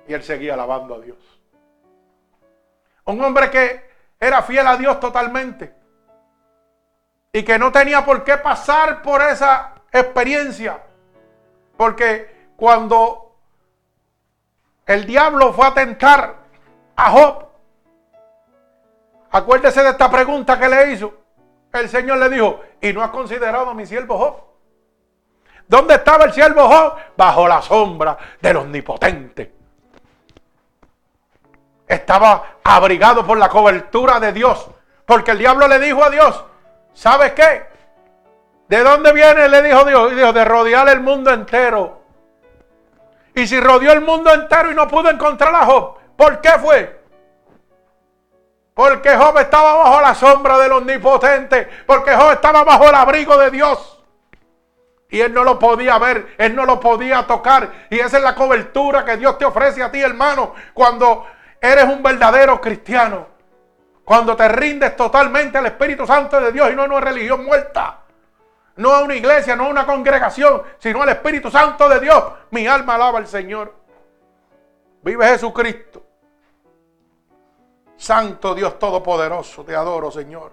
Y 0.06 0.14
él 0.14 0.22
seguía 0.22 0.54
alabando 0.54 0.94
a 0.94 1.00
Dios. 1.00 1.18
Un 3.04 3.22
hombre 3.22 3.50
que 3.50 3.90
era 4.18 4.42
fiel 4.42 4.66
a 4.66 4.76
Dios 4.76 5.00
totalmente. 5.00 5.74
Y 7.32 7.42
que 7.42 7.58
no 7.58 7.72
tenía 7.72 8.04
por 8.04 8.22
qué 8.24 8.36
pasar 8.36 9.02
por 9.02 9.22
esa 9.22 9.74
experiencia. 9.90 10.80
Porque 11.76 12.50
cuando 12.56 13.36
el 14.86 15.06
diablo 15.06 15.52
fue 15.52 15.66
a 15.66 15.74
tentar 15.74 16.36
a 16.94 17.10
Job, 17.10 17.48
acuérdese 19.30 19.82
de 19.82 19.90
esta 19.90 20.10
pregunta 20.10 20.58
que 20.58 20.68
le 20.68 20.92
hizo. 20.92 21.21
El 21.72 21.88
Señor 21.88 22.18
le 22.18 22.28
dijo, 22.28 22.60
¿y 22.80 22.92
no 22.92 23.02
has 23.02 23.10
considerado 23.10 23.70
a 23.70 23.74
mi 23.74 23.86
siervo 23.86 24.18
Job? 24.18 24.36
¿Dónde 25.66 25.94
estaba 25.94 26.24
el 26.24 26.32
siervo 26.32 26.68
Job? 26.68 26.96
Bajo 27.16 27.48
la 27.48 27.62
sombra 27.62 28.16
del 28.40 28.56
omnipotente. 28.58 29.54
Estaba 31.86 32.58
abrigado 32.62 33.26
por 33.26 33.38
la 33.38 33.48
cobertura 33.48 34.20
de 34.20 34.32
Dios. 34.32 34.68
Porque 35.06 35.30
el 35.30 35.38
diablo 35.38 35.66
le 35.66 35.78
dijo 35.78 36.04
a 36.04 36.10
Dios, 36.10 36.44
¿sabes 36.92 37.32
qué? 37.32 37.66
¿De 38.68 38.82
dónde 38.82 39.12
viene? 39.12 39.48
Le 39.48 39.62
dijo 39.62 39.84
Dios. 39.84 40.12
Y 40.12 40.16
dijo, 40.16 40.32
de 40.32 40.44
rodear 40.44 40.88
el 40.88 41.00
mundo 41.00 41.30
entero. 41.30 42.02
Y 43.34 43.46
si 43.46 43.58
rodeó 43.58 43.92
el 43.92 44.02
mundo 44.02 44.32
entero 44.32 44.70
y 44.70 44.74
no 44.74 44.86
pudo 44.88 45.10
encontrar 45.10 45.54
a 45.54 45.64
Job, 45.64 45.96
¿por 46.16 46.40
qué 46.40 46.50
fue? 46.58 47.01
Porque 48.82 49.14
Job 49.14 49.38
estaba 49.38 49.76
bajo 49.76 50.00
la 50.00 50.12
sombra 50.12 50.58
del 50.58 50.72
omnipotente. 50.72 51.68
Porque 51.86 52.16
Job 52.16 52.32
estaba 52.32 52.64
bajo 52.64 52.88
el 52.88 52.94
abrigo 52.96 53.38
de 53.38 53.48
Dios. 53.52 54.02
Y 55.08 55.20
él 55.20 55.32
no 55.32 55.44
lo 55.44 55.56
podía 55.56 55.98
ver, 55.98 56.34
él 56.36 56.56
no 56.56 56.66
lo 56.66 56.80
podía 56.80 57.24
tocar. 57.24 57.70
Y 57.90 58.00
esa 58.00 58.16
es 58.16 58.24
la 58.24 58.34
cobertura 58.34 59.04
que 59.04 59.16
Dios 59.18 59.38
te 59.38 59.44
ofrece 59.44 59.84
a 59.84 59.92
ti, 59.92 60.00
hermano, 60.00 60.54
cuando 60.74 61.24
eres 61.60 61.84
un 61.84 62.02
verdadero 62.02 62.60
cristiano. 62.60 63.28
Cuando 64.04 64.34
te 64.34 64.48
rindes 64.48 64.96
totalmente 64.96 65.58
al 65.58 65.66
Espíritu 65.66 66.04
Santo 66.04 66.40
de 66.40 66.50
Dios 66.50 66.72
y 66.72 66.74
no 66.74 66.82
a 66.82 66.86
una 66.86 67.00
religión 67.02 67.44
muerta. 67.44 68.00
No 68.74 68.90
a 68.90 69.04
una 69.04 69.14
iglesia, 69.14 69.54
no 69.54 69.66
a 69.66 69.68
una 69.68 69.86
congregación, 69.86 70.60
sino 70.80 71.02
al 71.02 71.10
Espíritu 71.10 71.52
Santo 71.52 71.88
de 71.88 72.00
Dios. 72.00 72.24
Mi 72.50 72.66
alma 72.66 72.96
alaba 72.96 73.20
al 73.20 73.28
Señor. 73.28 73.76
Vive 75.02 75.24
Jesucristo. 75.28 76.02
Santo 78.02 78.52
Dios 78.52 78.80
Todopoderoso, 78.80 79.64
te 79.64 79.76
adoro, 79.76 80.10
Señor. 80.10 80.52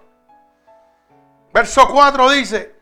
Verso 1.51 1.89
4 1.89 2.29
dice, 2.29 2.75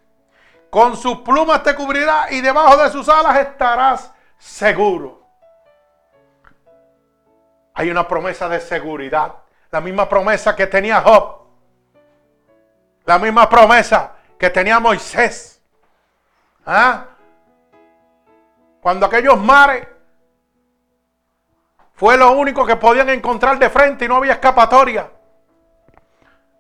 con 0.69 0.97
sus 0.97 1.19
plumas 1.19 1.63
te 1.63 1.73
cubrirá 1.73 2.27
y 2.32 2.41
debajo 2.41 2.75
de 2.75 2.89
sus 2.89 3.08
alas 3.08 3.38
estarás 3.38 4.12
seguro. 4.38 5.25
Hay 7.75 7.89
una 7.89 8.06
promesa 8.06 8.49
de 8.49 8.60
seguridad. 8.60 9.36
La 9.71 9.80
misma 9.80 10.10
promesa 10.10 10.53
que 10.53 10.67
tenía 10.67 10.99
Job. 10.99 11.47
La 13.06 13.17
misma 13.19 13.47
promesa 13.47 14.15
que 14.38 14.49
tenía 14.49 14.82
Moisés. 14.82 15.62
¿Ah? 16.65 17.06
Cuando 18.82 19.06
aquellos 19.06 19.39
mares 19.39 19.88
fue 21.97 22.15
lo 22.15 22.31
único 22.31 22.63
que 22.63 22.75
podían 22.75 23.10
encontrar 23.10 23.57
de 23.57 23.71
frente 23.71 24.05
y 24.05 24.07
no 24.07 24.17
había 24.17 24.33
escapatoria. 24.33 25.10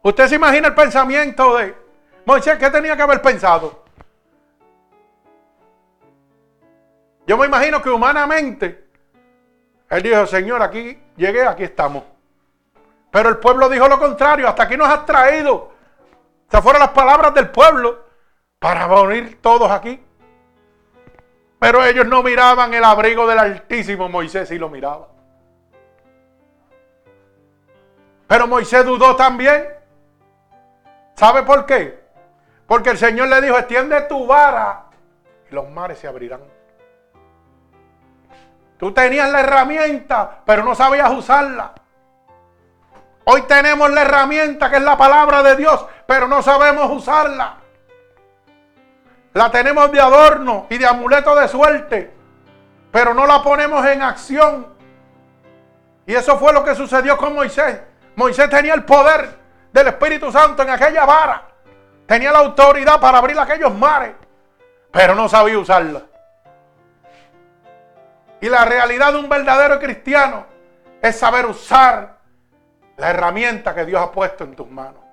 Usted 0.01 0.27
se 0.27 0.35
imagina 0.35 0.69
el 0.69 0.73
pensamiento 0.73 1.57
de 1.57 1.75
Moisés, 2.25 2.57
¿qué 2.57 2.71
tenía 2.71 2.97
que 2.97 3.03
haber 3.03 3.21
pensado? 3.21 3.83
Yo 7.27 7.37
me 7.37 7.45
imagino 7.45 7.83
que 7.83 7.89
humanamente, 7.91 8.87
él 9.91 10.01
dijo, 10.01 10.25
Señor, 10.25 10.63
aquí 10.63 10.99
llegué, 11.15 11.45
aquí 11.45 11.63
estamos. 11.63 12.03
Pero 13.11 13.29
el 13.29 13.37
pueblo 13.37 13.69
dijo 13.69 13.87
lo 13.87 13.99
contrario, 13.99 14.47
hasta 14.47 14.63
aquí 14.63 14.75
nos 14.75 14.89
has 14.89 15.05
traído. 15.05 15.71
Estas 16.45 16.63
fueron 16.63 16.79
las 16.79 16.91
palabras 16.91 17.31
del 17.35 17.51
pueblo 17.51 18.05
para 18.57 18.87
venir 18.87 19.39
todos 19.39 19.69
aquí. 19.69 20.03
Pero 21.59 21.85
ellos 21.85 22.07
no 22.07 22.23
miraban 22.23 22.73
el 22.73 22.83
abrigo 22.83 23.27
del 23.27 23.37
Altísimo, 23.37 24.09
Moisés 24.09 24.49
sí 24.49 24.57
lo 24.57 24.69
miraba. 24.69 25.16
Pero 28.27 28.47
Moisés 28.47 28.85
dudó 28.85 29.15
también. 29.15 29.67
¿Sabe 31.15 31.43
por 31.43 31.65
qué? 31.65 32.05
Porque 32.67 32.89
el 32.89 32.97
Señor 32.97 33.29
le 33.29 33.41
dijo, 33.41 33.57
extiende 33.57 34.01
tu 34.01 34.27
vara 34.27 34.83
y 35.49 35.55
los 35.55 35.69
mares 35.69 35.97
se 35.99 36.07
abrirán. 36.07 36.41
Tú 38.77 38.93
tenías 38.93 39.31
la 39.31 39.39
herramienta, 39.39 40.41
pero 40.45 40.63
no 40.63 40.75
sabías 40.75 41.09
usarla. 41.11 41.73
Hoy 43.23 43.41
tenemos 43.43 43.89
la 43.89 44.03
herramienta 44.03 44.69
que 44.69 44.77
es 44.77 44.83
la 44.83 44.97
palabra 44.97 45.41
de 45.41 45.55
Dios, 45.55 45.85
pero 46.05 46.27
no 46.27 46.41
sabemos 46.41 46.91
usarla. 46.91 47.57
La 49.33 49.51
tenemos 49.51 49.91
de 49.91 49.99
adorno 49.99 50.67
y 50.69 50.77
de 50.77 50.85
amuleto 50.85 51.35
de 51.35 51.47
suerte, 51.47 52.13
pero 52.91 53.13
no 53.13 53.25
la 53.25 53.41
ponemos 53.41 53.85
en 53.85 54.01
acción. 54.01 54.67
Y 56.05 56.13
eso 56.13 56.37
fue 56.37 56.53
lo 56.53 56.63
que 56.63 56.75
sucedió 56.75 57.17
con 57.17 57.33
Moisés. 57.33 57.81
Moisés 58.17 58.49
tenía 58.49 58.73
el 58.73 58.83
poder 58.83 59.29
del 59.71 59.87
Espíritu 59.87 60.31
Santo 60.31 60.63
en 60.63 60.71
aquella 60.71 61.05
vara. 61.05 61.49
Tenía 62.07 62.31
la 62.31 62.39
autoridad 62.39 62.99
para 62.99 63.19
abrir 63.19 63.37
aquellos 63.39 63.73
mares, 63.75 64.15
pero 64.91 65.13
no 65.13 65.29
sabía 65.29 65.59
usarla. 65.59 66.01
Y 68.41 68.49
la 68.49 68.65
realidad 68.65 69.13
de 69.13 69.19
un 69.19 69.29
verdadero 69.29 69.79
cristiano 69.79 70.47
es 70.99 71.15
saber 71.15 71.45
usar 71.45 72.17
la 72.97 73.11
herramienta 73.11 73.75
que 73.75 73.85
Dios 73.85 74.01
ha 74.01 74.11
puesto 74.11 74.43
en 74.45 74.55
tus 74.55 74.67
manos, 74.67 75.03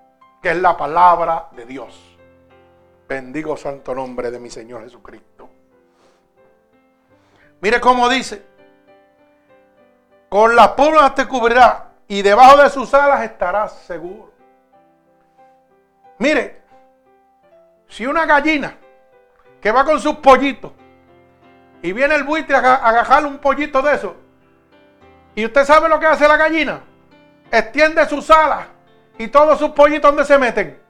que 0.40 0.52
es 0.52 0.56
la 0.56 0.74
palabra 0.74 1.48
de 1.52 1.66
Dios. 1.66 2.16
Bendigo 3.06 3.54
santo 3.58 3.94
nombre 3.94 4.30
de 4.30 4.38
mi 4.38 4.48
Señor 4.48 4.82
Jesucristo. 4.82 5.50
Mire 7.60 7.82
cómo 7.82 8.08
dice, 8.08 8.46
con 10.30 10.56
las 10.56 10.68
plumas 10.68 11.14
te 11.14 11.26
cubrirá 11.28 11.83
y 12.08 12.22
debajo 12.22 12.62
de 12.62 12.70
sus 12.70 12.92
alas 12.94 13.22
estarás 13.22 13.72
seguro. 13.80 14.32
Mire, 16.18 16.62
si 17.88 18.06
una 18.06 18.26
gallina 18.26 18.76
que 19.60 19.72
va 19.72 19.84
con 19.84 19.98
sus 19.98 20.16
pollitos 20.16 20.72
y 21.80 21.92
viene 21.92 22.14
el 22.14 22.24
buitre 22.24 22.56
a 22.56 22.74
agajarle 22.76 23.28
un 23.28 23.38
pollito 23.38 23.82
de 23.82 23.94
eso. 23.94 24.16
¿Y 25.34 25.44
usted 25.44 25.64
sabe 25.64 25.88
lo 25.88 25.98
que 26.00 26.06
hace 26.06 26.28
la 26.28 26.36
gallina? 26.36 26.80
Extiende 27.50 28.06
sus 28.06 28.30
alas 28.30 28.66
y 29.18 29.28
todos 29.28 29.58
sus 29.58 29.70
pollitos 29.70 30.10
donde 30.10 30.24
se 30.24 30.38
meten? 30.38 30.80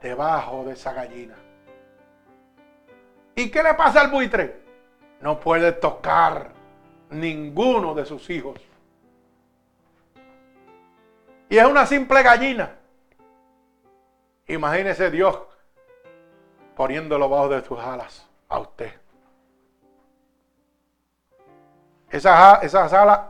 Debajo 0.00 0.64
de 0.64 0.72
esa 0.72 0.92
gallina. 0.92 1.34
¿Y 3.34 3.50
qué 3.50 3.62
le 3.62 3.74
pasa 3.74 4.00
al 4.00 4.10
buitre? 4.10 4.62
No 5.20 5.38
puede 5.38 5.72
tocar 5.72 6.50
ninguno 7.10 7.94
de 7.94 8.04
sus 8.04 8.28
hijos. 8.30 8.60
Y 11.52 11.58
es 11.58 11.66
una 11.66 11.84
simple 11.84 12.22
gallina. 12.22 12.70
Imagínese 14.46 15.10
Dios 15.10 15.38
poniéndolo 16.74 17.28
bajo 17.28 17.50
de 17.50 17.62
sus 17.62 17.78
alas 17.78 18.26
a 18.48 18.58
usted. 18.58 18.90
Esas, 22.08 22.94
alas 22.94 23.28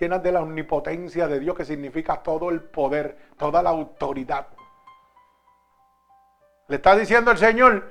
llenas 0.00 0.20
de 0.20 0.32
la 0.32 0.40
omnipotencia 0.40 1.28
de 1.28 1.38
Dios 1.38 1.56
que 1.56 1.64
significa 1.64 2.16
todo 2.16 2.50
el 2.50 2.60
poder, 2.60 3.16
toda 3.36 3.62
la 3.62 3.70
autoridad. 3.70 4.48
Le 6.66 6.74
está 6.74 6.96
diciendo 6.96 7.30
el 7.30 7.38
Señor, 7.38 7.88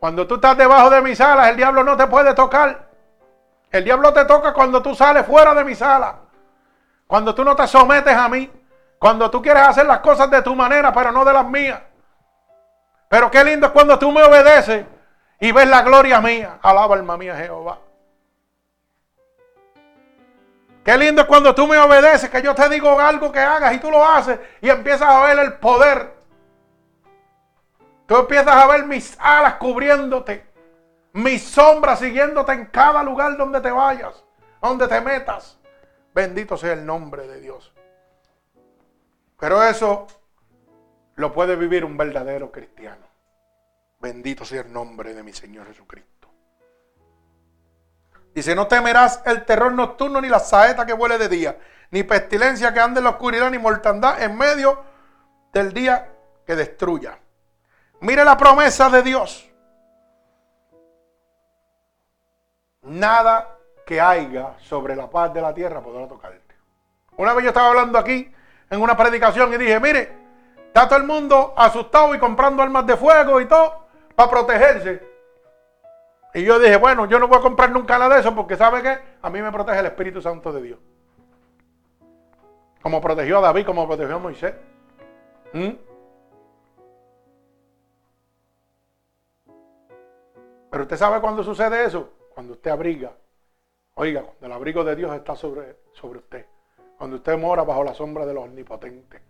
cuando 0.00 0.26
tú 0.26 0.34
estás 0.34 0.58
debajo 0.58 0.90
de 0.90 1.00
mis 1.00 1.18
alas, 1.18 1.48
el 1.48 1.56
diablo 1.56 1.82
no 1.82 1.96
te 1.96 2.08
puede 2.08 2.34
tocar. 2.34 2.90
El 3.70 3.84
diablo 3.84 4.12
te 4.12 4.26
toca 4.26 4.52
cuando 4.52 4.82
tú 4.82 4.94
sales 4.94 5.24
fuera 5.24 5.54
de 5.54 5.64
mis 5.64 5.80
alas. 5.80 6.14
Cuando 7.06 7.34
tú 7.34 7.42
no 7.42 7.56
te 7.56 7.66
sometes 7.66 8.14
a 8.14 8.28
mí. 8.28 8.50
Cuando 9.02 9.28
tú 9.32 9.42
quieres 9.42 9.64
hacer 9.64 9.84
las 9.84 9.98
cosas 9.98 10.30
de 10.30 10.42
tu 10.42 10.54
manera, 10.54 10.92
pero 10.92 11.10
no 11.10 11.24
de 11.24 11.32
las 11.32 11.44
mías. 11.44 11.80
Pero 13.08 13.32
qué 13.32 13.42
lindo 13.42 13.66
es 13.66 13.72
cuando 13.72 13.98
tú 13.98 14.12
me 14.12 14.22
obedeces 14.22 14.86
y 15.40 15.50
ves 15.50 15.66
la 15.66 15.82
gloria 15.82 16.20
mía. 16.20 16.60
Alaba 16.62 16.94
alma 16.94 17.16
mía 17.16 17.34
Jehová. 17.34 17.80
Qué 20.84 20.96
lindo 20.96 21.22
es 21.22 21.26
cuando 21.26 21.52
tú 21.52 21.66
me 21.66 21.78
obedeces, 21.78 22.30
que 22.30 22.42
yo 22.42 22.54
te 22.54 22.68
digo 22.68 23.00
algo 23.00 23.32
que 23.32 23.40
hagas 23.40 23.74
y 23.74 23.80
tú 23.80 23.90
lo 23.90 24.06
haces 24.06 24.38
y 24.60 24.70
empiezas 24.70 25.08
a 25.08 25.24
ver 25.24 25.36
el 25.40 25.54
poder. 25.54 26.14
Tú 28.06 28.18
empiezas 28.18 28.54
a 28.54 28.68
ver 28.68 28.86
mis 28.86 29.18
alas 29.18 29.54
cubriéndote, 29.54 30.46
mis 31.14 31.42
sombras 31.42 31.98
siguiéndote 31.98 32.52
en 32.52 32.66
cada 32.66 33.02
lugar 33.02 33.36
donde 33.36 33.60
te 33.60 33.72
vayas, 33.72 34.22
donde 34.60 34.86
te 34.86 35.00
metas. 35.00 35.58
Bendito 36.14 36.56
sea 36.56 36.74
el 36.74 36.86
nombre 36.86 37.26
de 37.26 37.40
Dios. 37.40 37.72
Pero 39.42 39.60
eso 39.64 40.06
lo 41.16 41.32
puede 41.32 41.56
vivir 41.56 41.84
un 41.84 41.96
verdadero 41.96 42.52
cristiano. 42.52 43.04
Bendito 43.98 44.44
sea 44.44 44.60
el 44.60 44.72
nombre 44.72 45.14
de 45.14 45.24
mi 45.24 45.32
Señor 45.32 45.66
Jesucristo. 45.66 46.28
Dice, 48.32 48.54
no 48.54 48.68
temerás 48.68 49.20
el 49.26 49.44
terror 49.44 49.72
nocturno 49.72 50.20
ni 50.20 50.28
la 50.28 50.38
saeta 50.38 50.86
que 50.86 50.92
vuele 50.92 51.18
de 51.18 51.28
día, 51.28 51.58
ni 51.90 52.04
pestilencia 52.04 52.72
que 52.72 52.78
ande 52.78 53.00
en 53.00 53.04
la 53.04 53.10
oscuridad, 53.10 53.50
ni 53.50 53.58
mortandad 53.58 54.22
en 54.22 54.38
medio 54.38 54.84
del 55.52 55.72
día 55.72 56.08
que 56.46 56.54
destruya. 56.54 57.18
Mire 57.98 58.24
la 58.24 58.36
promesa 58.36 58.90
de 58.90 59.02
Dios. 59.02 59.50
Nada 62.82 63.58
que 63.84 64.00
haya 64.00 64.54
sobre 64.60 64.94
la 64.94 65.10
paz 65.10 65.34
de 65.34 65.40
la 65.40 65.52
tierra 65.52 65.80
podrá 65.80 66.06
tocarte. 66.06 66.54
Una 67.16 67.34
vez 67.34 67.42
yo 67.42 67.48
estaba 67.48 67.70
hablando 67.70 67.98
aquí 67.98 68.32
en 68.72 68.80
una 68.80 68.96
predicación 68.96 69.52
y 69.52 69.58
dije, 69.58 69.78
mire, 69.78 70.08
está 70.68 70.88
todo 70.88 70.98
el 70.98 71.04
mundo 71.04 71.52
asustado 71.58 72.14
y 72.14 72.18
comprando 72.18 72.62
armas 72.62 72.86
de 72.86 72.96
fuego 72.96 73.38
y 73.38 73.44
todo 73.44 73.84
para 74.14 74.30
protegerse. 74.30 75.06
Y 76.32 76.42
yo 76.42 76.58
dije, 76.58 76.76
bueno, 76.76 77.04
yo 77.04 77.18
no 77.18 77.28
voy 77.28 77.36
a 77.36 77.42
comprar 77.42 77.70
nunca 77.70 77.98
nada 77.98 78.14
de 78.14 78.22
eso 78.22 78.34
porque 78.34 78.56
¿sabe 78.56 78.82
qué? 78.82 78.98
A 79.20 79.28
mí 79.28 79.42
me 79.42 79.52
protege 79.52 79.78
el 79.78 79.86
Espíritu 79.86 80.22
Santo 80.22 80.50
de 80.54 80.62
Dios. 80.62 80.78
Como 82.80 82.98
protegió 83.02 83.38
a 83.38 83.40
David, 83.42 83.66
como 83.66 83.86
protegió 83.86 84.16
a 84.16 84.18
Moisés. 84.18 84.54
¿Mm? 85.52 85.72
Pero 90.70 90.82
usted 90.84 90.96
sabe 90.96 91.20
cuándo 91.20 91.44
sucede 91.44 91.84
eso? 91.84 92.08
Cuando 92.34 92.54
usted 92.54 92.70
abriga. 92.70 93.12
Oiga, 93.96 94.22
cuando 94.22 94.46
el 94.46 94.52
abrigo 94.52 94.82
de 94.82 94.96
Dios 94.96 95.14
está 95.14 95.36
sobre, 95.36 95.76
sobre 95.92 96.20
usted. 96.20 96.46
Cuando 97.02 97.16
usted 97.16 97.36
mora 97.36 97.64
bajo 97.64 97.82
la 97.82 97.94
sombra 97.94 98.24
de 98.24 98.32
los 98.32 98.44
omnipotentes. 98.44 99.20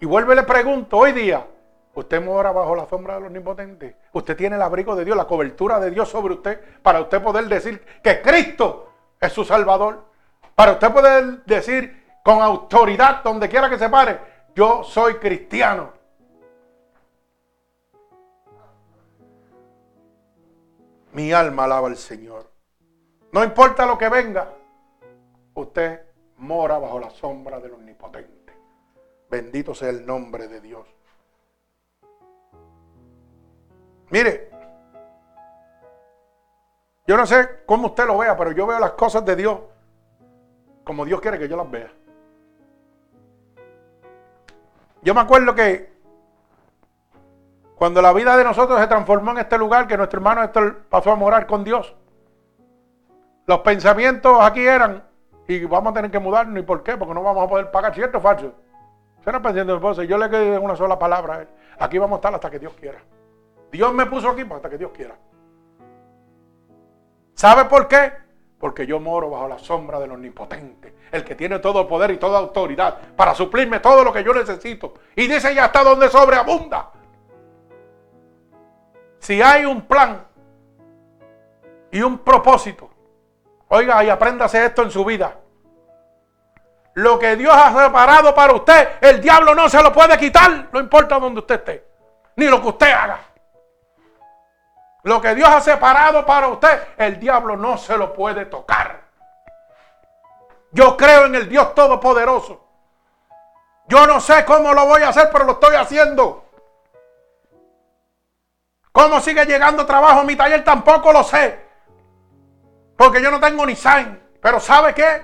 Y 0.00 0.04
vuelve 0.04 0.34
le 0.34 0.42
pregunto, 0.42 0.96
hoy 0.96 1.12
día, 1.12 1.46
Usted 1.94 2.20
mora 2.20 2.50
bajo 2.50 2.74
la 2.74 2.86
sombra 2.86 3.14
de 3.14 3.20
los 3.20 3.28
omnipotentes. 3.28 3.94
Usted 4.12 4.36
tiene 4.36 4.56
el 4.56 4.62
abrigo 4.62 4.96
de 4.96 5.04
Dios, 5.04 5.16
la 5.16 5.28
cobertura 5.28 5.78
de 5.78 5.92
Dios 5.92 6.08
sobre 6.08 6.34
usted, 6.34 6.60
para 6.82 7.00
usted 7.02 7.22
poder 7.22 7.44
decir 7.46 7.80
que 8.02 8.20
Cristo 8.20 8.90
es 9.20 9.32
su 9.32 9.44
Salvador. 9.44 10.06
Para 10.56 10.72
usted 10.72 10.92
poder 10.92 11.44
decir 11.44 12.04
con 12.24 12.42
autoridad, 12.42 13.22
donde 13.22 13.48
quiera 13.48 13.70
que 13.70 13.78
se 13.78 13.88
pare, 13.88 14.18
yo 14.56 14.82
soy 14.82 15.18
cristiano. 15.18 15.92
Mi 21.12 21.32
alma 21.32 21.62
alaba 21.62 21.86
al 21.86 21.96
Señor. 21.96 22.50
No 23.30 23.44
importa 23.44 23.86
lo 23.86 23.96
que 23.96 24.08
venga, 24.08 24.48
usted 25.56 26.02
mora 26.38 26.78
bajo 26.78 26.98
la 26.98 27.10
sombra 27.10 27.60
del 27.60 27.74
Omnipotente. 27.74 28.52
Bendito 29.28 29.74
sea 29.74 29.90
el 29.90 30.06
nombre 30.06 30.48
de 30.48 30.60
Dios. 30.60 30.86
Mire, 34.10 34.50
yo 37.06 37.16
no 37.16 37.26
sé 37.26 37.64
cómo 37.66 37.88
usted 37.88 38.06
lo 38.06 38.18
vea, 38.18 38.36
pero 38.36 38.52
yo 38.52 38.66
veo 38.66 38.78
las 38.78 38.92
cosas 38.92 39.24
de 39.24 39.36
Dios 39.36 39.58
como 40.84 41.04
Dios 41.04 41.20
quiere 41.20 41.38
que 41.38 41.48
yo 41.48 41.56
las 41.56 41.68
vea. 41.68 41.90
Yo 45.02 45.14
me 45.14 45.20
acuerdo 45.20 45.52
que 45.54 45.92
cuando 47.76 48.00
la 48.00 48.12
vida 48.12 48.36
de 48.36 48.44
nosotros 48.44 48.80
se 48.80 48.86
transformó 48.86 49.32
en 49.32 49.38
este 49.38 49.58
lugar, 49.58 49.88
que 49.88 49.96
nuestro 49.96 50.18
hermano 50.18 50.50
pasó 50.88 51.10
a 51.10 51.16
morar 51.16 51.46
con 51.46 51.64
Dios, 51.64 51.94
los 53.46 53.60
pensamientos 53.60 54.38
aquí 54.40 54.66
eran, 54.66 55.05
y 55.48 55.64
vamos 55.64 55.92
a 55.92 55.94
tener 55.94 56.10
que 56.10 56.18
mudarnos, 56.18 56.58
¿y 56.58 56.62
por 56.62 56.82
qué? 56.82 56.96
Porque 56.96 57.14
no 57.14 57.22
vamos 57.22 57.44
a 57.44 57.48
poder 57.48 57.70
pagar, 57.70 57.94
¿cierto 57.94 58.18
o 58.18 58.20
falso? 58.20 58.52
Se 59.24 59.32
no 59.32 59.42
pensando 59.42 59.74
en 59.74 60.08
Yo 60.08 60.18
le 60.18 60.30
quedé 60.30 60.58
una 60.58 60.76
sola 60.76 60.98
palabra 60.98 61.34
a 61.34 61.40
él. 61.42 61.48
Aquí 61.78 61.98
vamos 61.98 62.16
a 62.16 62.18
estar 62.18 62.34
hasta 62.34 62.50
que 62.50 62.58
Dios 62.58 62.72
quiera. 62.74 62.98
Dios 63.72 63.92
me 63.92 64.06
puso 64.06 64.30
aquí 64.30 64.42
hasta 64.48 64.70
que 64.70 64.78
Dios 64.78 64.92
quiera. 64.92 65.16
¿Sabe 67.34 67.64
por 67.64 67.88
qué? 67.88 68.12
Porque 68.58 68.86
yo 68.86 69.00
moro 69.00 69.30
bajo 69.30 69.48
la 69.48 69.58
sombra 69.58 69.98
del 69.98 70.12
omnipotente, 70.12 70.94
el 71.12 71.24
que 71.24 71.34
tiene 71.34 71.58
todo 71.58 71.82
el 71.82 71.86
poder 71.86 72.12
y 72.12 72.18
toda 72.18 72.38
autoridad 72.38 72.98
para 73.16 73.34
suplirme 73.34 73.80
todo 73.80 74.02
lo 74.04 74.12
que 74.12 74.24
yo 74.24 74.32
necesito. 74.32 74.94
Y 75.14 75.26
dice 75.26 75.54
ya 75.54 75.66
hasta 75.66 75.82
donde 75.82 76.08
sobreabunda. 76.08 76.92
Si 79.18 79.42
hay 79.42 79.64
un 79.64 79.82
plan 79.82 80.24
y 81.90 82.00
un 82.00 82.18
propósito, 82.18 82.90
oiga 83.68 84.04
y 84.04 84.10
apréndase 84.10 84.64
esto 84.64 84.82
en 84.82 84.90
su 84.90 85.04
vida. 85.04 85.34
Lo 86.94 87.18
que 87.18 87.36
Dios 87.36 87.54
ha 87.54 87.84
separado 87.84 88.34
para 88.34 88.54
usted, 88.54 88.88
el 89.00 89.20
diablo 89.20 89.54
no 89.54 89.68
se 89.68 89.82
lo 89.82 89.92
puede 89.92 90.16
quitar, 90.16 90.68
no 90.72 90.80
importa 90.80 91.18
donde 91.18 91.40
usted 91.40 91.56
esté, 91.56 91.86
ni 92.36 92.46
lo 92.46 92.62
que 92.62 92.68
usted 92.68 92.90
haga. 92.90 93.20
Lo 95.02 95.20
que 95.20 95.34
Dios 95.34 95.48
ha 95.48 95.60
separado 95.60 96.24
para 96.24 96.48
usted, 96.48 96.88
el 96.96 97.20
diablo 97.20 97.56
no 97.56 97.76
se 97.76 97.96
lo 97.96 98.12
puede 98.12 98.46
tocar. 98.46 99.02
Yo 100.72 100.96
creo 100.96 101.26
en 101.26 101.34
el 101.34 101.48
Dios 101.48 101.74
Todopoderoso. 101.74 102.64
Yo 103.88 104.06
no 104.06 104.20
sé 104.20 104.44
cómo 104.44 104.72
lo 104.72 104.86
voy 104.86 105.02
a 105.02 105.10
hacer, 105.10 105.28
pero 105.30 105.44
lo 105.44 105.52
estoy 105.52 105.76
haciendo. 105.76 106.44
¿Cómo 108.90 109.20
sigue 109.20 109.44
llegando 109.44 109.86
trabajo 109.86 110.22
en 110.22 110.26
mi 110.26 110.36
taller? 110.36 110.64
Tampoco 110.64 111.12
lo 111.12 111.22
sé. 111.22 111.65
Porque 112.96 113.22
yo 113.22 113.30
no 113.30 113.40
tengo 113.40 113.64
ni 113.66 113.76
sign. 113.76 114.18
Pero 114.40 114.60
¿sabe 114.60 114.94
qué? 114.94 115.22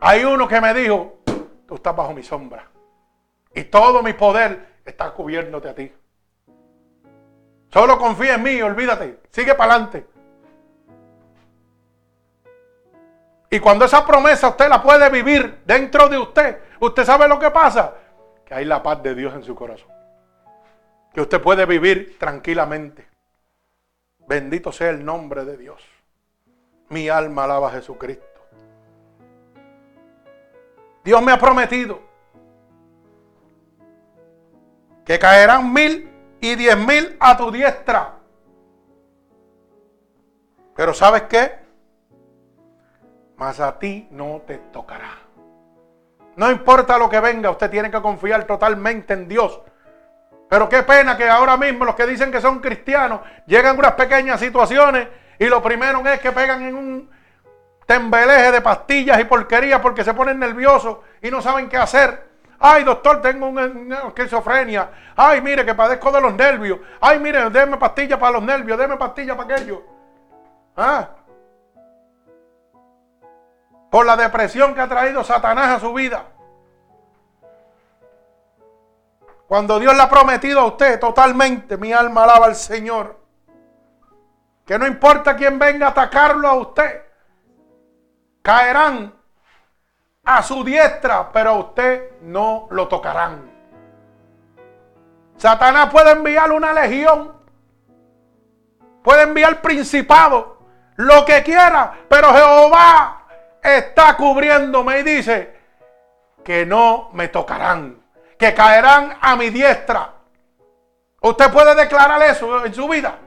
Hay 0.00 0.24
uno 0.24 0.48
que 0.48 0.60
me 0.60 0.74
dijo, 0.74 1.20
tú 1.66 1.74
estás 1.74 1.94
bajo 1.94 2.14
mi 2.14 2.22
sombra. 2.22 2.66
Y 3.54 3.64
todo 3.64 4.02
mi 4.02 4.14
poder 4.14 4.78
está 4.84 5.12
cubriéndote 5.12 5.68
a 5.68 5.74
ti. 5.74 5.92
Solo 7.72 7.98
confía 7.98 8.34
en 8.34 8.42
mí, 8.42 8.60
olvídate. 8.60 9.20
Sigue 9.30 9.54
para 9.54 9.74
adelante. 9.74 10.06
Y 13.50 13.60
cuando 13.60 13.84
esa 13.84 14.06
promesa 14.06 14.48
usted 14.48 14.68
la 14.68 14.82
puede 14.82 15.10
vivir 15.10 15.60
dentro 15.66 16.08
de 16.08 16.18
usted, 16.18 16.58
usted 16.80 17.04
sabe 17.04 17.28
lo 17.28 17.38
que 17.38 17.50
pasa. 17.50 17.94
Que 18.46 18.54
hay 18.54 18.64
la 18.64 18.82
paz 18.82 19.02
de 19.02 19.14
Dios 19.14 19.34
en 19.34 19.42
su 19.42 19.54
corazón. 19.54 19.90
Que 21.12 21.20
usted 21.20 21.40
puede 21.40 21.66
vivir 21.66 22.18
tranquilamente. 22.18 23.06
Bendito 24.26 24.72
sea 24.72 24.90
el 24.90 25.04
nombre 25.04 25.44
de 25.44 25.56
Dios. 25.58 25.91
Mi 26.92 27.08
alma 27.08 27.44
alaba 27.44 27.68
a 27.68 27.70
Jesucristo. 27.70 28.26
Dios 31.02 31.22
me 31.22 31.32
ha 31.32 31.38
prometido 31.38 32.00
que 35.02 35.18
caerán 35.18 35.72
mil 35.72 36.12
y 36.38 36.54
diez 36.54 36.76
mil 36.76 37.16
a 37.18 37.34
tu 37.34 37.50
diestra. 37.50 38.16
Pero 40.76 40.92
¿sabes 40.92 41.22
qué? 41.22 41.60
Mas 43.36 43.58
a 43.58 43.78
ti 43.78 44.06
no 44.10 44.42
te 44.46 44.58
tocará. 44.58 45.16
No 46.36 46.50
importa 46.50 46.98
lo 46.98 47.08
que 47.08 47.20
venga, 47.20 47.48
usted 47.48 47.70
tiene 47.70 47.90
que 47.90 48.02
confiar 48.02 48.44
totalmente 48.44 49.14
en 49.14 49.28
Dios. 49.28 49.62
Pero 50.46 50.68
qué 50.68 50.82
pena 50.82 51.16
que 51.16 51.26
ahora 51.26 51.56
mismo 51.56 51.86
los 51.86 51.94
que 51.94 52.06
dicen 52.06 52.30
que 52.30 52.42
son 52.42 52.60
cristianos 52.60 53.22
llegan 53.46 53.78
unas 53.78 53.92
pequeñas 53.92 54.38
situaciones 54.38 55.08
y 55.42 55.48
lo 55.48 55.60
primero 55.60 56.06
es 56.06 56.20
que 56.20 56.30
pegan 56.30 56.62
en 56.62 56.76
un 56.76 57.10
tembeleje 57.84 58.52
de 58.52 58.60
pastillas 58.60 59.18
y 59.18 59.24
porquerías 59.24 59.80
porque 59.80 60.04
se 60.04 60.14
ponen 60.14 60.38
nerviosos 60.38 60.98
y 61.20 61.32
no 61.32 61.42
saben 61.42 61.68
qué 61.68 61.78
hacer. 61.78 62.30
Ay, 62.60 62.84
doctor, 62.84 63.20
tengo 63.20 63.48
una, 63.48 63.64
esquizofrenia. 64.06 64.88
Ay, 65.16 65.40
mire, 65.40 65.66
que 65.66 65.74
padezco 65.74 66.12
de 66.12 66.20
los 66.20 66.32
nervios. 66.34 66.78
Ay, 67.00 67.18
mire, 67.18 67.50
déme 67.50 67.76
pastilla 67.76 68.20
para 68.20 68.34
los 68.34 68.42
nervios, 68.44 68.78
déme 68.78 68.96
pastilla 68.96 69.36
para 69.36 69.56
aquello. 69.56 69.82
¿Ah? 70.76 71.08
Por 73.90 74.06
la 74.06 74.16
depresión 74.16 74.76
que 74.76 74.80
ha 74.80 74.88
traído 74.88 75.24
Satanás 75.24 75.76
a 75.76 75.80
su 75.80 75.92
vida. 75.92 76.24
Cuando 79.48 79.80
Dios 79.80 79.96
le 79.96 80.02
ha 80.02 80.08
prometido 80.08 80.60
a 80.60 80.66
usted 80.66 81.00
totalmente, 81.00 81.76
mi 81.76 81.92
alma 81.92 82.22
alaba 82.22 82.46
al 82.46 82.54
Señor. 82.54 83.21
Que 84.66 84.78
no 84.78 84.86
importa 84.86 85.36
quién 85.36 85.58
venga 85.58 85.86
a 85.86 85.90
atacarlo 85.90 86.48
a 86.48 86.54
usted, 86.54 87.02
caerán 88.42 89.14
a 90.24 90.42
su 90.42 90.62
diestra, 90.62 91.32
pero 91.32 91.50
a 91.50 91.58
usted 91.58 92.20
no 92.22 92.68
lo 92.70 92.86
tocarán. 92.88 93.50
Satanás 95.36 95.90
puede 95.90 96.12
enviar 96.12 96.52
una 96.52 96.72
legión, 96.72 97.32
puede 99.02 99.22
enviar 99.22 99.60
principado, 99.60 100.58
lo 100.96 101.24
que 101.24 101.42
quiera, 101.42 102.04
pero 102.08 102.32
Jehová 102.32 103.26
está 103.62 104.16
cubriéndome 104.16 105.00
y 105.00 105.02
dice 105.02 105.56
que 106.44 106.66
no 106.66 107.10
me 107.12 107.28
tocarán, 107.28 108.02
que 108.38 108.54
caerán 108.54 109.16
a 109.20 109.34
mi 109.36 109.50
diestra. 109.50 110.12
Usted 111.20 111.52
puede 111.52 111.74
declarar 111.74 112.20
eso 112.22 112.64
en 112.64 112.74
su 112.74 112.88
vida. 112.88 113.18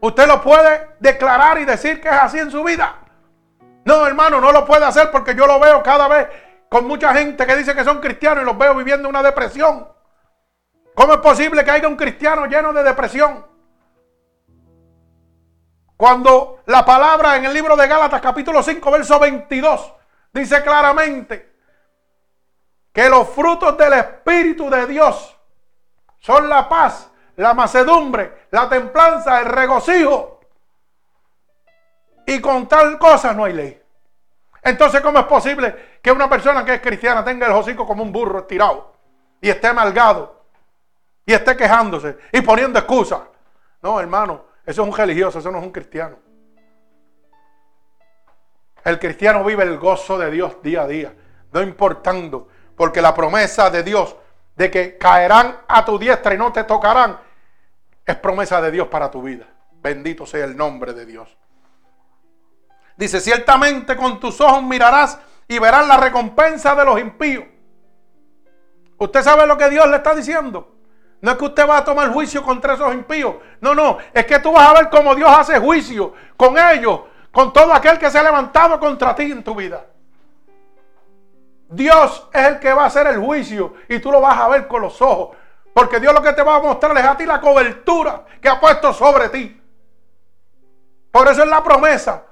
Usted 0.00 0.26
lo 0.26 0.40
puede 0.40 0.96
declarar 0.98 1.58
y 1.58 1.64
decir 1.64 2.00
que 2.00 2.08
es 2.08 2.14
así 2.14 2.38
en 2.38 2.50
su 2.50 2.64
vida. 2.64 2.96
No, 3.84 4.06
hermano, 4.06 4.40
no 4.40 4.52
lo 4.52 4.64
puede 4.64 4.84
hacer 4.84 5.10
porque 5.10 5.34
yo 5.34 5.46
lo 5.46 5.60
veo 5.60 5.82
cada 5.82 6.08
vez 6.08 6.28
con 6.68 6.86
mucha 6.86 7.12
gente 7.12 7.46
que 7.46 7.56
dice 7.56 7.74
que 7.74 7.84
son 7.84 8.00
cristianos 8.00 8.42
y 8.42 8.46
los 8.46 8.56
veo 8.56 8.74
viviendo 8.74 9.08
una 9.08 9.22
depresión. 9.22 9.86
¿Cómo 10.94 11.14
es 11.14 11.20
posible 11.20 11.64
que 11.64 11.70
haya 11.70 11.88
un 11.88 11.96
cristiano 11.96 12.46
lleno 12.46 12.72
de 12.72 12.82
depresión? 12.82 13.46
Cuando 15.96 16.62
la 16.66 16.84
palabra 16.84 17.36
en 17.36 17.44
el 17.44 17.52
libro 17.52 17.76
de 17.76 17.86
Gálatas 17.86 18.22
capítulo 18.22 18.62
5 18.62 18.90
verso 18.90 19.18
22 19.18 19.92
dice 20.32 20.62
claramente 20.62 21.54
que 22.92 23.08
los 23.10 23.28
frutos 23.28 23.76
del 23.76 23.92
Espíritu 23.92 24.70
de 24.70 24.86
Dios 24.86 25.36
son 26.18 26.48
la 26.48 26.68
paz, 26.68 27.09
la 27.40 27.54
macedumbre, 27.54 28.46
la 28.50 28.68
templanza, 28.68 29.40
el 29.40 29.46
regocijo. 29.46 30.40
Y 32.26 32.40
con 32.40 32.68
tal 32.68 32.98
cosa 32.98 33.32
no 33.32 33.44
hay 33.44 33.54
ley. 33.54 33.82
Entonces, 34.62 35.00
¿cómo 35.00 35.18
es 35.18 35.24
posible 35.24 35.98
que 36.02 36.12
una 36.12 36.28
persona 36.28 36.64
que 36.64 36.74
es 36.74 36.80
cristiana 36.80 37.24
tenga 37.24 37.46
el 37.46 37.52
hocico 37.52 37.86
como 37.86 38.02
un 38.02 38.12
burro 38.12 38.40
estirado 38.40 38.92
y 39.40 39.48
esté 39.48 39.68
amargado 39.68 40.44
y 41.24 41.32
esté 41.32 41.56
quejándose 41.56 42.18
y 42.30 42.42
poniendo 42.42 42.78
excusas? 42.78 43.22
No, 43.80 43.98
hermano, 43.98 44.44
eso 44.66 44.82
es 44.82 44.88
un 44.88 44.94
religioso, 44.94 45.38
eso 45.38 45.50
no 45.50 45.58
es 45.58 45.64
un 45.64 45.72
cristiano. 45.72 46.18
El 48.84 48.98
cristiano 48.98 49.42
vive 49.44 49.64
el 49.64 49.78
gozo 49.78 50.18
de 50.18 50.30
Dios 50.30 50.62
día 50.62 50.82
a 50.82 50.86
día, 50.86 51.14
no 51.52 51.62
importando, 51.62 52.48
porque 52.76 53.00
la 53.00 53.14
promesa 53.14 53.70
de 53.70 53.82
Dios 53.82 54.14
de 54.56 54.70
que 54.70 54.98
caerán 54.98 55.60
a 55.66 55.84
tu 55.86 55.98
diestra 55.98 56.34
y 56.34 56.38
no 56.38 56.52
te 56.52 56.64
tocarán 56.64 57.29
es 58.10 58.16
promesa 58.16 58.60
de 58.60 58.70
Dios 58.70 58.88
para 58.88 59.10
tu 59.10 59.22
vida. 59.22 59.46
Bendito 59.82 60.26
sea 60.26 60.44
el 60.44 60.56
nombre 60.56 60.92
de 60.92 61.06
Dios. 61.06 61.36
Dice, 62.96 63.20
ciertamente 63.20 63.96
con 63.96 64.20
tus 64.20 64.40
ojos 64.40 64.62
mirarás 64.62 65.18
y 65.48 65.58
verás 65.58 65.86
la 65.86 65.96
recompensa 65.96 66.74
de 66.74 66.84
los 66.84 67.00
impíos. 67.00 67.44
¿Usted 68.98 69.22
sabe 69.22 69.46
lo 69.46 69.56
que 69.56 69.70
Dios 69.70 69.88
le 69.88 69.96
está 69.96 70.14
diciendo? 70.14 70.76
No 71.22 71.32
es 71.32 71.38
que 71.38 71.44
usted 71.44 71.68
va 71.68 71.78
a 71.78 71.84
tomar 71.84 72.12
juicio 72.12 72.42
contra 72.42 72.74
esos 72.74 72.92
impíos. 72.92 73.36
No, 73.60 73.74
no. 73.74 73.98
Es 74.12 74.26
que 74.26 74.38
tú 74.38 74.52
vas 74.52 74.68
a 74.68 74.74
ver 74.74 74.90
cómo 74.90 75.14
Dios 75.14 75.30
hace 75.30 75.58
juicio 75.58 76.12
con 76.36 76.58
ellos, 76.58 77.00
con 77.30 77.52
todo 77.52 77.72
aquel 77.72 77.98
que 77.98 78.10
se 78.10 78.18
ha 78.18 78.22
levantado 78.22 78.78
contra 78.78 79.14
ti 79.14 79.24
en 79.24 79.42
tu 79.42 79.54
vida. 79.54 79.84
Dios 81.70 82.28
es 82.32 82.46
el 82.46 82.58
que 82.58 82.72
va 82.72 82.84
a 82.84 82.86
hacer 82.86 83.06
el 83.06 83.18
juicio 83.18 83.74
y 83.88 83.98
tú 84.00 84.10
lo 84.10 84.20
vas 84.20 84.38
a 84.38 84.48
ver 84.48 84.66
con 84.66 84.82
los 84.82 85.00
ojos. 85.00 85.36
Porque 85.74 86.00
Dios 86.00 86.12
lo 86.12 86.22
que 86.22 86.32
te 86.32 86.42
va 86.42 86.56
a 86.56 86.60
mostrar 86.60 86.96
es 86.98 87.04
a 87.04 87.16
ti 87.16 87.26
la 87.26 87.40
cobertura 87.40 88.24
que 88.40 88.48
ha 88.48 88.58
puesto 88.58 88.92
sobre 88.92 89.28
ti. 89.28 89.60
Por 91.10 91.28
eso 91.28 91.42
es 91.42 91.48
la 91.48 91.62
promesa. 91.62 92.24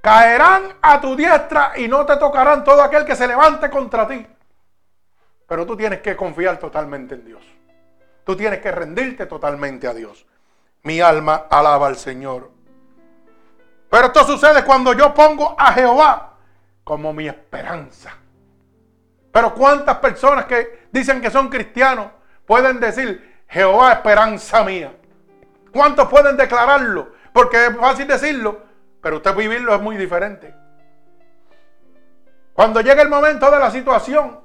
Caerán 0.00 0.74
a 0.80 1.00
tu 1.00 1.16
diestra 1.16 1.72
y 1.76 1.88
no 1.88 2.06
te 2.06 2.16
tocarán 2.16 2.64
todo 2.64 2.82
aquel 2.82 3.04
que 3.04 3.16
se 3.16 3.26
levante 3.26 3.68
contra 3.68 4.06
ti. 4.06 4.26
Pero 5.46 5.66
tú 5.66 5.76
tienes 5.76 6.00
que 6.00 6.16
confiar 6.16 6.58
totalmente 6.58 7.14
en 7.14 7.24
Dios. 7.24 7.42
Tú 8.24 8.36
tienes 8.36 8.60
que 8.60 8.70
rendirte 8.70 9.26
totalmente 9.26 9.86
a 9.86 9.94
Dios. 9.94 10.26
Mi 10.82 11.00
alma 11.00 11.46
alaba 11.50 11.86
al 11.86 11.96
Señor. 11.96 12.50
Pero 13.90 14.06
esto 14.06 14.24
sucede 14.24 14.64
cuando 14.64 14.92
yo 14.92 15.14
pongo 15.14 15.56
a 15.58 15.72
Jehová 15.72 16.34
como 16.84 17.12
mi 17.12 17.26
esperanza. 17.26 18.14
Pero 19.32 19.54
cuántas 19.54 19.96
personas 19.98 20.44
que 20.44 20.88
dicen 20.90 21.20
que 21.20 21.30
son 21.30 21.48
cristianos 21.48 22.17
pueden 22.48 22.80
decir, 22.80 23.42
Jehová 23.46 23.92
esperanza 23.92 24.64
mía. 24.64 24.92
¿Cuántos 25.70 26.08
pueden 26.08 26.36
declararlo? 26.36 27.12
Porque 27.32 27.66
es 27.66 27.76
fácil 27.76 28.08
decirlo, 28.08 28.62
pero 29.02 29.16
usted 29.16 29.36
vivirlo 29.36 29.74
es 29.74 29.80
muy 29.80 29.96
diferente. 29.98 30.52
Cuando 32.54 32.80
llega 32.80 33.02
el 33.02 33.10
momento 33.10 33.50
de 33.50 33.58
la 33.58 33.70
situación, 33.70 34.40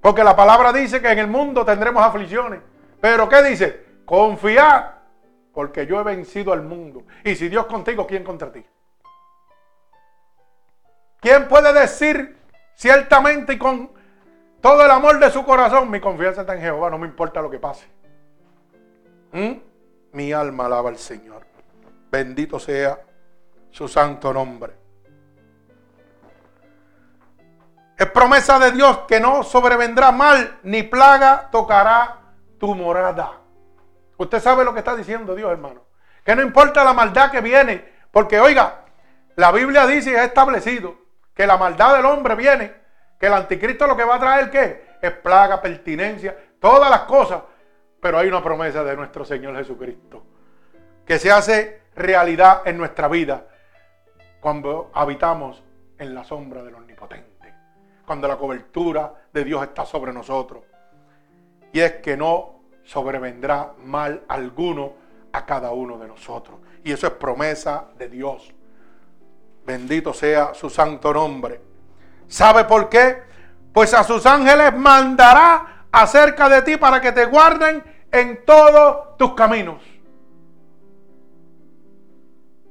porque 0.00 0.24
la 0.24 0.34
palabra 0.34 0.72
dice 0.72 1.02
que 1.02 1.10
en 1.10 1.18
el 1.18 1.26
mundo 1.26 1.64
tendremos 1.64 2.02
aflicciones. 2.02 2.60
Pero 3.00 3.28
¿qué 3.28 3.42
dice? 3.42 3.84
Confiar, 4.06 5.02
porque 5.52 5.86
yo 5.86 6.00
he 6.00 6.04
vencido 6.04 6.54
al 6.54 6.62
mundo. 6.62 7.04
Y 7.22 7.36
si 7.36 7.50
Dios 7.50 7.66
contigo, 7.66 8.06
¿quién 8.06 8.24
contra 8.24 8.50
ti? 8.50 8.64
¿Quién 11.20 11.48
puede 11.48 11.72
decir 11.72 12.38
ciertamente 12.74 13.52
y 13.52 13.58
con 13.58 13.97
todo 14.60 14.84
el 14.84 14.90
amor 14.90 15.18
de 15.18 15.30
su 15.30 15.44
corazón, 15.44 15.90
mi 15.90 16.00
confianza 16.00 16.42
está 16.42 16.54
en 16.54 16.60
Jehová, 16.60 16.90
no 16.90 16.98
me 16.98 17.06
importa 17.06 17.40
lo 17.40 17.50
que 17.50 17.58
pase? 17.58 17.86
¿Mm? 19.32 19.52
Mi 20.12 20.32
alma 20.32 20.66
alaba 20.66 20.88
al 20.90 20.98
Señor. 20.98 21.46
Bendito 22.10 22.58
sea 22.58 22.98
su 23.70 23.86
santo 23.86 24.32
nombre. 24.32 24.74
Es 27.96 28.06
promesa 28.10 28.58
de 28.58 28.72
Dios 28.72 29.00
que 29.08 29.18
no 29.18 29.42
sobrevendrá 29.42 30.12
mal 30.12 30.58
ni 30.62 30.84
plaga 30.84 31.48
tocará 31.50 32.18
tu 32.58 32.74
morada. 32.74 33.32
Usted 34.16 34.40
sabe 34.40 34.64
lo 34.64 34.72
que 34.72 34.80
está 34.80 34.94
diciendo 34.94 35.34
Dios, 35.34 35.50
hermano. 35.50 35.82
Que 36.24 36.36
no 36.36 36.42
importa 36.42 36.84
la 36.84 36.92
maldad 36.92 37.30
que 37.30 37.40
viene, 37.40 37.92
porque 38.10 38.38
oiga, 38.40 38.84
la 39.36 39.52
Biblia 39.52 39.86
dice 39.86 40.12
y 40.12 40.14
ha 40.14 40.24
establecido 40.24 40.96
que 41.34 41.46
la 41.46 41.56
maldad 41.56 41.96
del 41.96 42.06
hombre 42.06 42.34
viene, 42.34 42.74
que 43.18 43.26
el 43.26 43.32
anticristo 43.32 43.86
lo 43.86 43.96
que 43.96 44.04
va 44.04 44.16
a 44.16 44.20
traer 44.20 44.50
¿qué? 44.50 44.96
es 45.00 45.12
plaga, 45.12 45.60
pertinencia, 45.60 46.36
todas 46.60 46.90
las 46.90 47.00
cosas. 47.00 47.42
Pero 48.00 48.18
hay 48.18 48.28
una 48.28 48.42
promesa 48.42 48.84
de 48.84 48.96
nuestro 48.96 49.24
Señor 49.24 49.56
Jesucristo 49.56 50.22
que 51.04 51.18
se 51.18 51.32
hace 51.32 51.82
realidad 51.96 52.62
en 52.64 52.78
nuestra 52.78 53.08
vida 53.08 53.46
cuando 54.40 54.90
habitamos 54.94 55.62
en 55.98 56.14
la 56.14 56.22
sombra 56.22 56.62
del 56.62 56.74
Omnipotente 56.74 57.38
cuando 58.08 58.26
la 58.26 58.38
cobertura 58.38 59.12
de 59.30 59.44
Dios 59.44 59.62
está 59.62 59.84
sobre 59.84 60.14
nosotros. 60.14 60.64
Y 61.74 61.80
es 61.80 61.96
que 61.96 62.16
no 62.16 62.62
sobrevendrá 62.82 63.74
mal 63.84 64.24
alguno 64.28 64.94
a 65.30 65.44
cada 65.44 65.72
uno 65.72 65.98
de 65.98 66.08
nosotros. 66.08 66.58
Y 66.82 66.90
eso 66.90 67.06
es 67.06 67.12
promesa 67.12 67.90
de 67.98 68.08
Dios. 68.08 68.50
Bendito 69.66 70.14
sea 70.14 70.54
su 70.54 70.70
santo 70.70 71.12
nombre. 71.12 71.60
¿Sabe 72.28 72.64
por 72.64 72.88
qué? 72.88 73.22
Pues 73.72 73.92
a 73.94 74.04
sus 74.04 74.24
ángeles 74.26 74.74
mandará 74.74 75.86
acerca 75.90 76.48
de 76.48 76.62
ti 76.62 76.76
para 76.76 77.00
que 77.00 77.12
te 77.12 77.26
guarden 77.26 77.82
en 78.12 78.44
todos 78.44 79.16
tus 79.16 79.34
caminos. 79.34 79.82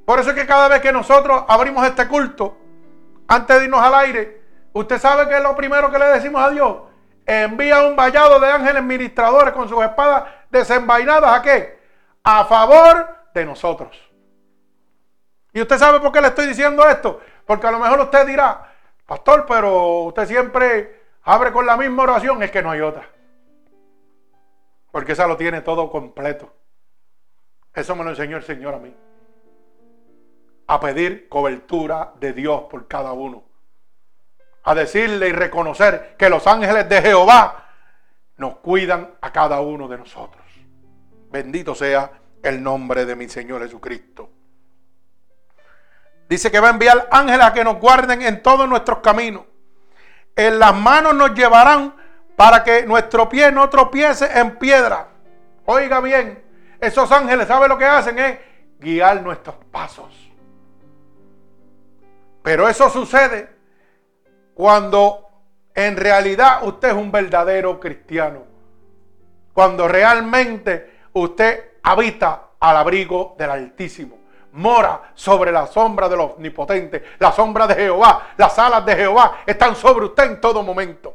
Por 0.05 0.19
eso 0.19 0.29
es 0.29 0.35
que 0.35 0.45
cada 0.45 0.69
vez 0.69 0.79
que 0.81 0.93
nosotros 0.93 1.43
abrimos 1.47 1.85
este 1.85 2.07
culto, 2.07 2.57
antes 3.27 3.57
de 3.57 3.65
irnos 3.65 3.81
al 3.81 3.95
aire, 3.95 4.37
Usted 4.77 4.99
sabe 4.99 5.27
que 5.27 5.35
es 5.35 5.41
lo 5.41 5.55
primero 5.55 5.89
que 5.89 5.97
le 5.97 6.05
decimos 6.05 6.39
a 6.39 6.51
Dios. 6.51 6.77
Envía 7.25 7.81
un 7.81 7.95
vallado 7.95 8.39
de 8.39 8.51
ángeles 8.51 8.83
ministradores 8.83 9.51
con 9.51 9.67
sus 9.67 9.83
espadas 9.83 10.25
desenvainadas 10.51 11.31
a 11.31 11.41
qué? 11.41 11.79
A 12.23 12.45
favor 12.45 13.07
de 13.33 13.43
nosotros. 13.43 13.97
Y 15.51 15.61
usted 15.61 15.79
sabe 15.79 15.99
por 15.99 16.11
qué 16.11 16.21
le 16.21 16.27
estoy 16.27 16.45
diciendo 16.45 16.87
esto. 16.87 17.19
Porque 17.47 17.65
a 17.65 17.71
lo 17.71 17.79
mejor 17.79 17.99
usted 18.01 18.27
dirá, 18.27 18.66
pastor, 19.07 19.47
pero 19.47 20.01
usted 20.03 20.27
siempre 20.27 21.01
abre 21.23 21.51
con 21.51 21.65
la 21.65 21.75
misma 21.75 22.03
oración. 22.03 22.43
Es 22.43 22.51
que 22.51 22.61
no 22.61 22.69
hay 22.69 22.81
otra. 22.81 23.09
Porque 24.91 25.13
esa 25.13 25.25
lo 25.25 25.35
tiene 25.35 25.61
todo 25.61 25.89
completo. 25.89 26.53
Eso 27.73 27.95
me 27.95 28.03
lo 28.03 28.11
enseñó 28.11 28.37
el 28.37 28.43
Señor 28.43 28.75
a 28.75 28.79
mí. 28.79 28.95
A 30.67 30.79
pedir 30.79 31.27
cobertura 31.27 32.13
de 32.19 32.33
Dios 32.33 32.65
por 32.69 32.87
cada 32.87 33.13
uno 33.13 33.47
a 34.67 34.75
decirle 34.75 35.29
y 35.29 35.31
reconocer 35.31 36.15
que 36.17 36.29
los 36.29 36.45
ángeles 36.45 36.89
de 36.89 37.01
Jehová 37.01 37.69
nos 38.35 38.57
cuidan 38.57 39.13
a 39.21 39.31
cada 39.31 39.61
uno 39.61 39.87
de 39.87 39.97
nosotros. 39.97 40.43
Bendito 41.31 41.73
sea 41.73 42.19
el 42.43 42.61
nombre 42.61 43.05
de 43.05 43.15
mi 43.15 43.29
Señor 43.29 43.61
Jesucristo. 43.61 44.29
Dice 46.29 46.51
que 46.51 46.59
va 46.59 46.67
a 46.67 46.71
enviar 46.71 47.07
ángeles 47.11 47.45
a 47.45 47.53
que 47.53 47.63
nos 47.63 47.79
guarden 47.79 48.21
en 48.21 48.41
todos 48.41 48.67
nuestros 48.67 48.99
caminos. 48.99 49.43
En 50.35 50.59
las 50.59 50.75
manos 50.75 51.15
nos 51.15 51.33
llevarán 51.33 51.95
para 52.35 52.63
que 52.63 52.85
nuestro 52.85 53.27
pie 53.29 53.51
no 53.51 53.69
tropiece 53.69 54.29
en 54.37 54.57
piedra. 54.57 55.07
Oiga 55.65 55.99
bien, 55.99 56.43
esos 56.79 57.11
ángeles, 57.11 57.47
¿sabe 57.47 57.67
lo 57.67 57.77
que 57.77 57.85
hacen? 57.85 58.19
Es 58.19 58.39
guiar 58.79 59.21
nuestros 59.21 59.55
pasos. 59.71 60.13
Pero 62.43 62.69
eso 62.69 62.89
sucede 62.89 63.49
cuando 64.53 65.27
en 65.73 65.97
realidad 65.97 66.65
usted 66.65 66.89
es 66.89 66.93
un 66.93 67.11
verdadero 67.11 67.79
cristiano. 67.79 68.45
Cuando 69.53 69.87
realmente 69.87 70.99
usted 71.13 71.71
habita 71.83 72.49
al 72.59 72.77
abrigo 72.77 73.35
del 73.37 73.49
Altísimo. 73.49 74.16
Mora 74.57 75.11
sobre 75.13 75.51
la 75.51 75.67
sombra 75.67 76.09
del 76.09 76.19
Omnipotente. 76.19 77.03
La 77.19 77.31
sombra 77.31 77.67
de 77.67 77.75
Jehová. 77.75 78.29
Las 78.37 78.57
alas 78.57 78.83
de 78.85 78.95
Jehová 78.95 79.43
están 79.45 79.75
sobre 79.75 80.05
usted 80.05 80.23
en 80.23 80.41
todo 80.41 80.63
momento. 80.63 81.13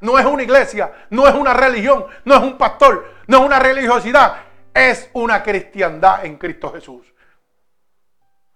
No 0.00 0.18
es 0.18 0.26
una 0.26 0.42
iglesia, 0.42 0.92
no 1.10 1.26
es 1.28 1.34
una 1.34 1.54
religión, 1.54 2.04
no 2.24 2.34
es 2.34 2.42
un 2.42 2.58
pastor, 2.58 3.14
no 3.28 3.38
es 3.38 3.44
una 3.44 3.60
religiosidad. 3.60 4.38
Es 4.74 5.08
una 5.12 5.40
cristiandad 5.44 6.26
en 6.26 6.36
Cristo 6.36 6.72
Jesús. 6.72 7.06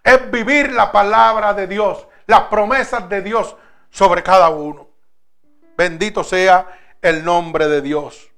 Es 0.02 0.28
vivir 0.32 0.72
la 0.72 0.90
palabra 0.90 1.54
de 1.54 1.68
Dios, 1.68 2.08
las 2.26 2.42
promesas 2.42 3.08
de 3.08 3.22
Dios 3.22 3.54
sobre 3.88 4.24
cada 4.24 4.48
uno. 4.48 4.88
Bendito 5.76 6.24
sea 6.24 6.66
el 7.00 7.24
nombre 7.24 7.68
de 7.68 7.82
Dios. 7.82 8.28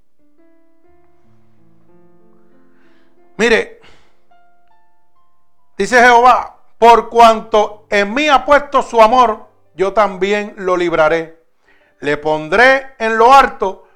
Mire, 3.38 3.79
Dice 5.80 5.98
Jehová, 5.98 6.58
por 6.76 7.08
cuanto 7.08 7.86
en 7.88 8.12
mí 8.12 8.28
ha 8.28 8.44
puesto 8.44 8.82
su 8.82 9.00
amor, 9.00 9.46
yo 9.74 9.94
también 9.94 10.52
lo 10.58 10.76
libraré. 10.76 11.42
Le 12.00 12.18
pondré 12.18 12.96
en 12.98 13.16
lo 13.16 13.32
alto 13.32 13.88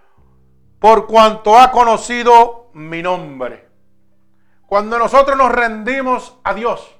por 0.78 1.06
cuanto 1.06 1.58
ha 1.58 1.70
conocido 1.70 2.70
mi 2.72 3.02
nombre. 3.02 3.68
Cuando 4.64 4.98
nosotros 4.98 5.36
nos 5.36 5.52
rendimos 5.52 6.38
a 6.42 6.54
Dios, 6.54 6.98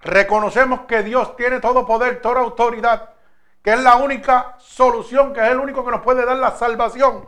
reconocemos 0.00 0.80
que 0.80 1.02
Dios 1.02 1.34
tiene 1.34 1.60
todo 1.60 1.86
poder, 1.86 2.20
toda 2.20 2.40
autoridad, 2.40 3.14
que 3.62 3.72
es 3.72 3.80
la 3.80 3.96
única 3.96 4.54
solución, 4.58 5.32
que 5.32 5.40
es 5.40 5.48
el 5.48 5.60
único 5.60 5.82
que 5.82 5.92
nos 5.92 6.02
puede 6.02 6.26
dar 6.26 6.36
la 6.36 6.50
salvación. 6.50 7.26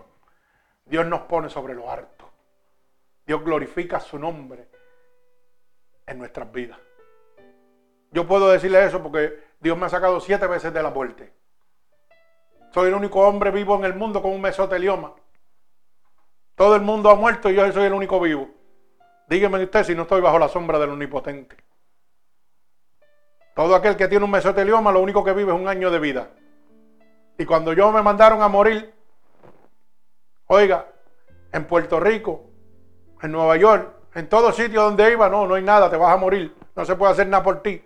Dios 0.84 1.06
nos 1.06 1.22
pone 1.22 1.48
sobre 1.48 1.72
lo 1.72 1.90
alto. 1.90 2.30
Dios 3.24 3.42
glorifica 3.42 3.98
su 3.98 4.18
nombre 4.18 4.71
en 6.12 6.18
nuestras 6.18 6.50
vidas. 6.52 6.78
Yo 8.12 8.26
puedo 8.26 8.50
decirle 8.50 8.84
eso 8.84 9.02
porque 9.02 9.38
Dios 9.60 9.76
me 9.76 9.86
ha 9.86 9.88
sacado 9.88 10.20
siete 10.20 10.46
veces 10.46 10.72
de 10.72 10.82
la 10.82 10.90
muerte. 10.90 11.32
Soy 12.72 12.88
el 12.88 12.94
único 12.94 13.20
hombre 13.20 13.50
vivo 13.50 13.76
en 13.76 13.84
el 13.84 13.94
mundo 13.94 14.22
con 14.22 14.32
un 14.32 14.40
mesotelioma. 14.40 15.14
Todo 16.54 16.76
el 16.76 16.82
mundo 16.82 17.10
ha 17.10 17.14
muerto 17.14 17.50
y 17.50 17.54
yo 17.54 17.70
soy 17.72 17.84
el 17.84 17.92
único 17.92 18.20
vivo. 18.20 18.48
Dígame 19.28 19.62
usted 19.64 19.84
si 19.84 19.94
no 19.94 20.02
estoy 20.02 20.20
bajo 20.20 20.38
la 20.38 20.48
sombra 20.48 20.78
del 20.78 20.90
omnipotente. 20.90 21.56
Todo 23.54 23.74
aquel 23.74 23.96
que 23.96 24.08
tiene 24.08 24.24
un 24.24 24.30
mesotelioma 24.30 24.92
lo 24.92 25.00
único 25.00 25.24
que 25.24 25.32
vive 25.32 25.52
es 25.52 25.58
un 25.58 25.68
año 25.68 25.90
de 25.90 25.98
vida. 25.98 26.30
Y 27.38 27.44
cuando 27.44 27.72
yo 27.72 27.90
me 27.92 28.02
mandaron 28.02 28.42
a 28.42 28.48
morir, 28.48 28.94
oiga, 30.46 30.86
en 31.52 31.66
Puerto 31.66 32.00
Rico, 32.00 32.50
en 33.20 33.32
Nueva 33.32 33.56
York, 33.56 34.01
en 34.14 34.28
todo 34.28 34.52
sitio 34.52 34.82
donde 34.82 35.12
iba, 35.12 35.28
no, 35.28 35.46
no 35.46 35.54
hay 35.54 35.62
nada, 35.62 35.90
te 35.90 35.96
vas 35.96 36.12
a 36.12 36.16
morir. 36.16 36.54
No 36.76 36.84
se 36.84 36.96
puede 36.96 37.12
hacer 37.12 37.26
nada 37.26 37.42
por 37.42 37.62
ti. 37.62 37.82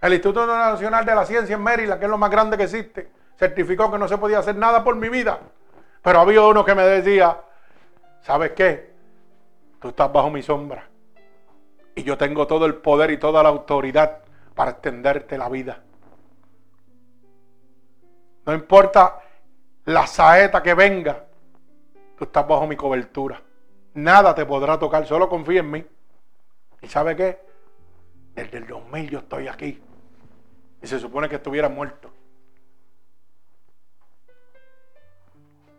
El 0.00 0.12
Instituto 0.12 0.46
Nacional 0.46 1.04
de 1.04 1.14
la 1.14 1.24
Ciencia 1.24 1.56
en 1.56 1.62
Maryland, 1.62 1.98
que 1.98 2.04
es 2.04 2.10
lo 2.10 2.18
más 2.18 2.30
grande 2.30 2.56
que 2.56 2.64
existe, 2.64 3.10
certificó 3.36 3.90
que 3.90 3.98
no 3.98 4.08
se 4.08 4.18
podía 4.18 4.38
hacer 4.38 4.56
nada 4.56 4.84
por 4.84 4.94
mi 4.96 5.08
vida. 5.08 5.40
Pero 6.02 6.20
había 6.20 6.42
uno 6.42 6.64
que 6.64 6.74
me 6.74 6.84
decía, 6.84 7.40
¿sabes 8.20 8.52
qué? 8.52 8.94
Tú 9.80 9.88
estás 9.88 10.12
bajo 10.12 10.30
mi 10.30 10.42
sombra. 10.42 10.88
Y 11.94 12.02
yo 12.02 12.18
tengo 12.18 12.46
todo 12.46 12.66
el 12.66 12.74
poder 12.74 13.10
y 13.10 13.18
toda 13.18 13.42
la 13.42 13.48
autoridad 13.48 14.18
para 14.54 14.72
extenderte 14.72 15.38
la 15.38 15.48
vida. 15.48 15.82
No 18.44 18.54
importa 18.54 19.18
la 19.86 20.06
saeta 20.06 20.62
que 20.62 20.74
venga, 20.74 21.24
tú 22.16 22.24
estás 22.24 22.46
bajo 22.46 22.66
mi 22.66 22.76
cobertura. 22.76 23.40
Nada 23.96 24.34
te 24.34 24.44
podrá 24.44 24.78
tocar, 24.78 25.06
solo 25.06 25.26
confía 25.26 25.60
en 25.60 25.70
mí. 25.70 25.86
¿Y 26.82 26.86
sabe 26.86 27.16
qué? 27.16 27.40
Desde 28.34 28.58
el 28.58 28.66
2000 28.66 29.08
yo 29.08 29.18
estoy 29.20 29.48
aquí. 29.48 29.82
Y 30.82 30.86
se 30.86 31.00
supone 31.00 31.30
que 31.30 31.36
estuviera 31.36 31.70
muerto. 31.70 32.10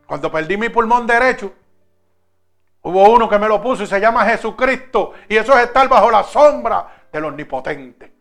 Cuando 0.08 0.32
perdí 0.32 0.58
mi 0.58 0.70
pulmón 0.70 1.06
derecho, 1.06 1.54
hubo 2.82 3.08
uno 3.08 3.30
que 3.30 3.38
me 3.38 3.48
lo 3.48 3.62
puso 3.62 3.84
y 3.84 3.88
se 3.88 4.00
llama 4.00 4.26
Jesucristo. 4.26 5.14
Y 5.30 5.38
eso 5.38 5.56
es 5.56 5.66
estar 5.66 5.88
bajo 5.88 6.10
la 6.10 6.24
sombra 6.24 7.06
del 7.12 7.24
omnipotente. 7.24 8.12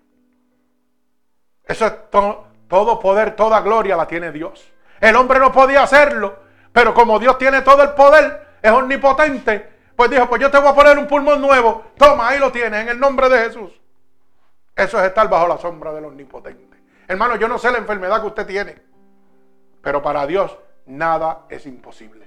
Eso 1.64 1.86
es 1.86 2.10
todo 2.10 3.00
poder, 3.00 3.34
toda 3.34 3.62
gloria 3.62 3.96
la 3.96 4.06
tiene 4.06 4.30
Dios. 4.30 4.70
El 5.00 5.16
hombre 5.16 5.38
no 5.38 5.50
podía 5.50 5.84
hacerlo, 5.84 6.36
pero 6.70 6.92
como 6.92 7.18
Dios 7.18 7.38
tiene 7.38 7.62
todo 7.62 7.82
el 7.82 7.92
poder, 7.92 8.58
es 8.60 8.70
omnipotente, 8.70 9.75
pues 9.96 10.10
dijo, 10.10 10.28
pues 10.28 10.42
yo 10.42 10.50
te 10.50 10.58
voy 10.58 10.68
a 10.68 10.74
poner 10.74 10.98
un 10.98 11.06
pulmón 11.06 11.40
nuevo. 11.40 11.84
Toma, 11.96 12.28
ahí 12.28 12.38
lo 12.38 12.52
tienes, 12.52 12.82
en 12.82 12.88
el 12.90 13.00
nombre 13.00 13.28
de 13.30 13.38
Jesús. 13.38 13.80
Eso 14.76 15.00
es 15.00 15.06
estar 15.06 15.28
bajo 15.28 15.48
la 15.48 15.56
sombra 15.56 15.92
del 15.92 16.04
omnipotente. 16.04 16.76
Hermano, 17.08 17.36
yo 17.36 17.48
no 17.48 17.58
sé 17.58 17.70
la 17.70 17.78
enfermedad 17.78 18.20
que 18.20 18.26
usted 18.26 18.46
tiene, 18.46 18.82
pero 19.80 20.02
para 20.02 20.26
Dios 20.26 20.56
nada 20.84 21.46
es 21.48 21.64
imposible. 21.64 22.26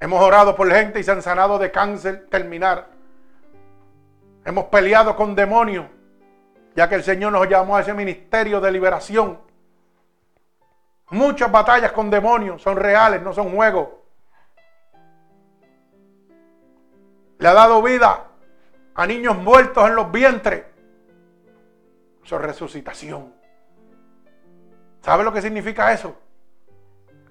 Hemos 0.00 0.20
orado 0.20 0.56
por 0.56 0.68
gente 0.72 0.98
y 0.98 1.04
se 1.04 1.12
han 1.12 1.22
sanado 1.22 1.58
de 1.58 1.70
cáncer 1.70 2.26
terminar. 2.28 2.88
Hemos 4.44 4.64
peleado 4.64 5.14
con 5.14 5.36
demonios, 5.36 5.86
ya 6.74 6.88
que 6.88 6.96
el 6.96 7.04
Señor 7.04 7.32
nos 7.32 7.48
llamó 7.48 7.76
a 7.76 7.82
ese 7.82 7.94
ministerio 7.94 8.60
de 8.60 8.72
liberación. 8.72 9.38
Muchas 11.10 11.52
batallas 11.52 11.92
con 11.92 12.10
demonios 12.10 12.62
son 12.62 12.76
reales, 12.76 13.22
no 13.22 13.32
son 13.32 13.54
juegos. 13.54 13.99
Le 17.40 17.48
ha 17.48 17.54
dado 17.54 17.82
vida 17.82 18.28
a 18.94 19.06
niños 19.06 19.36
muertos 19.36 19.86
en 19.88 19.96
los 19.96 20.12
vientres. 20.12 20.64
Eso 22.24 22.36
es 22.36 22.42
resucitación. 22.42 23.34
¿Sabe 25.02 25.24
lo 25.24 25.32
que 25.32 25.42
significa 25.42 25.92
eso? 25.92 26.16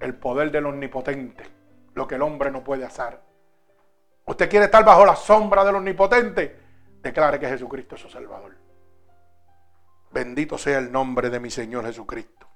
el 0.00 0.14
poder 0.14 0.50
del 0.50 0.66
omnipotente, 0.66 1.44
lo 1.94 2.08
que 2.08 2.14
el 2.14 2.22
hombre 2.22 2.50
no 2.50 2.64
puede 2.64 2.84
hacer. 2.84 3.20
Usted 4.24 4.48
quiere 4.48 4.66
estar 4.66 4.84
bajo 4.84 5.04
la 5.04 5.14
sombra 5.14 5.64
del 5.64 5.76
omnipotente, 5.76 6.58
declare 7.02 7.38
que 7.38 7.48
Jesucristo 7.48 7.94
es 7.94 8.00
su 8.00 8.08
Salvador. 8.08 8.56
Bendito 10.10 10.58
sea 10.58 10.78
el 10.78 10.90
nombre 10.90 11.30
de 11.30 11.38
mi 11.38 11.50
Señor 11.50 11.84
Jesucristo. 11.84 12.48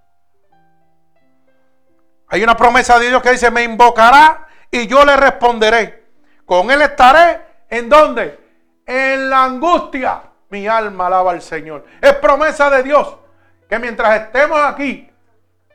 Hay 2.28 2.42
una 2.42 2.56
promesa 2.56 2.98
de 2.98 3.08
Dios 3.08 3.22
que 3.22 3.32
dice, 3.32 3.50
me 3.50 3.62
invocará 3.62 4.48
y 4.70 4.86
yo 4.86 5.04
le 5.04 5.16
responderé. 5.16 6.03
Con 6.44 6.70
él 6.70 6.82
estaré, 6.82 7.40
¿en 7.70 7.88
dónde? 7.88 8.38
En 8.86 9.30
la 9.30 9.44
angustia. 9.44 10.22
Mi 10.50 10.68
alma 10.68 11.06
alaba 11.06 11.32
al 11.32 11.42
Señor. 11.42 11.84
Es 12.00 12.14
promesa 12.14 12.70
de 12.70 12.82
Dios 12.82 13.16
que 13.68 13.78
mientras 13.78 14.20
estemos 14.20 14.60
aquí, 14.60 15.10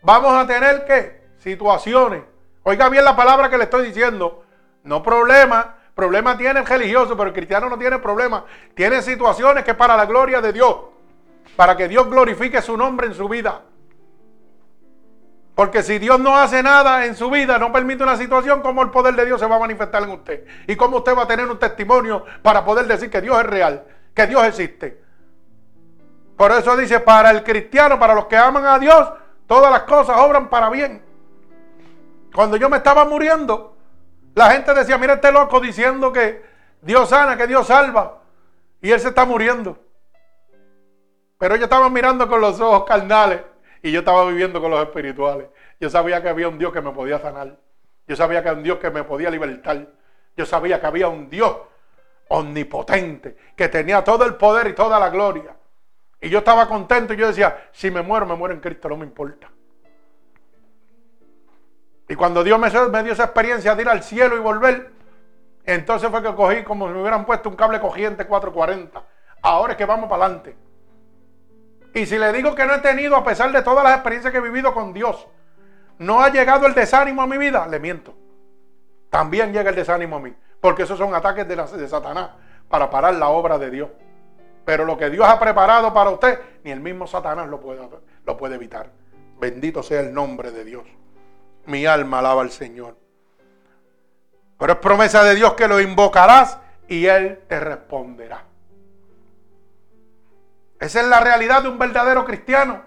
vamos 0.02 0.34
a 0.34 0.48
tener 0.48 0.86
que 0.86 1.22
situaciones. 1.40 2.24
Oiga 2.64 2.88
bien 2.90 3.04
la 3.04 3.16
palabra 3.16 3.50
que 3.50 3.58
le 3.58 3.66
estoy 3.66 3.88
diciendo. 3.88 4.44
No 4.84 5.02
problema. 5.04 5.76
Problema 5.96 6.38
tiene 6.38 6.62
el 6.62 6.66
religioso, 6.66 7.18
pero 7.18 7.30
el 7.30 7.34
cristiano 7.34 7.68
no 7.68 7.78
tiene 7.78 8.00
problema. 8.00 8.46
Tiene 8.74 9.02
situaciones 9.02 9.64
que 9.64 9.74
para 9.74 9.98
la 9.98 10.06
gloria 10.06 10.40
de 10.40 10.54
Dios. 10.54 10.78
Para 11.56 11.76
que 11.76 11.88
Dios 11.88 12.10
glorifique 12.10 12.62
su 12.62 12.78
nombre 12.78 13.08
en 13.08 13.14
su 13.14 13.28
vida. 13.28 13.64
Porque 15.60 15.84
si 15.84 16.00
Dios 16.00 16.18
no 16.22 16.38
hace 16.38 16.64
nada 16.64 17.06
en 17.06 17.18
su 17.18 17.30
vida, 17.30 17.60
no 17.60 17.70
permite 17.70 18.02
una 18.02 18.16
situación, 18.16 18.62
¿cómo 18.62 18.82
el 18.82 18.92
poder 18.92 19.14
de 19.14 19.26
Dios 19.26 19.42
se 19.42 19.46
va 19.46 19.58
a 19.58 19.60
manifestar 19.60 20.02
en 20.04 20.12
usted? 20.12 20.46
¿Y 20.68 20.78
cómo 20.78 21.00
usted 21.00 21.14
va 21.14 21.24
a 21.24 21.28
tener 21.28 21.50
un 21.50 21.60
testimonio 21.60 22.24
para 22.42 22.64
poder 22.64 22.88
decir 22.88 23.10
que 23.10 23.20
Dios 23.20 23.38
es 23.38 23.46
real, 23.46 23.84
que 24.14 24.26
Dios 24.26 24.42
existe? 24.46 25.04
Por 26.38 26.54
eso 26.54 26.78
dice, 26.78 27.02
para 27.02 27.32
el 27.32 27.44
cristiano, 27.44 28.00
para 28.00 28.14
los 28.14 28.28
que 28.28 28.38
aman 28.38 28.66
a 28.66 28.80
Dios, 28.80 29.12
todas 29.48 29.70
las 29.70 29.82
cosas 29.82 30.16
obran 30.18 30.50
para 30.50 30.70
bien. 30.70 31.04
Cuando 32.34 32.56
yo 32.56 32.70
me 32.70 32.78
estaba 32.78 33.04
muriendo, 33.04 33.76
la 34.36 34.52
gente 34.52 34.74
decía, 34.74 34.98
mira 34.98 35.16
este 35.16 35.30
loco 35.30 35.60
diciendo 35.60 36.14
que 36.14 36.42
Dios 36.82 37.10
sana, 37.10 37.36
que 37.36 37.48
Dios 37.48 37.68
salva. 37.68 38.20
Y 38.82 38.92
él 38.92 39.00
se 39.02 39.10
está 39.10 39.26
muriendo. 39.26 39.78
Pero 41.38 41.58
yo 41.58 41.66
estaba 41.66 41.90
mirando 41.90 42.30
con 42.30 42.40
los 42.40 42.62
ojos 42.62 42.86
carnales 42.86 43.42
y 43.82 43.92
yo 43.92 44.00
estaba 44.00 44.26
viviendo 44.26 44.62
con 44.62 44.72
los 44.72 44.82
espirituales. 44.82 45.48
Yo 45.80 45.90
sabía 45.90 46.22
que 46.22 46.30
había 46.30 46.48
un 46.48 46.58
Dios 46.58 46.74
que 46.74 46.82
me 46.82 46.92
podía 46.92 47.20
sanar. 47.20 47.58
Yo 48.08 48.16
sabía 48.16 48.44
que 48.44 48.50
había 48.50 48.60
un 48.60 48.64
Dios 48.64 48.80
que 48.80 48.90
me 48.90 49.04
podía 49.04 49.30
libertar. 49.30 49.88
Yo 50.36 50.46
sabía 50.46 50.80
que 50.80 50.88
había 50.88 51.08
un 51.08 51.30
Dios 51.30 51.56
omnipotente 52.30 53.36
que 53.56 53.68
tenía 53.70 54.04
todo 54.04 54.26
el 54.26 54.36
poder 54.36 54.68
y 54.68 54.74
toda 54.74 55.00
la 55.00 55.10
gloria. 55.10 55.56
Y 56.22 56.30
yo 56.30 56.40
estaba 56.40 56.68
contento 56.68 57.14
y 57.14 57.18
yo 57.18 57.28
decía, 57.28 57.70
si 57.72 57.92
me 57.92 58.02
muero, 58.02 58.26
me 58.26 58.36
muero 58.36 58.54
en 58.54 58.60
Cristo, 58.60 58.90
no 58.90 58.98
me 58.98 59.06
importa. 59.06 59.50
Y 62.10 62.16
cuando 62.16 62.44
Dios 62.44 62.60
me, 62.60 62.70
dio 63.04 63.14
esa 63.14 63.26
experiencia 63.26 63.76
de 63.76 63.84
ir 63.84 63.90
al 63.90 64.04
cielo 64.04 64.36
y 64.36 64.40
volver, 64.40 64.92
entonces 65.64 66.10
fue 66.10 66.24
que 66.24 66.34
cogí 66.34 66.64
como 66.64 66.88
si 66.88 66.94
me 66.94 67.02
hubieran 67.02 67.26
puesto 67.26 67.50
un 67.50 67.56
cable 67.56 67.80
cogiente 67.80 68.26
440. 68.26 69.04
Ahora 69.44 69.74
es 69.74 69.78
que 69.78 69.86
vamos 69.86 70.10
para 70.10 70.26
adelante. 70.26 70.56
Y 71.94 72.06
si 72.06 72.18
le 72.18 72.32
digo 72.32 72.56
que 72.56 72.66
no 72.66 72.76
he 72.76 72.80
tenido, 72.80 73.16
a 73.16 73.24
pesar 73.24 73.52
de 73.52 73.62
todas 73.62 73.84
las 73.84 73.94
experiencias 73.94 74.32
que 74.32 74.38
he 74.38 74.42
vivido 74.42 74.74
con 74.74 74.94
Dios, 74.94 75.28
no 75.98 76.22
ha 76.22 76.30
llegado 76.30 76.66
el 76.66 76.74
desánimo 76.74 77.22
a 77.22 77.28
mi 77.28 77.38
vida, 77.38 77.68
le 77.68 77.80
miento. 77.80 78.16
También 79.10 79.52
llega 79.52 79.70
el 79.70 79.76
desánimo 79.76 80.18
a 80.18 80.20
mí. 80.20 80.34
Porque 80.62 80.84
esos 80.84 80.98
son 80.98 81.16
ataques 81.16 81.48
de, 81.48 81.88
Satanás 81.88 82.32
para 82.70 82.90
parar 82.90 83.16
la 83.16 83.30
obra 83.30 83.58
de 83.58 83.70
Dios. 83.70 83.90
Pero 84.66 84.86
lo 84.86 84.98
que 84.98 85.10
Dios 85.10 85.26
ha 85.28 85.40
preparado 85.40 85.94
para 85.94 86.12
usted, 86.12 86.40
ni 86.64 86.72
el 86.72 86.80
mismo 86.80 87.08
Satanás 87.08 87.48
lo 87.48 87.60
puede, 87.60 87.82
lo 88.26 88.38
puede 88.38 88.56
evitar. 88.56 88.92
Bendito 89.40 89.82
sea 89.82 90.02
el 90.02 90.14
nombre 90.14 90.52
de 90.52 90.64
Dios 90.64 90.84
mi 91.70 91.86
alma 91.86 92.20
alaba 92.20 92.42
al 92.42 92.52
Señor. 92.52 92.98
Pero 94.58 94.74
es 94.74 94.80
promesa 94.80 95.24
de 95.24 95.36
Dios 95.36 95.54
que 95.54 95.68
lo 95.68 95.80
invocarás 95.80 96.60
y 96.88 97.06
Él 97.06 97.40
te 97.48 97.60
responderá. 97.60 98.44
Esa 100.80 101.02
es 101.02 101.08
la 101.08 101.20
realidad 101.20 101.64
de 101.64 101.70
un 101.70 101.78
verdadero 101.78 102.24
cristiano. 102.26 102.82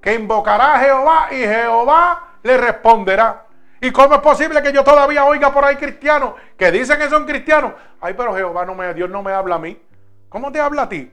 Que 0.00 0.14
invocará 0.14 0.74
a 0.74 0.78
Jehová 0.80 1.28
y 1.30 1.36
Jehová 1.36 2.34
le 2.42 2.58
responderá. 2.58 3.46
¿Y 3.80 3.90
cómo 3.90 4.14
es 4.14 4.20
posible 4.20 4.62
que 4.62 4.72
yo 4.72 4.84
todavía 4.84 5.24
oiga 5.24 5.52
por 5.52 5.64
ahí 5.64 5.76
cristianos 5.76 6.34
que 6.56 6.70
dicen 6.70 6.98
que 6.98 7.08
son 7.08 7.26
cristianos? 7.26 7.72
Ay, 8.00 8.14
pero 8.14 8.34
Jehová 8.34 8.64
no 8.64 8.74
me, 8.74 8.92
Dios 8.94 9.10
no 9.10 9.22
me 9.22 9.32
habla 9.32 9.56
a 9.56 9.58
mí. 9.58 9.80
¿Cómo 10.28 10.52
te 10.52 10.60
habla 10.60 10.82
a 10.82 10.88
ti? 10.88 11.10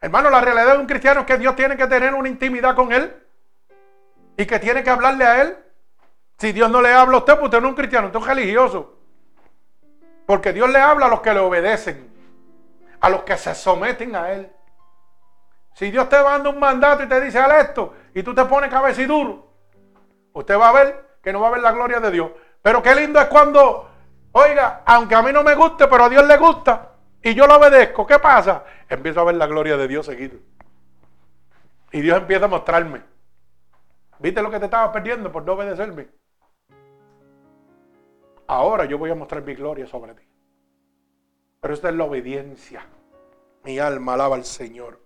Hermano, 0.00 0.30
la 0.30 0.40
realidad 0.40 0.74
de 0.74 0.78
un 0.78 0.86
cristiano 0.86 1.20
es 1.20 1.26
que 1.26 1.38
Dios 1.38 1.54
tiene 1.54 1.76
que 1.76 1.86
tener 1.86 2.12
una 2.12 2.28
intimidad 2.28 2.74
con 2.74 2.92
él 2.92 3.14
y 4.36 4.44
que 4.46 4.58
tiene 4.58 4.82
que 4.82 4.90
hablarle 4.90 5.24
a 5.24 5.42
él. 5.42 5.56
Si 6.38 6.52
Dios 6.52 6.70
no 6.70 6.82
le 6.82 6.92
habla 6.92 7.16
a 7.16 7.20
usted, 7.20 7.34
pues 7.34 7.44
usted 7.44 7.60
no 7.60 7.68
es 7.68 7.70
un 7.70 7.76
cristiano, 7.76 8.06
usted 8.08 8.18
es 8.18 8.26
religioso. 8.26 8.98
Porque 10.26 10.52
Dios 10.52 10.68
le 10.70 10.78
habla 10.80 11.06
a 11.06 11.08
los 11.08 11.20
que 11.20 11.32
le 11.32 11.40
obedecen, 11.40 12.11
a 13.02 13.10
los 13.10 13.24
que 13.24 13.36
se 13.36 13.54
someten 13.54 14.14
a 14.14 14.30
Él. 14.32 14.50
Si 15.74 15.90
Dios 15.90 16.08
te 16.08 16.22
manda 16.22 16.48
un 16.50 16.58
mandato 16.58 17.02
y 17.02 17.08
te 17.08 17.20
dice, 17.20 17.38
haz 17.38 17.68
esto, 17.68 17.94
y 18.14 18.22
tú 18.22 18.32
te 18.32 18.44
pones 18.44 18.70
cabeciduro, 18.70 19.52
usted 20.32 20.56
va 20.56 20.68
a 20.68 20.72
ver 20.72 21.18
que 21.20 21.32
no 21.32 21.40
va 21.40 21.48
a 21.48 21.50
ver 21.50 21.62
la 21.62 21.72
gloria 21.72 21.98
de 21.98 22.10
Dios. 22.12 22.30
Pero 22.62 22.80
qué 22.80 22.94
lindo 22.94 23.20
es 23.20 23.26
cuando, 23.26 23.90
oiga, 24.30 24.82
aunque 24.86 25.16
a 25.16 25.22
mí 25.22 25.32
no 25.32 25.42
me 25.42 25.56
guste, 25.56 25.88
pero 25.88 26.04
a 26.04 26.08
Dios 26.08 26.24
le 26.24 26.36
gusta, 26.36 26.92
y 27.20 27.34
yo 27.34 27.46
lo 27.46 27.56
obedezco, 27.56 28.06
¿qué 28.06 28.20
pasa? 28.20 28.64
Empiezo 28.88 29.20
a 29.20 29.24
ver 29.24 29.34
la 29.34 29.46
gloria 29.46 29.76
de 29.76 29.88
Dios 29.88 30.06
seguido. 30.06 30.38
Y 31.90 32.00
Dios 32.02 32.18
empieza 32.18 32.44
a 32.44 32.48
mostrarme. 32.48 33.02
¿Viste 34.20 34.40
lo 34.40 34.50
que 34.50 34.60
te 34.60 34.66
estabas 34.66 34.90
perdiendo 34.90 35.32
por 35.32 35.42
no 35.42 35.54
obedecerme? 35.54 36.06
Ahora 38.46 38.84
yo 38.84 38.96
voy 38.96 39.10
a 39.10 39.16
mostrar 39.16 39.42
mi 39.42 39.54
gloria 39.54 39.88
sobre 39.88 40.14
ti. 40.14 40.31
Pero 41.62 41.74
esta 41.74 41.90
es 41.90 41.94
la 41.94 42.04
obediencia. 42.04 42.84
Mi 43.62 43.78
alma 43.78 44.14
alaba 44.14 44.34
al 44.34 44.44
Señor. 44.44 44.98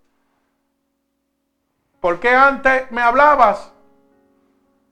¿Por 2.00 2.18
qué 2.18 2.30
antes 2.30 2.90
me 2.90 3.02
hablabas? 3.02 3.74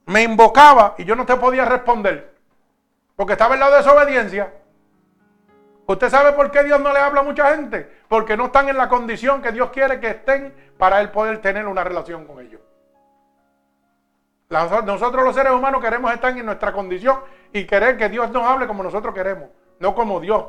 Me 0.05 0.23
invocaba 0.23 0.95
y 0.99 1.07
yo 1.07 1.17
no 1.17 1.25
te 1.25 1.37
podía 1.37 1.65
responder. 1.65 2.35
Porque 3.17 3.33
estaba 3.33 3.55
en 3.55 3.61
la 3.61 3.71
desobediencia. 3.71 4.53
¿Usted 5.87 6.11
sabe 6.11 6.33
por 6.33 6.51
qué 6.51 6.65
Dios 6.65 6.79
no 6.81 6.93
le 6.93 6.99
habla 6.99 7.21
a 7.21 7.25
mucha 7.25 7.57
gente? 7.57 7.91
Porque 8.09 8.37
no 8.37 8.47
están 8.47 8.69
en 8.69 8.77
la 8.77 8.91
condición 8.91 9.41
que 9.41 9.51
Dios 9.51 9.71
quiere 9.71 9.99
que 10.01 10.11
estén 10.11 10.55
para 10.77 11.01
Él 11.01 11.11
poder 11.13 11.41
tener 11.41 11.67
una 11.67 11.83
relación 11.83 12.27
con 12.27 12.41
ellos. 12.41 12.61
Nosotros 14.51 15.25
los 15.25 15.35
seres 15.35 15.55
humanos 15.55 15.83
queremos 15.83 16.13
estar 16.13 16.37
en 16.37 16.45
nuestra 16.45 16.75
condición 16.75 17.21
y 17.55 17.65
querer 17.65 17.97
que 17.97 18.11
Dios 18.11 18.31
nos 18.31 18.43
hable 18.43 18.67
como 18.67 18.83
nosotros 18.83 19.15
queremos, 19.15 19.49
no 19.79 19.95
como 19.95 20.21
Dios 20.21 20.45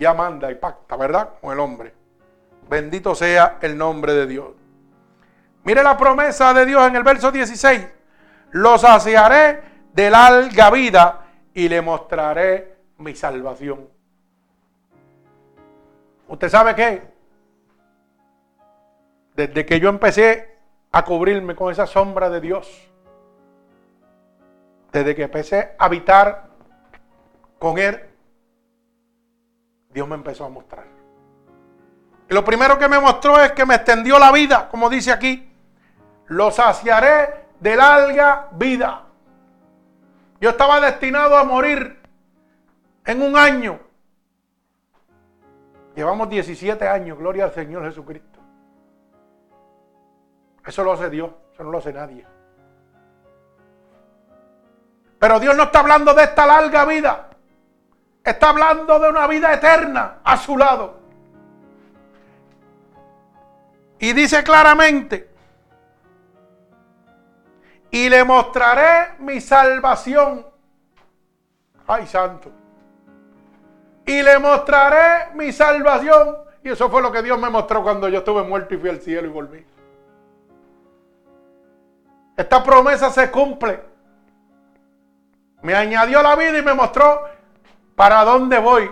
ya 0.00 0.14
manda 0.14 0.50
y 0.50 0.54
pacta, 0.54 0.96
¿verdad? 0.96 1.34
Con 1.40 1.52
el 1.52 1.60
hombre. 1.60 1.94
Bendito 2.68 3.14
sea 3.14 3.58
el 3.60 3.76
nombre 3.76 4.14
de 4.14 4.26
Dios. 4.26 4.48
Mire 5.62 5.82
la 5.82 5.96
promesa 5.96 6.54
de 6.54 6.64
Dios 6.64 6.88
en 6.88 6.96
el 6.96 7.02
verso 7.02 7.30
16. 7.30 7.86
Los 8.52 8.80
saciaré 8.80 9.60
de 9.92 10.08
larga 10.08 10.70
vida 10.70 11.26
y 11.52 11.68
le 11.68 11.82
mostraré 11.82 12.78
mi 12.96 13.14
salvación. 13.14 13.88
¿Usted 16.28 16.48
sabe 16.48 16.74
qué? 16.74 17.02
Desde 19.34 19.66
que 19.66 19.78
yo 19.80 19.90
empecé 19.90 20.56
a 20.92 21.04
cubrirme 21.04 21.54
con 21.54 21.70
esa 21.70 21.86
sombra 21.86 22.30
de 22.30 22.40
Dios, 22.40 22.88
desde 24.92 25.14
que 25.14 25.24
empecé 25.24 25.74
a 25.78 25.84
habitar 25.84 26.48
con 27.58 27.78
Él, 27.78 28.09
Dios 29.90 30.06
me 30.08 30.14
empezó 30.14 30.44
a 30.44 30.48
mostrar. 30.48 30.86
Y 32.28 32.34
lo 32.34 32.44
primero 32.44 32.78
que 32.78 32.88
me 32.88 33.00
mostró 33.00 33.42
es 33.42 33.52
que 33.52 33.66
me 33.66 33.74
extendió 33.74 34.18
la 34.18 34.30
vida, 34.30 34.68
como 34.68 34.88
dice 34.88 35.10
aquí. 35.10 35.52
Lo 36.26 36.50
saciaré 36.52 37.46
de 37.58 37.74
larga 37.74 38.48
vida. 38.52 39.02
Yo 40.40 40.50
estaba 40.50 40.80
destinado 40.80 41.36
a 41.36 41.44
morir 41.44 42.00
en 43.04 43.22
un 43.22 43.36
año. 43.36 43.80
Llevamos 45.96 46.28
17 46.28 46.88
años, 46.88 47.18
gloria 47.18 47.44
al 47.44 47.52
Señor 47.52 47.84
Jesucristo. 47.84 48.38
Eso 50.64 50.84
lo 50.84 50.92
hace 50.92 51.10
Dios, 51.10 51.30
eso 51.52 51.64
no 51.64 51.70
lo 51.70 51.78
hace 51.78 51.92
nadie. 51.92 52.24
Pero 55.18 55.40
Dios 55.40 55.56
no 55.56 55.64
está 55.64 55.80
hablando 55.80 56.14
de 56.14 56.22
esta 56.22 56.46
larga 56.46 56.84
vida. 56.84 57.29
Está 58.24 58.50
hablando 58.50 58.98
de 58.98 59.08
una 59.08 59.26
vida 59.26 59.52
eterna 59.52 60.18
a 60.22 60.36
su 60.36 60.56
lado. 60.56 61.00
Y 63.98 64.12
dice 64.12 64.42
claramente, 64.42 65.30
y 67.90 68.08
le 68.08 68.24
mostraré 68.24 69.14
mi 69.18 69.40
salvación. 69.40 70.46
Ay, 71.86 72.06
santo. 72.06 72.50
Y 74.06 74.22
le 74.22 74.38
mostraré 74.38 75.34
mi 75.34 75.52
salvación. 75.52 76.36
Y 76.62 76.70
eso 76.70 76.88
fue 76.88 77.02
lo 77.02 77.10
que 77.10 77.22
Dios 77.22 77.38
me 77.38 77.50
mostró 77.50 77.82
cuando 77.82 78.08
yo 78.08 78.18
estuve 78.18 78.42
muerto 78.42 78.74
y 78.74 78.78
fui 78.78 78.90
al 78.90 79.00
cielo 79.00 79.26
y 79.26 79.30
volví. 79.30 79.66
Esta 82.36 82.62
promesa 82.62 83.10
se 83.10 83.30
cumple. 83.30 83.82
Me 85.62 85.74
añadió 85.74 86.22
la 86.22 86.36
vida 86.36 86.58
y 86.58 86.62
me 86.62 86.74
mostró 86.74 87.22
para 88.00 88.24
dónde 88.24 88.58
voy. 88.58 88.90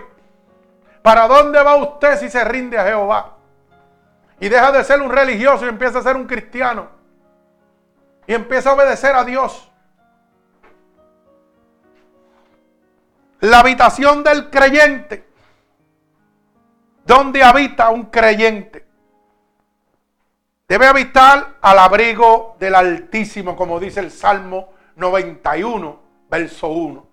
¿Para 1.01 1.27
dónde 1.27 1.63
va 1.63 1.77
usted 1.77 2.19
si 2.19 2.29
se 2.29 2.43
rinde 2.43 2.77
a 2.77 2.83
Jehová? 2.83 3.37
Y 4.39 4.49
deja 4.49 4.71
de 4.71 4.83
ser 4.83 5.01
un 5.01 5.09
religioso 5.11 5.65
y 5.65 5.69
empieza 5.69 5.97
a 5.97 6.03
ser 6.03 6.15
un 6.15 6.27
cristiano. 6.27 6.89
Y 8.27 8.35
empieza 8.35 8.69
a 8.69 8.73
obedecer 8.73 9.15
a 9.15 9.23
Dios. 9.23 9.71
La 13.39 13.61
habitación 13.61 14.23
del 14.23 14.51
creyente. 14.51 15.27
¿Dónde 17.03 17.41
habita 17.41 17.89
un 17.89 18.11
creyente? 18.11 18.85
Debe 20.67 20.85
habitar 20.85 21.55
al 21.61 21.79
abrigo 21.79 22.57
del 22.59 22.75
Altísimo, 22.75 23.55
como 23.55 23.79
dice 23.79 24.01
el 24.01 24.11
Salmo 24.11 24.69
91 24.97 25.99
verso 26.29 26.67
1. 26.67 27.08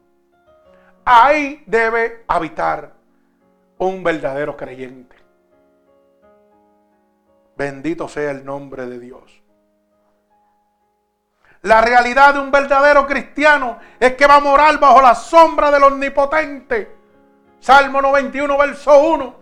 Ahí 1.09 1.63
debe 1.67 2.25
habitar 2.27 2.93
un 3.79 4.03
verdadero 4.03 4.57
creyente. 4.57 5.15
Bendito 7.57 8.09
sea 8.09 8.33
el 8.33 8.45
nombre 8.45 8.87
de 8.87 8.99
Dios. 8.99 9.41
La 11.63 11.81
realidad 11.81 12.35
de 12.35 12.41
un 12.41 12.51
verdadero 12.51 13.07
cristiano 13.07 13.79
es 14.01 14.17
que 14.17 14.27
va 14.27 14.37
a 14.37 14.41
morar 14.41 14.81
bajo 14.81 15.01
la 15.01 15.15
sombra 15.15 15.71
del 15.71 15.85
omnipotente. 15.85 16.97
Salmo 17.61 18.03
91, 18.03 18.59
verso 18.59 18.99
1. 18.99 19.35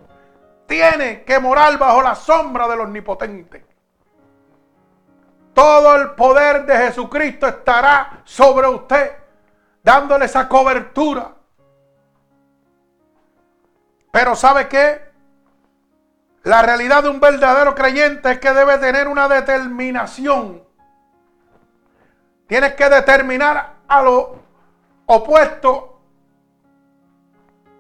Tiene 0.67 1.25
que 1.25 1.39
morar 1.39 1.79
bajo 1.79 2.03
la 2.03 2.15
sombra 2.15 2.69
del 2.69 2.81
omnipotente. 2.81 3.65
Todo 5.55 5.97
el 5.97 6.11
poder 6.11 6.67
de 6.67 6.77
Jesucristo 6.77 7.47
estará 7.47 8.21
sobre 8.25 8.69
usted 8.69 9.13
dándole 9.83 10.27
esa 10.27 10.47
cobertura. 10.47 11.34
Pero 14.15 14.37
¿sabe 14.37 14.69
qué? 14.69 15.01
La 16.45 16.63
realidad 16.63 17.03
de 17.03 17.09
un 17.09 17.19
verdadero 17.19 17.75
creyente 17.75 18.31
es 18.31 18.39
que 18.39 18.55
debe 18.55 18.79
tener 18.79 19.09
una 19.09 19.27
determinación. 19.27 20.63
Tienes 22.47 22.75
que 22.75 22.89
determinar 22.89 23.73
a 23.89 24.03
lo 24.03 24.37
opuesto 25.07 25.99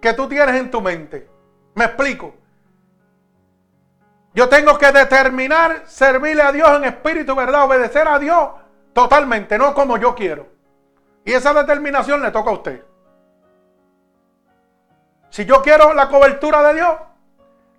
que 0.01 0.12
tú 0.14 0.28
tienes 0.28 0.57
en 0.57 0.72
tu 0.72 0.80
mente. 0.80 1.28
Me 1.76 1.85
explico. 1.85 2.35
Yo 4.35 4.49
tengo 4.49 4.76
que 4.76 4.91
determinar 4.91 5.85
servirle 5.87 6.43
a 6.43 6.51
Dios 6.51 6.68
en 6.78 6.82
espíritu, 6.82 7.37
¿verdad? 7.37 7.66
Obedecer 7.66 8.09
a 8.09 8.18
Dios 8.18 8.49
totalmente, 8.93 9.57
no 9.57 9.72
como 9.72 9.99
yo 9.99 10.16
quiero. 10.16 10.49
Y 11.24 11.32
esa 11.32 11.55
determinación 11.55 12.20
le 12.22 12.32
toca 12.32 12.51
a 12.51 12.55
usted. 12.55 12.85
Si 15.35 15.45
yo 15.47 15.62
quiero 15.62 15.93
la 15.95 16.09
cobertura 16.09 16.62
de 16.62 16.74
Dios, 16.74 16.95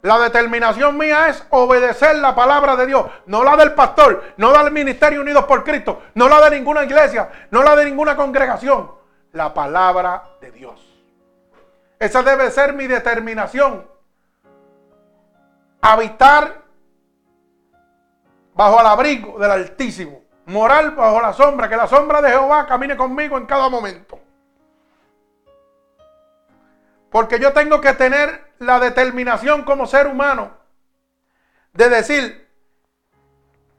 la 0.02 0.20
determinación 0.20 0.98
mía 0.98 1.30
es 1.30 1.42
obedecer 1.52 2.18
la 2.18 2.36
palabra 2.36 2.76
de 2.76 2.86
Dios, 2.86 3.06
no 3.28 3.46
la 3.46 3.56
del 3.56 3.72
pastor, 3.72 4.34
no 4.36 4.52
la 4.52 4.62
del 4.66 4.74
Ministerio 4.74 5.22
Unidos 5.22 5.46
por 5.46 5.64
Cristo, 5.64 6.04
no 6.16 6.28
la 6.28 6.42
de 6.42 6.58
ninguna 6.58 6.84
iglesia, 6.84 7.48
no 7.52 7.64
la 7.64 7.78
de 7.78 7.86
ninguna 7.86 8.18
congregación, 8.18 8.92
la 9.32 9.54
palabra 9.54 10.32
de 10.42 10.52
Dios. 10.52 10.86
Esa 11.98 12.24
debe 12.24 12.52
ser 12.52 12.74
mi 12.74 12.88
determinación. 12.88 13.88
Habitar 15.80 16.62
bajo 18.54 18.82
el 18.82 18.86
abrigo 18.86 19.40
del 19.40 19.52
Altísimo 19.52 20.24
moral 20.48 20.92
bajo 20.92 21.22
la 21.22 21.32
sombra, 21.32 21.70
que 21.70 21.78
la 21.78 21.88
sombra 21.88 22.22
de 22.22 22.32
Jehová 22.32 22.66
camine 22.68 22.98
conmigo 22.98 23.38
en 23.38 23.46
cada 23.46 23.70
momento. 23.70 24.20
Porque 27.16 27.40
yo 27.40 27.54
tengo 27.54 27.80
que 27.80 27.94
tener 27.94 28.52
la 28.60 28.78
determinación 28.78 29.64
como 29.64 29.88
ser 29.88 30.06
humano 30.06 30.52
de 31.72 31.88
decir, 31.88 32.50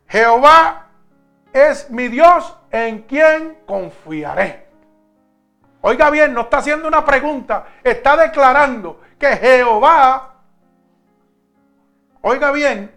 Jehová 0.08 0.86
es 1.52 1.90
mi 1.90 2.08
Dios 2.08 2.56
en 2.70 3.02
quien 3.02 3.58
confiaré. 3.66 4.66
Oiga 5.82 6.08
bien, 6.08 6.32
no 6.32 6.40
está 6.40 6.56
haciendo 6.56 6.88
una 6.88 7.04
pregunta, 7.04 7.66
está 7.84 8.16
declarando 8.16 9.02
que 9.18 9.36
Jehová, 9.36 10.36
oiga 12.22 12.50
bien, 12.52 12.90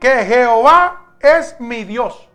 que 0.00 0.24
Jehová 0.24 1.16
es 1.20 1.60
mi 1.60 1.84
Dios 1.84 2.30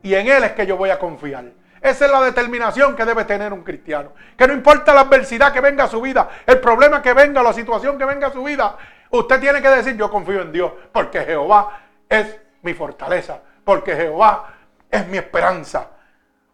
y 0.00 0.14
en 0.14 0.28
Él 0.28 0.44
es 0.44 0.52
que 0.52 0.64
yo 0.64 0.76
voy 0.76 0.90
a 0.90 1.00
confiar. 1.00 1.57
Esa 1.80 2.06
es 2.06 2.10
la 2.10 2.20
determinación 2.22 2.96
que 2.96 3.04
debe 3.04 3.24
tener 3.24 3.52
un 3.52 3.62
cristiano. 3.62 4.12
Que 4.36 4.46
no 4.46 4.52
importa 4.52 4.92
la 4.92 5.02
adversidad 5.02 5.52
que 5.52 5.60
venga 5.60 5.84
a 5.84 5.88
su 5.88 6.00
vida, 6.00 6.28
el 6.46 6.60
problema 6.60 7.00
que 7.00 7.12
venga, 7.12 7.42
la 7.42 7.52
situación 7.52 7.98
que 7.98 8.04
venga 8.04 8.28
a 8.28 8.32
su 8.32 8.42
vida, 8.42 8.76
usted 9.10 9.40
tiene 9.40 9.62
que 9.62 9.68
decir 9.68 9.96
yo 9.96 10.10
confío 10.10 10.42
en 10.42 10.52
Dios 10.52 10.72
porque 10.92 11.20
Jehová 11.20 11.80
es 12.08 12.38
mi 12.62 12.74
fortaleza, 12.74 13.40
porque 13.64 13.94
Jehová 13.94 14.54
es 14.90 15.06
mi 15.06 15.18
esperanza. 15.18 15.88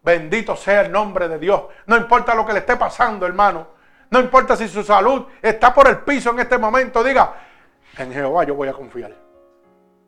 Bendito 0.03 0.55
sea 0.55 0.83
el 0.83 0.93
nombre 0.93 1.29
de 1.29 1.39
Dios. 1.39 1.63
No 1.87 1.97
importa 1.97 2.35
lo 2.35 2.45
que 2.45 2.53
le 2.53 2.59
esté 2.59 2.77
pasando, 2.77 3.27
hermano. 3.27 3.69
No 4.11 4.21
importa 4.21 4.55
si 4.57 4.69
su 4.69 4.85
salud 4.85 5.27
está 5.41 5.73
por 5.73 5.89
el 5.89 5.99
piso 5.99 6.31
en 6.31 6.41
este 6.41 6.59
momento. 6.59 7.03
Diga, 7.03 7.33
en 7.97 8.13
Jehová 8.13 8.45
yo 8.45 8.55
voy 8.55 8.69
a 8.69 8.73
confiar. 8.75 9.24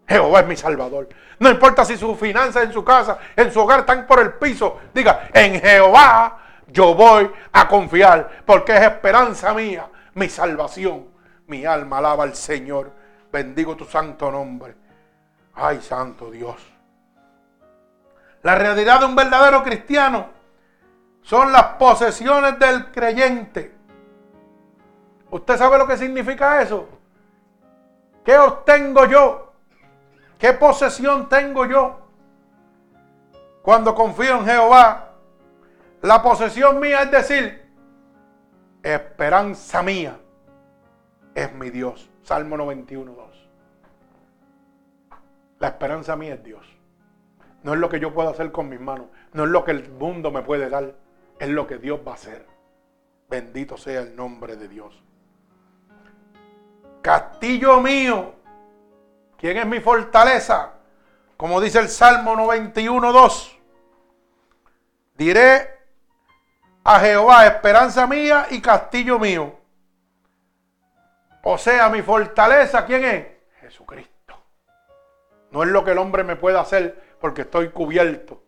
Jehová 0.08 0.40
es 0.40 0.46
mi 0.46 0.56
salvador. 0.56 1.08
No 1.38 1.50
importa 1.50 1.84
si 1.84 1.96
sus 1.96 2.18
finanzas 2.18 2.64
en 2.64 2.72
su 2.72 2.84
casa, 2.84 3.18
en 3.34 3.52
su 3.52 3.60
hogar 3.60 3.80
están 3.80 4.06
por 4.06 4.20
el 4.20 4.34
piso. 4.34 4.78
Diga, 4.94 5.28
en 5.32 5.60
Jehová 5.60 6.38
yo 6.68 6.94
voy 6.94 7.30
a 7.52 7.68
confiar. 7.68 8.42
Porque 8.44 8.76
es 8.76 8.82
esperanza 8.82 9.52
mía, 9.52 9.88
mi 10.14 10.28
salvación. 10.28 11.08
Mi 11.48 11.64
alma 11.64 11.98
alaba 11.98 12.24
al 12.24 12.34
Señor. 12.34 12.90
Bendigo 13.32 13.76
tu 13.76 13.84
santo 13.84 14.30
nombre. 14.30 14.74
Ay, 15.54 15.80
santo 15.80 16.30
Dios. 16.30 16.56
La 18.42 18.54
realidad 18.54 19.00
de 19.00 19.06
un 19.06 19.16
verdadero 19.16 19.62
cristiano 19.62 20.28
son 21.22 21.50
las 21.50 21.64
posesiones 21.74 22.58
del 22.58 22.92
creyente. 22.92 23.74
¿Usted 25.30 25.56
sabe 25.56 25.78
lo 25.78 25.86
que 25.86 25.96
significa 25.96 26.62
eso? 26.62 26.88
¿Qué 28.24 28.38
obtengo 28.38 29.06
yo? 29.06 29.45
¿Qué 30.38 30.52
posesión 30.52 31.28
tengo 31.28 31.66
yo? 31.66 32.00
Cuando 33.62 33.94
confío 33.94 34.38
en 34.38 34.44
Jehová, 34.44 35.12
la 36.02 36.22
posesión 36.22 36.78
mía 36.78 37.02
es 37.02 37.10
decir, 37.10 37.66
esperanza 38.82 39.82
mía 39.82 40.20
es 41.34 41.52
mi 41.52 41.70
Dios. 41.70 42.08
Salmo 42.22 42.56
91, 42.56 43.12
2. 43.12 43.48
La 45.58 45.68
esperanza 45.68 46.16
mía 46.16 46.34
es 46.34 46.44
Dios. 46.44 46.66
No 47.62 47.74
es 47.74 47.80
lo 47.80 47.88
que 47.88 47.98
yo 47.98 48.14
puedo 48.14 48.28
hacer 48.28 48.52
con 48.52 48.68
mis 48.68 48.80
manos. 48.80 49.06
No 49.32 49.44
es 49.44 49.50
lo 49.50 49.64
que 49.64 49.72
el 49.72 49.90
mundo 49.90 50.30
me 50.30 50.42
puede 50.42 50.68
dar. 50.70 50.94
Es 51.40 51.48
lo 51.48 51.66
que 51.66 51.78
Dios 51.78 52.00
va 52.06 52.12
a 52.12 52.14
hacer. 52.14 52.46
Bendito 53.28 53.76
sea 53.76 54.02
el 54.02 54.14
nombre 54.14 54.54
de 54.54 54.68
Dios. 54.68 55.02
Castillo 57.02 57.80
mío. 57.80 58.35
¿Quién 59.38 59.58
es 59.58 59.66
mi 59.66 59.80
fortaleza? 59.80 60.72
Como 61.36 61.60
dice 61.60 61.78
el 61.78 61.88
Salmo 61.88 62.34
91, 62.34 63.12
2. 63.12 63.58
Diré 65.14 65.78
a 66.84 67.00
Jehová, 67.00 67.46
esperanza 67.46 68.06
mía 68.06 68.46
y 68.50 68.60
castillo 68.60 69.18
mío. 69.18 69.54
O 71.42 71.58
sea, 71.58 71.88
mi 71.88 72.02
fortaleza, 72.02 72.84
¿quién 72.86 73.04
es? 73.04 73.26
Jesucristo. 73.60 74.36
No 75.50 75.62
es 75.62 75.68
lo 75.68 75.84
que 75.84 75.92
el 75.92 75.98
hombre 75.98 76.24
me 76.24 76.36
puede 76.36 76.58
hacer, 76.58 77.16
porque 77.20 77.42
estoy 77.42 77.70
cubierto. 77.70 78.42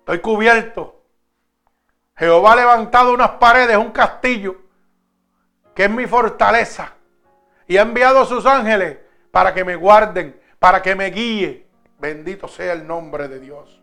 Estoy 0.00 0.20
cubierto. 0.20 1.02
Jehová 2.16 2.52
ha 2.52 2.56
levantado 2.56 3.14
unas 3.14 3.30
paredes, 3.30 3.76
un 3.76 3.90
castillo, 3.90 4.56
que 5.74 5.84
es 5.84 5.90
mi 5.90 6.06
fortaleza. 6.06 6.92
Y 7.66 7.76
ha 7.76 7.82
enviado 7.82 8.20
a 8.20 8.26
sus 8.26 8.44
ángeles 8.46 8.98
para 9.34 9.52
que 9.52 9.64
me 9.64 9.74
guarden, 9.74 10.40
para 10.60 10.80
que 10.80 10.94
me 10.94 11.06
guíe. 11.06 11.66
Bendito 11.98 12.46
sea 12.46 12.72
el 12.72 12.86
nombre 12.86 13.26
de 13.26 13.40
Dios. 13.40 13.82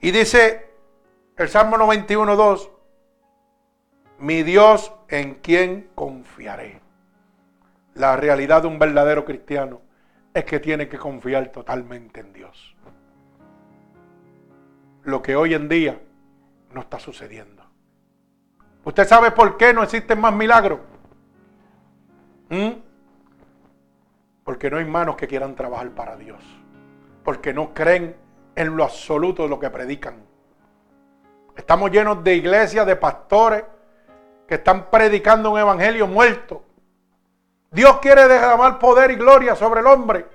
Y 0.00 0.12
dice 0.12 0.70
el 1.36 1.48
Salmo 1.48 1.76
91, 1.76 2.36
2, 2.36 2.70
mi 4.20 4.44
Dios 4.44 4.92
en 5.08 5.34
quien 5.34 5.90
confiaré. 5.96 6.80
La 7.94 8.14
realidad 8.14 8.62
de 8.62 8.68
un 8.68 8.78
verdadero 8.78 9.24
cristiano 9.24 9.82
es 10.34 10.44
que 10.44 10.60
tiene 10.60 10.88
que 10.88 10.98
confiar 10.98 11.48
totalmente 11.48 12.20
en 12.20 12.32
Dios. 12.32 12.76
Lo 15.02 15.20
que 15.20 15.34
hoy 15.34 15.54
en 15.54 15.68
día 15.68 16.00
no 16.72 16.80
está 16.82 17.00
sucediendo. 17.00 17.65
¿Usted 18.86 19.04
sabe 19.08 19.32
por 19.32 19.56
qué 19.56 19.74
no 19.74 19.82
existen 19.82 20.20
más 20.20 20.32
milagros? 20.32 20.78
¿Mm? 22.48 22.70
Porque 24.44 24.70
no 24.70 24.76
hay 24.76 24.84
manos 24.84 25.16
que 25.16 25.26
quieran 25.26 25.56
trabajar 25.56 25.90
para 25.90 26.14
Dios. 26.14 26.40
Porque 27.24 27.52
no 27.52 27.74
creen 27.74 28.14
en 28.54 28.76
lo 28.76 28.84
absoluto 28.84 29.42
de 29.42 29.48
lo 29.48 29.58
que 29.58 29.70
predican. 29.70 30.24
Estamos 31.56 31.90
llenos 31.90 32.22
de 32.22 32.36
iglesias, 32.36 32.86
de 32.86 32.94
pastores, 32.94 33.64
que 34.46 34.54
están 34.54 34.88
predicando 34.88 35.50
un 35.50 35.58
evangelio 35.58 36.06
muerto. 36.06 36.62
Dios 37.72 37.98
quiere 37.98 38.28
derramar 38.28 38.78
poder 38.78 39.10
y 39.10 39.16
gloria 39.16 39.56
sobre 39.56 39.80
el 39.80 39.86
hombre 39.88 40.26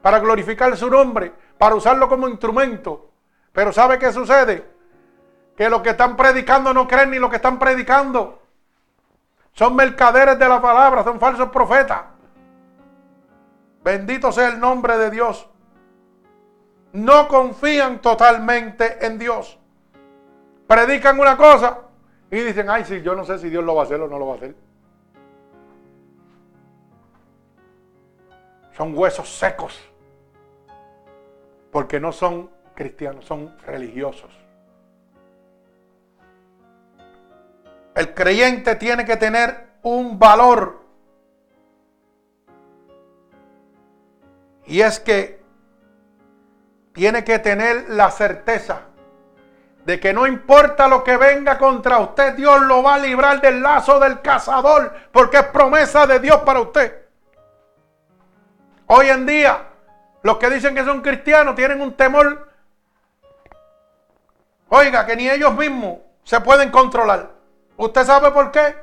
para 0.00 0.20
glorificar 0.20 0.76
su 0.76 0.88
nombre, 0.88 1.32
para 1.58 1.74
usarlo 1.74 2.08
como 2.08 2.28
instrumento. 2.28 3.10
Pero 3.50 3.72
¿sabe 3.72 3.98
qué 3.98 4.12
sucede? 4.12 4.75
Que 5.56 5.70
los 5.70 5.80
que 5.82 5.90
están 5.90 6.16
predicando 6.16 6.74
no 6.74 6.86
creen 6.86 7.10
ni 7.10 7.18
lo 7.18 7.30
que 7.30 7.36
están 7.36 7.58
predicando. 7.58 8.42
Son 9.52 9.74
mercaderes 9.74 10.38
de 10.38 10.48
la 10.48 10.60
palabra, 10.60 11.02
son 11.02 11.18
falsos 11.18 11.48
profetas. 11.48 12.02
Bendito 13.82 14.30
sea 14.30 14.48
el 14.48 14.60
nombre 14.60 14.98
de 14.98 15.10
Dios. 15.10 15.48
No 16.92 17.26
confían 17.28 18.00
totalmente 18.00 19.06
en 19.06 19.18
Dios. 19.18 19.58
Predican 20.66 21.18
una 21.18 21.36
cosa 21.36 21.78
y 22.30 22.40
dicen, 22.40 22.68
ay, 22.68 22.84
sí, 22.84 23.00
yo 23.00 23.14
no 23.14 23.24
sé 23.24 23.38
si 23.38 23.48
Dios 23.48 23.64
lo 23.64 23.74
va 23.74 23.82
a 23.82 23.84
hacer 23.84 24.00
o 24.00 24.08
no 24.08 24.18
lo 24.18 24.26
va 24.26 24.34
a 24.34 24.36
hacer. 24.36 24.54
Son 28.76 28.96
huesos 28.96 29.28
secos. 29.28 29.80
Porque 31.70 31.98
no 31.98 32.12
son 32.12 32.50
cristianos, 32.74 33.24
son 33.24 33.56
religiosos. 33.66 34.45
El 37.96 38.12
creyente 38.12 38.76
tiene 38.76 39.06
que 39.06 39.16
tener 39.16 39.68
un 39.82 40.18
valor. 40.18 40.82
Y 44.66 44.82
es 44.82 45.00
que 45.00 45.42
tiene 46.92 47.24
que 47.24 47.38
tener 47.38 47.88
la 47.88 48.10
certeza 48.10 48.82
de 49.86 49.98
que 49.98 50.12
no 50.12 50.26
importa 50.26 50.88
lo 50.88 51.02
que 51.04 51.16
venga 51.16 51.56
contra 51.56 51.98
usted, 51.98 52.34
Dios 52.34 52.60
lo 52.62 52.82
va 52.82 52.94
a 52.94 52.98
librar 52.98 53.40
del 53.40 53.62
lazo 53.62 53.98
del 53.98 54.20
cazador, 54.20 54.92
porque 55.10 55.38
es 55.38 55.44
promesa 55.44 56.06
de 56.06 56.18
Dios 56.18 56.38
para 56.38 56.60
usted. 56.60 57.06
Hoy 58.88 59.08
en 59.08 59.24
día, 59.24 59.68
los 60.22 60.36
que 60.36 60.50
dicen 60.50 60.74
que 60.74 60.84
son 60.84 61.00
cristianos 61.00 61.54
tienen 61.54 61.80
un 61.80 61.94
temor, 61.94 62.50
oiga, 64.68 65.06
que 65.06 65.16
ni 65.16 65.30
ellos 65.30 65.54
mismos 65.54 66.00
se 66.24 66.40
pueden 66.40 66.70
controlar. 66.70 67.35
¿Usted 67.76 68.04
sabe 68.04 68.30
por 68.30 68.50
qué? 68.50 68.74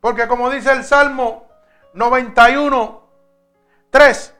Porque 0.00 0.28
como 0.28 0.50
dice 0.50 0.70
el 0.72 0.84
Salmo 0.84 1.48
91, 1.94 3.02
3, 3.90 4.34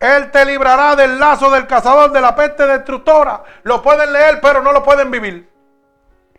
Él 0.00 0.30
te 0.30 0.44
librará 0.44 0.96
del 0.96 1.18
lazo 1.18 1.50
del 1.50 1.66
cazador, 1.66 2.12
de 2.12 2.20
la 2.20 2.34
peste 2.34 2.66
destructora. 2.66 3.42
Lo 3.62 3.82
pueden 3.82 4.12
leer, 4.12 4.40
pero 4.40 4.60
no 4.62 4.72
lo 4.72 4.82
pueden 4.82 5.10
vivir. 5.10 5.50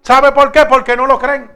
¿Sabe 0.02 0.32
por 0.32 0.52
qué? 0.52 0.66
Porque 0.66 0.96
no 0.96 1.06
lo 1.08 1.18
creen. 1.18 1.52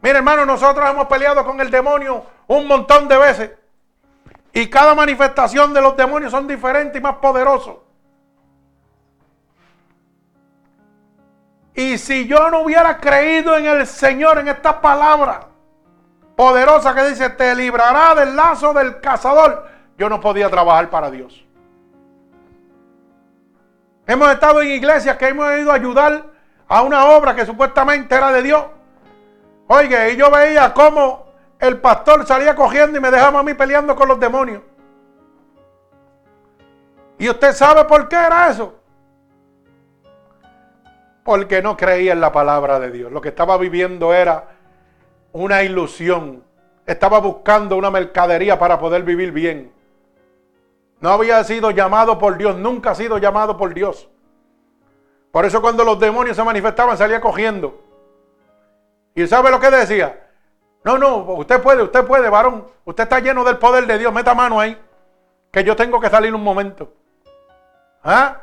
Mire, 0.00 0.18
hermano, 0.18 0.46
nosotros 0.46 0.88
hemos 0.88 1.06
peleado 1.06 1.44
con 1.44 1.60
el 1.60 1.70
demonio 1.70 2.24
un 2.46 2.66
montón 2.66 3.08
de 3.08 3.18
veces. 3.18 3.50
Y 4.52 4.70
cada 4.70 4.94
manifestación 4.94 5.74
de 5.74 5.82
los 5.82 5.96
demonios 5.96 6.30
son 6.30 6.46
diferentes 6.46 6.98
y 6.98 7.02
más 7.02 7.16
poderosos. 7.16 7.76
Y 11.76 11.98
si 11.98 12.26
yo 12.26 12.50
no 12.50 12.60
hubiera 12.60 12.96
creído 12.96 13.54
en 13.54 13.66
el 13.66 13.86
Señor, 13.86 14.38
en 14.38 14.48
esta 14.48 14.80
palabra 14.80 15.48
poderosa 16.34 16.94
que 16.94 17.10
dice, 17.10 17.28
te 17.30 17.54
librará 17.54 18.14
del 18.14 18.34
lazo 18.34 18.72
del 18.72 18.98
cazador, 19.00 19.68
yo 19.98 20.08
no 20.08 20.18
podía 20.18 20.48
trabajar 20.48 20.88
para 20.88 21.10
Dios. 21.10 21.44
Hemos 24.06 24.30
estado 24.32 24.62
en 24.62 24.70
iglesias 24.70 25.18
que 25.18 25.28
hemos 25.28 25.52
ido 25.58 25.70
a 25.70 25.74
ayudar 25.74 26.24
a 26.66 26.82
una 26.82 27.06
obra 27.06 27.34
que 27.34 27.44
supuestamente 27.44 28.14
era 28.14 28.32
de 28.32 28.42
Dios. 28.42 28.64
Oye, 29.66 30.12
y 30.12 30.16
yo 30.16 30.30
veía 30.30 30.72
cómo 30.72 31.26
el 31.58 31.78
pastor 31.78 32.26
salía 32.26 32.54
cogiendo 32.54 32.96
y 32.96 33.02
me 33.02 33.10
dejaba 33.10 33.40
a 33.40 33.42
mí 33.42 33.52
peleando 33.52 33.94
con 33.94 34.08
los 34.08 34.18
demonios. 34.18 34.62
¿Y 37.18 37.28
usted 37.28 37.52
sabe 37.52 37.84
por 37.84 38.08
qué 38.08 38.16
era 38.16 38.48
eso? 38.48 38.74
Porque 41.26 41.60
no 41.60 41.76
creía 41.76 42.12
en 42.12 42.20
la 42.20 42.30
palabra 42.30 42.78
de 42.78 42.92
Dios. 42.92 43.10
Lo 43.10 43.20
que 43.20 43.30
estaba 43.30 43.58
viviendo 43.58 44.14
era 44.14 44.44
una 45.32 45.64
ilusión. 45.64 46.44
Estaba 46.86 47.18
buscando 47.18 47.76
una 47.76 47.90
mercadería 47.90 48.60
para 48.60 48.78
poder 48.78 49.02
vivir 49.02 49.32
bien. 49.32 49.72
No 51.00 51.10
había 51.10 51.42
sido 51.42 51.72
llamado 51.72 52.16
por 52.16 52.38
Dios, 52.38 52.56
nunca 52.56 52.92
ha 52.92 52.94
sido 52.94 53.18
llamado 53.18 53.56
por 53.56 53.74
Dios. 53.74 54.08
Por 55.32 55.44
eso 55.44 55.60
cuando 55.60 55.82
los 55.82 55.98
demonios 55.98 56.36
se 56.36 56.44
manifestaban 56.44 56.96
salía 56.96 57.20
cogiendo. 57.20 57.82
¿Y 59.16 59.26
sabe 59.26 59.50
lo 59.50 59.58
que 59.58 59.70
decía? 59.70 60.30
No, 60.84 60.96
no, 60.96 61.16
usted 61.16 61.60
puede, 61.60 61.82
usted 61.82 62.06
puede, 62.06 62.30
varón. 62.30 62.68
Usted 62.84 63.02
está 63.02 63.18
lleno 63.18 63.42
del 63.42 63.58
poder 63.58 63.84
de 63.84 63.98
Dios. 63.98 64.12
Meta 64.12 64.32
mano 64.32 64.60
ahí. 64.60 64.80
Que 65.50 65.64
yo 65.64 65.74
tengo 65.74 66.00
que 66.00 66.08
salir 66.08 66.32
un 66.32 66.44
momento. 66.44 66.92
¿Ah? 68.04 68.42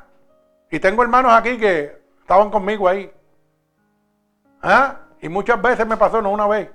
Y 0.69 0.81
tengo 0.81 1.01
hermanos 1.01 1.31
aquí 1.31 1.57
que 1.57 2.03
estaban 2.24 2.49
conmigo 2.49 2.88
ahí. 2.88 3.11
¿Ah? 4.61 5.01
Y 5.21 5.30
muchas 5.30 5.61
veces 5.61 5.86
me 5.86 5.97
pasó, 5.97 6.21
no 6.21 6.32
una 6.32 6.47
vez. 6.47 6.71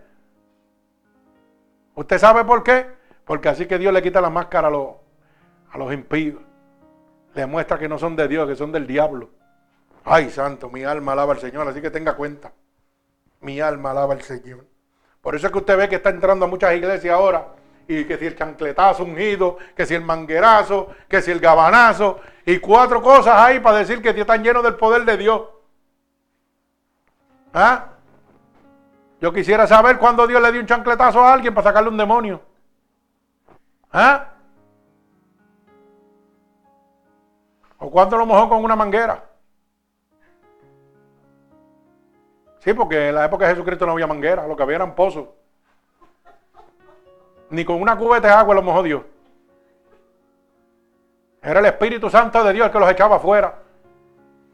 ¿Usted 1.94 2.18
sabe 2.18 2.44
por 2.44 2.62
qué? 2.62 2.86
Porque 3.24 3.48
así 3.48 3.66
que 3.66 3.78
Dios 3.78 3.92
le 3.92 4.02
quita 4.02 4.20
la 4.20 4.30
máscara 4.30 4.68
a 4.68 4.70
los, 4.70 4.88
a 5.72 5.78
los 5.78 5.92
impíos. 5.92 6.40
Le 7.34 7.46
muestra 7.46 7.78
que 7.78 7.88
no 7.88 7.98
son 7.98 8.14
de 8.14 8.28
Dios, 8.28 8.46
que 8.48 8.56
son 8.56 8.72
del 8.72 8.86
diablo. 8.86 9.30
Ay, 10.04 10.30
santo, 10.30 10.70
mi 10.70 10.84
alma 10.84 11.12
alaba 11.12 11.32
al 11.32 11.40
Señor, 11.40 11.66
así 11.66 11.80
que 11.80 11.90
tenga 11.90 12.14
cuenta. 12.14 12.52
Mi 13.40 13.60
alma 13.60 13.90
alaba 13.90 14.14
al 14.14 14.22
Señor. 14.22 14.66
Por 15.20 15.34
eso 15.34 15.46
es 15.46 15.52
que 15.52 15.58
usted 15.58 15.76
ve 15.76 15.88
que 15.88 15.96
está 15.96 16.10
entrando 16.10 16.44
a 16.44 16.48
muchas 16.48 16.74
iglesias 16.74 17.14
ahora. 17.14 17.54
Y 17.88 18.04
que 18.04 18.18
si 18.18 18.26
el 18.26 18.36
chancletazo 18.36 19.02
ungido, 19.02 19.56
que 19.74 19.86
si 19.86 19.94
el 19.94 20.04
manguerazo, 20.04 20.94
que 21.08 21.22
si 21.22 21.30
el 21.30 21.40
gabanazo. 21.40 22.20
Y 22.44 22.58
cuatro 22.58 23.02
cosas 23.02 23.34
hay 23.34 23.60
para 23.60 23.78
decir 23.78 24.00
que 24.02 24.10
están 24.10 24.44
llenos 24.44 24.62
del 24.62 24.76
poder 24.76 25.04
de 25.04 25.16
Dios. 25.16 25.42
¿Ah? 27.52 27.86
Yo 29.20 29.32
quisiera 29.32 29.66
saber 29.66 29.98
cuándo 29.98 30.26
Dios 30.26 30.40
le 30.40 30.52
dio 30.52 30.60
un 30.60 30.66
chancletazo 30.66 31.24
a 31.24 31.32
alguien 31.32 31.54
para 31.54 31.68
sacarle 31.70 31.88
un 31.88 31.96
demonio. 31.96 32.40
¿Ah? 33.90 34.34
¿O 37.78 37.90
cuándo 37.90 38.18
lo 38.18 38.26
mojó 38.26 38.48
con 38.48 38.62
una 38.62 38.76
manguera? 38.76 39.24
Sí, 42.58 42.74
porque 42.74 43.08
en 43.08 43.14
la 43.14 43.24
época 43.24 43.46
de 43.46 43.54
Jesucristo 43.54 43.86
no 43.86 43.92
había 43.92 44.06
manguera, 44.06 44.46
lo 44.46 44.56
que 44.56 44.62
había 44.62 44.76
eran 44.76 44.94
pozos. 44.94 45.28
Ni 47.50 47.64
con 47.64 47.80
una 47.80 47.96
cubeta 47.96 48.28
de 48.28 48.34
agua 48.34 48.54
lo 48.54 48.62
mojó 48.62 48.82
Dios. 48.82 49.02
Era 51.42 51.60
el 51.60 51.66
Espíritu 51.66 52.10
Santo 52.10 52.42
de 52.44 52.52
Dios 52.52 52.66
el 52.66 52.72
que 52.72 52.78
los 52.78 52.90
echaba 52.90 53.16
afuera. 53.16 53.54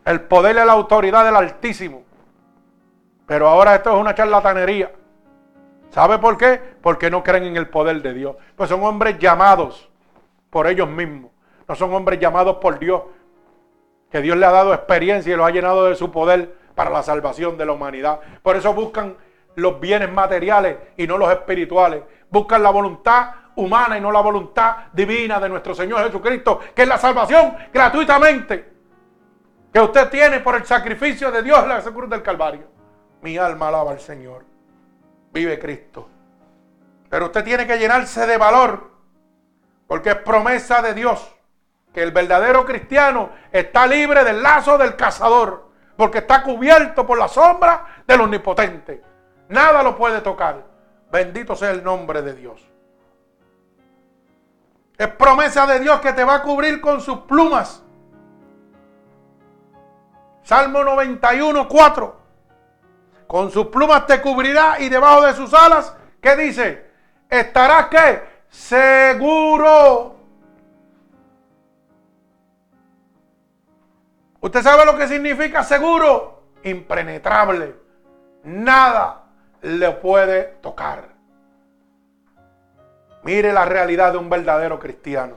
El 0.04 0.20
poder 0.22 0.52
y 0.52 0.66
la 0.66 0.72
autoridad 0.72 1.24
del 1.24 1.36
Altísimo. 1.36 2.02
Pero 3.26 3.48
ahora 3.48 3.74
esto 3.74 3.90
es 3.94 3.96
una 3.96 4.14
charlatanería. 4.14 4.92
¿Sabe 5.90 6.18
por 6.18 6.36
qué? 6.36 6.60
Porque 6.82 7.10
no 7.10 7.22
creen 7.22 7.44
en 7.44 7.56
el 7.56 7.68
poder 7.68 8.02
de 8.02 8.12
Dios. 8.12 8.36
Pues 8.56 8.68
son 8.68 8.82
hombres 8.84 9.18
llamados 9.18 9.88
por 10.50 10.66
ellos 10.66 10.88
mismos. 10.88 11.30
No 11.66 11.74
son 11.74 11.94
hombres 11.94 12.20
llamados 12.20 12.56
por 12.56 12.78
Dios. 12.78 13.02
Que 14.10 14.20
Dios 14.20 14.36
le 14.36 14.46
ha 14.46 14.50
dado 14.50 14.74
experiencia 14.74 15.32
y 15.32 15.36
los 15.36 15.46
ha 15.46 15.50
llenado 15.50 15.86
de 15.86 15.94
su 15.94 16.10
poder 16.10 16.54
para 16.74 16.90
la 16.90 17.02
salvación 17.02 17.56
de 17.56 17.66
la 17.66 17.72
humanidad. 17.72 18.20
Por 18.42 18.56
eso 18.56 18.74
buscan 18.74 19.16
los 19.54 19.80
bienes 19.80 20.12
materiales 20.12 20.76
y 20.96 21.06
no 21.06 21.16
los 21.16 21.30
espirituales. 21.32 22.02
Buscan 22.30 22.62
la 22.62 22.70
voluntad 22.70 23.30
humana 23.56 23.96
y 23.96 24.00
no 24.00 24.10
la 24.10 24.20
voluntad 24.20 24.76
divina 24.92 25.38
de 25.38 25.48
nuestro 25.48 25.74
Señor 25.74 26.04
Jesucristo, 26.04 26.60
que 26.74 26.82
es 26.82 26.88
la 26.88 26.98
salvación 26.98 27.56
gratuitamente 27.72 28.72
que 29.72 29.80
usted 29.80 30.08
tiene 30.08 30.40
por 30.40 30.54
el 30.54 30.64
sacrificio 30.64 31.32
de 31.32 31.42
Dios 31.42 31.62
en 31.62 31.68
la 31.68 31.82
cruz 31.82 32.08
del 32.08 32.22
Calvario. 32.22 32.68
Mi 33.22 33.36
alma 33.36 33.68
alaba 33.68 33.90
al 33.90 34.00
Señor. 34.00 34.44
Vive 35.32 35.58
Cristo. 35.58 36.08
Pero 37.10 37.26
usted 37.26 37.42
tiene 37.42 37.66
que 37.66 37.76
llenarse 37.76 38.24
de 38.24 38.36
valor, 38.36 38.92
porque 39.88 40.10
es 40.10 40.16
promesa 40.16 40.80
de 40.80 40.94
Dios 40.94 41.34
que 41.92 42.02
el 42.02 42.12
verdadero 42.12 42.64
cristiano 42.64 43.30
está 43.50 43.86
libre 43.86 44.24
del 44.24 44.42
lazo 44.42 44.78
del 44.78 44.96
cazador 44.96 45.64
porque 45.96 46.18
está 46.18 46.42
cubierto 46.42 47.06
por 47.06 47.18
la 47.18 47.28
sombra 47.28 48.02
del 48.06 48.20
omnipotente. 48.20 49.02
Nada 49.48 49.82
lo 49.82 49.96
puede 49.96 50.20
tocar. 50.20 50.64
Bendito 51.10 51.54
sea 51.54 51.70
el 51.70 51.84
nombre 51.84 52.22
de 52.22 52.34
Dios. 52.34 52.66
Es 54.96 55.08
promesa 55.08 55.66
de 55.66 55.80
Dios 55.80 56.00
que 56.00 56.12
te 56.12 56.24
va 56.24 56.36
a 56.36 56.42
cubrir 56.42 56.80
con 56.80 57.00
sus 57.00 57.20
plumas. 57.20 57.82
Salmo 60.42 60.84
91, 60.84 61.68
4. 61.68 62.16
Con 63.26 63.50
sus 63.50 63.66
plumas 63.68 64.06
te 64.06 64.20
cubrirá 64.20 64.78
y 64.78 64.88
debajo 64.88 65.22
de 65.22 65.32
sus 65.34 65.52
alas, 65.54 65.96
¿qué 66.20 66.36
dice? 66.36 66.90
Estarás 67.28 67.88
qué? 67.88 68.22
Seguro. 68.48 70.14
¿Usted 74.40 74.62
sabe 74.62 74.84
lo 74.84 74.96
que 74.96 75.08
significa 75.08 75.64
seguro? 75.64 76.42
Impenetrable. 76.62 77.74
Nada 78.44 79.23
le 79.64 79.90
puede 79.92 80.58
tocar. 80.60 81.08
Mire 83.22 83.52
la 83.52 83.64
realidad 83.64 84.12
de 84.12 84.18
un 84.18 84.28
verdadero 84.28 84.78
cristiano. 84.78 85.36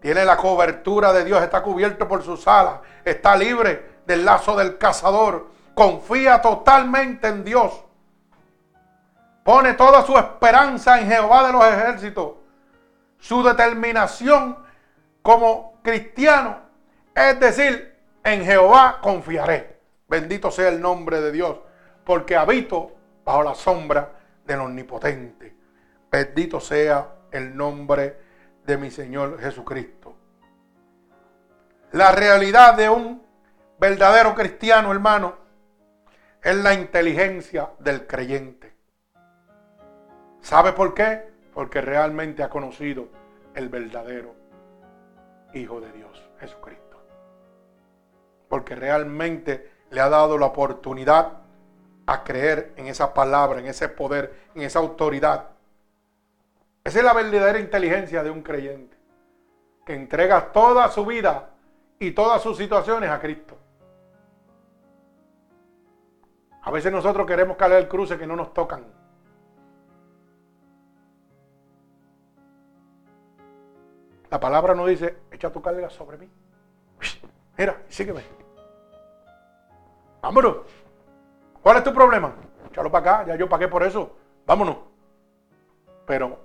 Tiene 0.00 0.24
la 0.24 0.36
cobertura 0.36 1.12
de 1.12 1.24
Dios, 1.24 1.42
está 1.42 1.62
cubierto 1.62 2.08
por 2.08 2.22
sus 2.22 2.48
alas, 2.48 2.80
está 3.04 3.36
libre 3.36 4.00
del 4.06 4.24
lazo 4.24 4.56
del 4.56 4.78
cazador, 4.78 5.48
confía 5.74 6.40
totalmente 6.40 7.28
en 7.28 7.44
Dios. 7.44 7.84
Pone 9.44 9.74
toda 9.74 10.04
su 10.04 10.16
esperanza 10.16 10.98
en 10.98 11.08
Jehová 11.08 11.46
de 11.46 11.52
los 11.52 11.64
ejércitos. 11.64 12.32
Su 13.18 13.42
determinación 13.42 14.56
como 15.22 15.80
cristiano 15.82 16.62
es 17.14 17.38
decir, 17.38 17.94
en 18.24 18.44
Jehová 18.44 18.98
confiaré. 19.02 19.80
Bendito 20.08 20.50
sea 20.50 20.68
el 20.68 20.80
nombre 20.80 21.20
de 21.20 21.30
Dios, 21.32 21.58
porque 22.04 22.36
habito 22.36 22.92
bajo 23.24 23.42
la 23.42 23.54
sombra 23.54 24.12
del 24.44 24.60
Omnipotente. 24.60 25.54
Bendito 26.10 26.60
sea 26.60 27.08
el 27.30 27.56
nombre 27.56 28.18
de 28.64 28.76
mi 28.76 28.90
Señor 28.90 29.40
Jesucristo. 29.40 30.14
La 31.92 32.12
realidad 32.12 32.74
de 32.74 32.88
un 32.88 33.22
verdadero 33.78 34.34
cristiano, 34.34 34.92
hermano, 34.92 35.36
es 36.42 36.56
la 36.56 36.74
inteligencia 36.74 37.70
del 37.78 38.06
creyente. 38.06 38.74
¿Sabe 40.40 40.72
por 40.72 40.94
qué? 40.94 41.30
Porque 41.54 41.80
realmente 41.80 42.42
ha 42.42 42.48
conocido 42.48 43.08
el 43.54 43.68
verdadero 43.68 44.34
Hijo 45.54 45.80
de 45.82 45.92
Dios, 45.92 46.30
Jesucristo 46.40 46.82
porque 48.52 48.74
realmente 48.74 49.70
le 49.88 50.02
ha 50.02 50.10
dado 50.10 50.36
la 50.36 50.44
oportunidad 50.44 51.38
a 52.06 52.24
creer 52.24 52.72
en 52.76 52.86
esa 52.86 53.14
palabra, 53.14 53.60
en 53.60 53.66
ese 53.66 53.88
poder, 53.88 54.34
en 54.54 54.62
esa 54.62 54.78
autoridad. 54.78 55.50
Esa 56.84 56.98
es 56.98 57.04
la 57.04 57.12
verdadera 57.12 57.60
inteligencia 57.60 58.22
de 58.22 58.30
un 58.30 58.42
creyente, 58.42 58.96
que 59.86 59.94
entrega 59.94 60.52
toda 60.52 60.88
su 60.88 61.06
vida 61.06 61.50
y 61.98 62.10
todas 62.10 62.42
sus 62.42 62.56
situaciones 62.56 63.10
a 63.10 63.20
Cristo. 63.20 63.56
A 66.62 66.70
veces 66.70 66.92
nosotros 66.92 67.26
queremos 67.26 67.56
caer 67.56 67.72
el 67.72 67.88
cruce 67.88 68.18
que 68.18 68.26
no 68.26 68.36
nos 68.36 68.52
tocan. 68.52 68.84
La 74.30 74.40
palabra 74.40 74.74
no 74.74 74.86
dice, 74.86 75.18
echa 75.30 75.50
tu 75.50 75.60
carga 75.60 75.90
sobre 75.90 76.16
mí. 76.18 76.30
Mira, 77.58 77.82
sígueme. 77.88 78.22
Vámonos. 80.22 80.81
¿Cuál 81.62 81.76
es 81.76 81.84
tu 81.84 81.94
problema? 81.94 82.34
Échalo 82.68 82.90
para 82.90 83.20
acá, 83.20 83.26
ya 83.28 83.36
yo 83.36 83.48
pagué 83.48 83.68
por 83.68 83.82
eso. 83.82 84.16
Vámonos. 84.46 84.78
Pero 86.06 86.40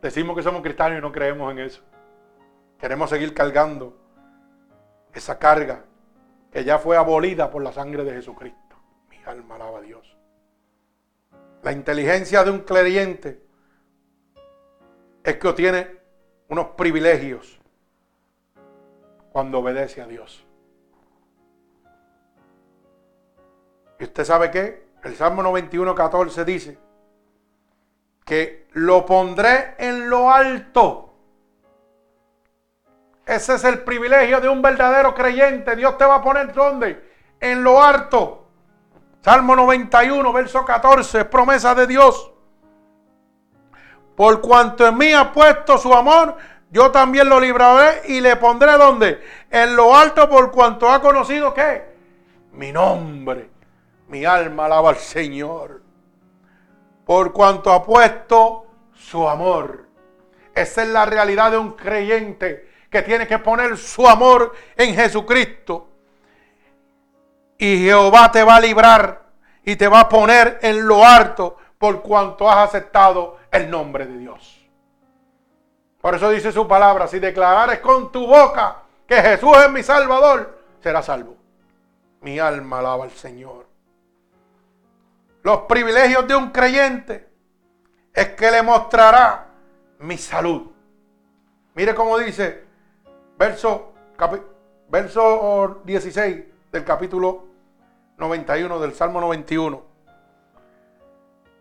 decimos 0.00 0.36
que 0.36 0.42
somos 0.42 0.62
cristianos 0.62 0.98
y 0.98 1.00
no 1.00 1.12
creemos 1.12 1.52
en 1.52 1.60
eso. 1.60 1.82
Queremos 2.78 3.08
seguir 3.10 3.32
cargando 3.32 3.96
esa 5.14 5.38
carga 5.38 5.84
que 6.50 6.64
ya 6.64 6.78
fue 6.78 6.96
abolida 6.96 7.50
por 7.50 7.62
la 7.62 7.72
sangre 7.72 8.02
de 8.02 8.12
Jesucristo. 8.12 8.76
Mi 9.08 9.18
alma 9.24 9.54
alaba 9.54 9.78
a 9.78 9.82
Dios. 9.82 10.16
La 11.62 11.70
inteligencia 11.70 12.42
de 12.42 12.50
un 12.50 12.60
creyente 12.60 13.40
es 15.22 15.36
que 15.36 15.48
obtiene 15.48 15.96
unos 16.48 16.68
privilegios 16.70 17.60
cuando 19.30 19.60
obedece 19.60 20.02
a 20.02 20.06
Dios. 20.06 20.44
¿Y 24.02 24.04
usted 24.04 24.24
sabe 24.24 24.50
qué? 24.50 24.88
El 25.04 25.14
Salmo 25.14 25.44
91, 25.44 25.94
14 25.94 26.44
dice 26.44 26.76
que 28.24 28.66
lo 28.72 29.06
pondré 29.06 29.76
en 29.78 30.10
lo 30.10 30.28
alto. 30.28 31.14
Ese 33.24 33.54
es 33.54 33.62
el 33.62 33.84
privilegio 33.84 34.40
de 34.40 34.48
un 34.48 34.60
verdadero 34.60 35.14
creyente. 35.14 35.76
Dios 35.76 35.96
te 35.98 36.04
va 36.04 36.16
a 36.16 36.20
poner 36.20 36.52
donde? 36.52 37.12
En 37.38 37.62
lo 37.62 37.80
alto. 37.80 38.48
Salmo 39.20 39.54
91, 39.54 40.32
verso 40.32 40.64
14, 40.64 41.24
promesa 41.26 41.72
de 41.76 41.86
Dios. 41.86 42.32
Por 44.16 44.40
cuanto 44.40 44.84
en 44.84 44.98
mí 44.98 45.12
ha 45.12 45.30
puesto 45.30 45.78
su 45.78 45.94
amor, 45.94 46.36
yo 46.72 46.90
también 46.90 47.28
lo 47.28 47.38
libraré 47.38 48.02
y 48.08 48.20
le 48.20 48.34
pondré 48.34 48.72
donde? 48.72 49.22
En 49.48 49.76
lo 49.76 49.94
alto 49.94 50.28
por 50.28 50.50
cuanto 50.50 50.90
ha 50.90 51.00
conocido 51.00 51.54
que 51.54 51.84
mi 52.50 52.72
nombre. 52.72 53.51
Mi 54.12 54.26
alma 54.26 54.66
alaba 54.66 54.90
al 54.90 54.96
Señor. 54.96 55.80
Por 57.06 57.32
cuanto 57.32 57.72
ha 57.72 57.82
puesto 57.82 58.66
su 58.92 59.26
amor. 59.26 59.88
Esa 60.54 60.82
es 60.82 60.90
la 60.90 61.06
realidad 61.06 61.52
de 61.52 61.56
un 61.56 61.72
creyente 61.72 62.68
que 62.90 63.00
tiene 63.00 63.26
que 63.26 63.38
poner 63.38 63.78
su 63.78 64.06
amor 64.06 64.52
en 64.76 64.94
Jesucristo. 64.94 65.88
Y 67.56 67.84
Jehová 67.84 68.30
te 68.30 68.44
va 68.44 68.56
a 68.56 68.60
librar 68.60 69.22
y 69.64 69.76
te 69.76 69.88
va 69.88 70.00
a 70.00 70.08
poner 70.10 70.58
en 70.60 70.86
lo 70.86 71.06
alto 71.06 71.56
por 71.78 72.02
cuanto 72.02 72.50
has 72.50 72.68
aceptado 72.68 73.38
el 73.50 73.70
nombre 73.70 74.04
de 74.04 74.18
Dios. 74.18 74.68
Por 76.02 76.14
eso 76.14 76.28
dice 76.28 76.52
su 76.52 76.68
palabra, 76.68 77.08
si 77.08 77.18
declarares 77.18 77.78
con 77.78 78.12
tu 78.12 78.26
boca 78.26 78.82
que 79.06 79.22
Jesús 79.22 79.56
es 79.56 79.70
mi 79.70 79.82
Salvador, 79.82 80.58
serás 80.82 81.06
salvo. 81.06 81.34
Mi 82.20 82.38
alma 82.38 82.80
alaba 82.80 83.04
al 83.04 83.12
Señor. 83.12 83.71
Los 85.42 85.62
privilegios 85.62 86.26
de 86.26 86.36
un 86.36 86.50
creyente 86.50 87.28
es 88.14 88.28
que 88.30 88.50
le 88.50 88.62
mostrará 88.62 89.46
mi 89.98 90.16
salud. 90.16 90.70
Mire 91.74 91.94
cómo 91.94 92.18
dice, 92.18 92.64
verso, 93.36 93.92
verso 94.88 95.80
16 95.84 96.44
del 96.70 96.84
capítulo 96.84 97.44
91 98.18 98.78
del 98.78 98.94
Salmo 98.94 99.20
91. 99.20 99.82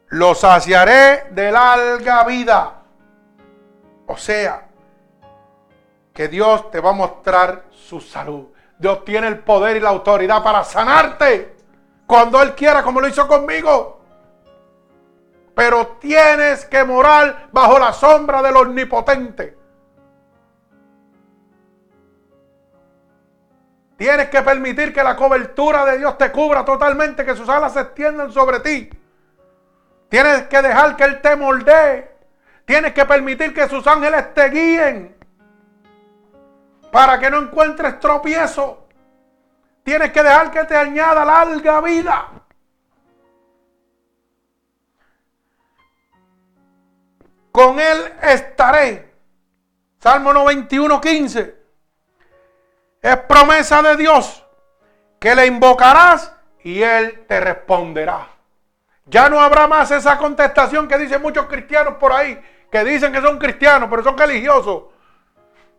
Lo 0.10 0.36
saciaré 0.36 1.30
de 1.32 1.52
larga 1.52 2.24
vida. 2.26 2.82
O 4.08 4.18
sea, 4.18 4.68
que 6.14 6.28
Dios 6.28 6.70
te 6.70 6.82
va 6.82 6.90
a 6.90 6.94
mostrar 6.94 7.64
su 7.72 8.02
salud. 8.02 8.48
Dios 8.78 9.06
tiene 9.06 9.28
el 9.28 9.40
poder 9.40 9.78
y 9.78 9.80
la 9.80 9.90
autoridad 9.90 10.44
para 10.44 10.64
sanarte 10.64 11.61
cuando 12.12 12.42
Él 12.42 12.56
quiera, 12.56 12.84
como 12.84 13.00
lo 13.00 13.08
hizo 13.08 13.26
conmigo. 13.26 14.02
Pero 15.56 15.96
tienes 16.02 16.66
que 16.66 16.84
morar 16.84 17.48
bajo 17.54 17.80
la 17.80 17.94
sombra 17.94 18.42
del 18.42 18.58
omnipotente. 18.58 19.58
Tienes 23.96 24.28
que 24.28 24.42
permitir 24.42 24.94
que 24.94 25.02
la 25.02 25.16
cobertura 25.16 25.86
de 25.86 26.00
Dios 26.00 26.18
te 26.18 26.34
cubra 26.34 26.66
totalmente, 26.66 27.24
que 27.24 27.34
sus 27.34 27.48
alas 27.48 27.72
se 27.72 27.80
extiendan 27.80 28.30
sobre 28.30 28.60
ti. 28.60 28.90
Tienes 30.10 30.48
que 30.48 30.62
dejar 30.62 30.98
que 30.98 31.06
Él 31.06 31.22
te 31.22 31.38
moldee. 31.38 32.12
Tienes 32.66 32.92
que 32.92 33.06
permitir 33.06 33.54
que 33.54 33.70
sus 33.70 33.88
ángeles 33.88 34.34
te 34.34 34.50
guíen. 34.50 35.16
Para 36.92 37.18
que 37.18 37.32
no 37.32 37.38
encuentres 37.38 38.02
tropiezo. 38.02 38.81
Tienes 39.84 40.12
que 40.12 40.24
dejar 40.24 40.52
que 40.52 40.64
te 40.66 40.76
añada 40.76 41.26
larga 41.26 41.82
vida. 41.82 42.30
Con 47.52 47.80
Él 47.80 48.14
estaré. 48.22 49.12
Salmo 50.00 50.34
91, 50.34 51.02
15. 51.02 51.62
Es 53.02 53.18
promesa 53.18 53.82
de 53.82 53.98
Dios 53.98 54.46
que 55.20 55.36
le 55.36 55.46
invocarás 55.46 56.36
y 56.64 56.82
Él 56.82 57.26
te 57.28 57.40
responderá. 57.40 58.28
Ya 59.06 59.30
no 59.30 59.42
habrá 59.42 59.68
más 59.68 59.92
esa 59.92 60.18
contestación 60.18 60.88
que 60.88 60.98
dicen 60.98 61.22
muchos 61.22 61.46
cristianos 61.48 61.96
por 61.96 62.14
ahí, 62.14 62.40
que 62.72 62.84
dicen 62.84 63.12
que 63.12 63.22
son 63.22 63.38
cristianos, 63.38 63.90
pero 63.90 64.04
son 64.04 64.18
religiosos. 64.18 64.84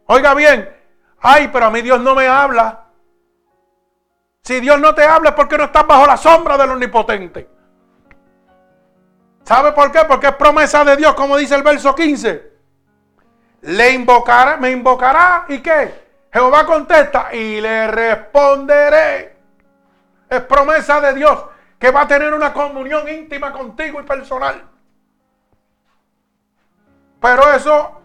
Oiga 0.07 0.35
bien, 0.35 0.71
ay, 1.21 1.49
pero 1.53 1.67
a 1.67 1.71
mí 1.71 1.81
Dios 1.81 2.01
no 2.01 2.15
me 2.15 2.27
habla. 2.27 2.82
Si 4.43 4.59
Dios 4.59 4.81
no 4.81 4.93
te 4.95 5.05
habla 5.05 5.31
es 5.31 5.35
porque 5.37 5.57
no 5.57 5.65
estás 5.65 5.87
bajo 5.87 6.07
la 6.07 6.17
sombra 6.17 6.59
del 6.59 6.71
omnipotente. 6.71 7.49
¿Sabe 9.45 9.73
por 9.73 9.91
qué? 9.93 10.01
Porque 10.07 10.29
es 10.29 10.35
promesa 10.35 10.85
de 10.85 10.97
Dios, 10.97 11.15
como 11.15 11.37
dice 11.37 11.55
el 11.55 11.63
verso 11.63 11.95
15. 11.95 12.53
Le 13.63 13.91
invocará, 13.93 14.57
me 14.57 14.71
invocará 14.71 15.45
y 15.49 15.61
qué? 15.61 16.03
Jehová 16.33 16.67
contesta 16.67 17.33
y 17.33 17.61
le 17.61 17.87
responderé. 17.87 19.37
Es 20.29 20.41
promesa 20.43 21.01
de 21.01 21.15
Dios 21.15 21.45
que 21.79 21.91
va 21.91 22.03
a 22.03 22.09
tener 22.09 22.35
una 22.35 22.53
comunión 22.53 23.09
íntima 23.09 23.53
contigo 23.53 24.01
y 24.01 24.05
personal. 24.05 24.69
Pero 27.21 27.53
eso 27.53 28.01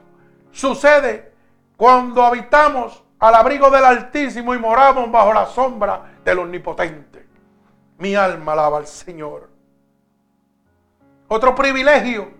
sucede 0.51 1.33
cuando 1.75 2.23
habitamos 2.23 3.03
al 3.20 3.36
abrigo 3.36 3.70
del 3.70 3.84
Altísimo 3.84 4.53
y 4.53 4.59
moramos 4.59 5.11
bajo 5.11 5.34
la 5.34 5.45
sombra 5.45 6.13
del 6.24 6.39
Omnipotente. 6.39 7.28
Mi 7.97 8.15
alma 8.15 8.53
alaba 8.53 8.78
al 8.78 8.88
Señor. 8.88 9.49
Otro 11.28 11.55
privilegio, 11.55 12.32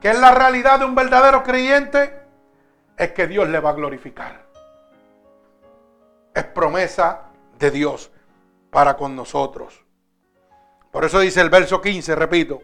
que 0.00 0.10
es 0.10 0.18
la 0.18 0.30
realidad 0.32 0.78
de 0.78 0.84
un 0.84 0.94
verdadero 0.94 1.42
creyente, 1.42 2.20
es 2.96 3.12
que 3.12 3.26
Dios 3.26 3.48
le 3.48 3.60
va 3.60 3.70
a 3.70 3.74
glorificar. 3.74 4.46
Es 6.34 6.44
promesa 6.44 7.22
de 7.58 7.70
Dios 7.70 8.10
para 8.70 8.96
con 8.96 9.16
nosotros. 9.16 9.84
Por 10.90 11.04
eso 11.04 11.18
dice 11.20 11.40
el 11.40 11.50
verso 11.50 11.80
15, 11.80 12.14
repito, 12.14 12.62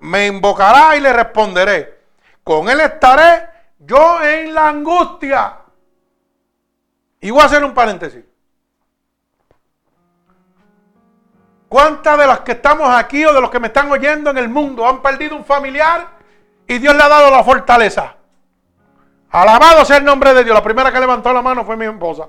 me 0.00 0.26
invocará 0.26 0.96
y 0.96 1.00
le 1.00 1.12
responderé. 1.12 2.02
Con 2.42 2.68
él 2.68 2.80
estaré 2.80 3.48
yo 3.78 4.22
en 4.22 4.54
la 4.54 4.68
angustia. 4.68 5.63
Y 7.24 7.30
voy 7.30 7.40
a 7.40 7.46
hacer 7.46 7.64
un 7.64 7.72
paréntesis. 7.72 8.22
¿Cuántas 11.70 12.18
de 12.18 12.26
las 12.26 12.40
que 12.40 12.52
estamos 12.52 12.86
aquí 12.90 13.24
o 13.24 13.32
de 13.32 13.40
los 13.40 13.48
que 13.48 13.58
me 13.58 13.68
están 13.68 13.90
oyendo 13.90 14.28
en 14.28 14.36
el 14.36 14.50
mundo 14.50 14.86
han 14.86 15.00
perdido 15.00 15.34
un 15.34 15.42
familiar 15.42 16.06
y 16.66 16.76
Dios 16.76 16.94
le 16.94 17.02
ha 17.02 17.08
dado 17.08 17.30
la 17.30 17.42
fortaleza? 17.42 18.14
Alabado 19.30 19.86
sea 19.86 19.96
el 19.96 20.04
nombre 20.04 20.34
de 20.34 20.44
Dios. 20.44 20.54
La 20.54 20.62
primera 20.62 20.92
que 20.92 21.00
levantó 21.00 21.32
la 21.32 21.40
mano 21.40 21.64
fue 21.64 21.78
mi 21.78 21.86
esposa. 21.86 22.28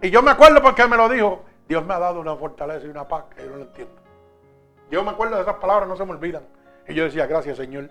Y 0.00 0.08
yo 0.08 0.22
me 0.22 0.30
acuerdo 0.30 0.62
porque 0.62 0.86
me 0.86 0.96
lo 0.96 1.06
dijo. 1.10 1.44
Dios 1.68 1.84
me 1.84 1.92
ha 1.92 1.98
dado 1.98 2.18
una 2.18 2.34
fortaleza 2.34 2.86
y 2.86 2.88
una 2.88 3.06
paz 3.06 3.24
que 3.36 3.44
yo 3.44 3.50
no 3.50 3.56
lo 3.56 3.62
entiendo. 3.64 3.94
Yo 4.90 5.04
me 5.04 5.10
acuerdo 5.10 5.36
de 5.36 5.42
esas 5.42 5.56
palabras, 5.56 5.86
no 5.86 5.98
se 5.98 6.06
me 6.06 6.12
olvidan. 6.12 6.44
Y 6.88 6.94
yo 6.94 7.04
decía, 7.04 7.26
gracias 7.26 7.58
Señor. 7.58 7.90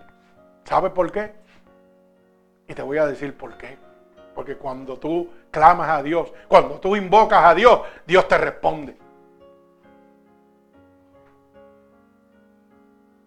¿Sabes 0.64 0.92
por 0.94 1.12
qué? 1.12 1.43
Y 2.68 2.74
te 2.74 2.82
voy 2.82 2.98
a 2.98 3.06
decir 3.06 3.36
por 3.38 3.58
qué. 3.58 3.78
Porque 4.34 4.58
cuando 4.58 4.98
tú 4.98 5.30
clamas 5.52 5.90
a 5.90 6.04
Dios, 6.04 6.32
cuando 6.48 6.80
tú 6.80 6.96
invocas 6.96 7.44
a 7.44 7.54
Dios, 7.54 7.82
Dios 8.06 8.28
te 8.28 8.38
responde. 8.38 8.98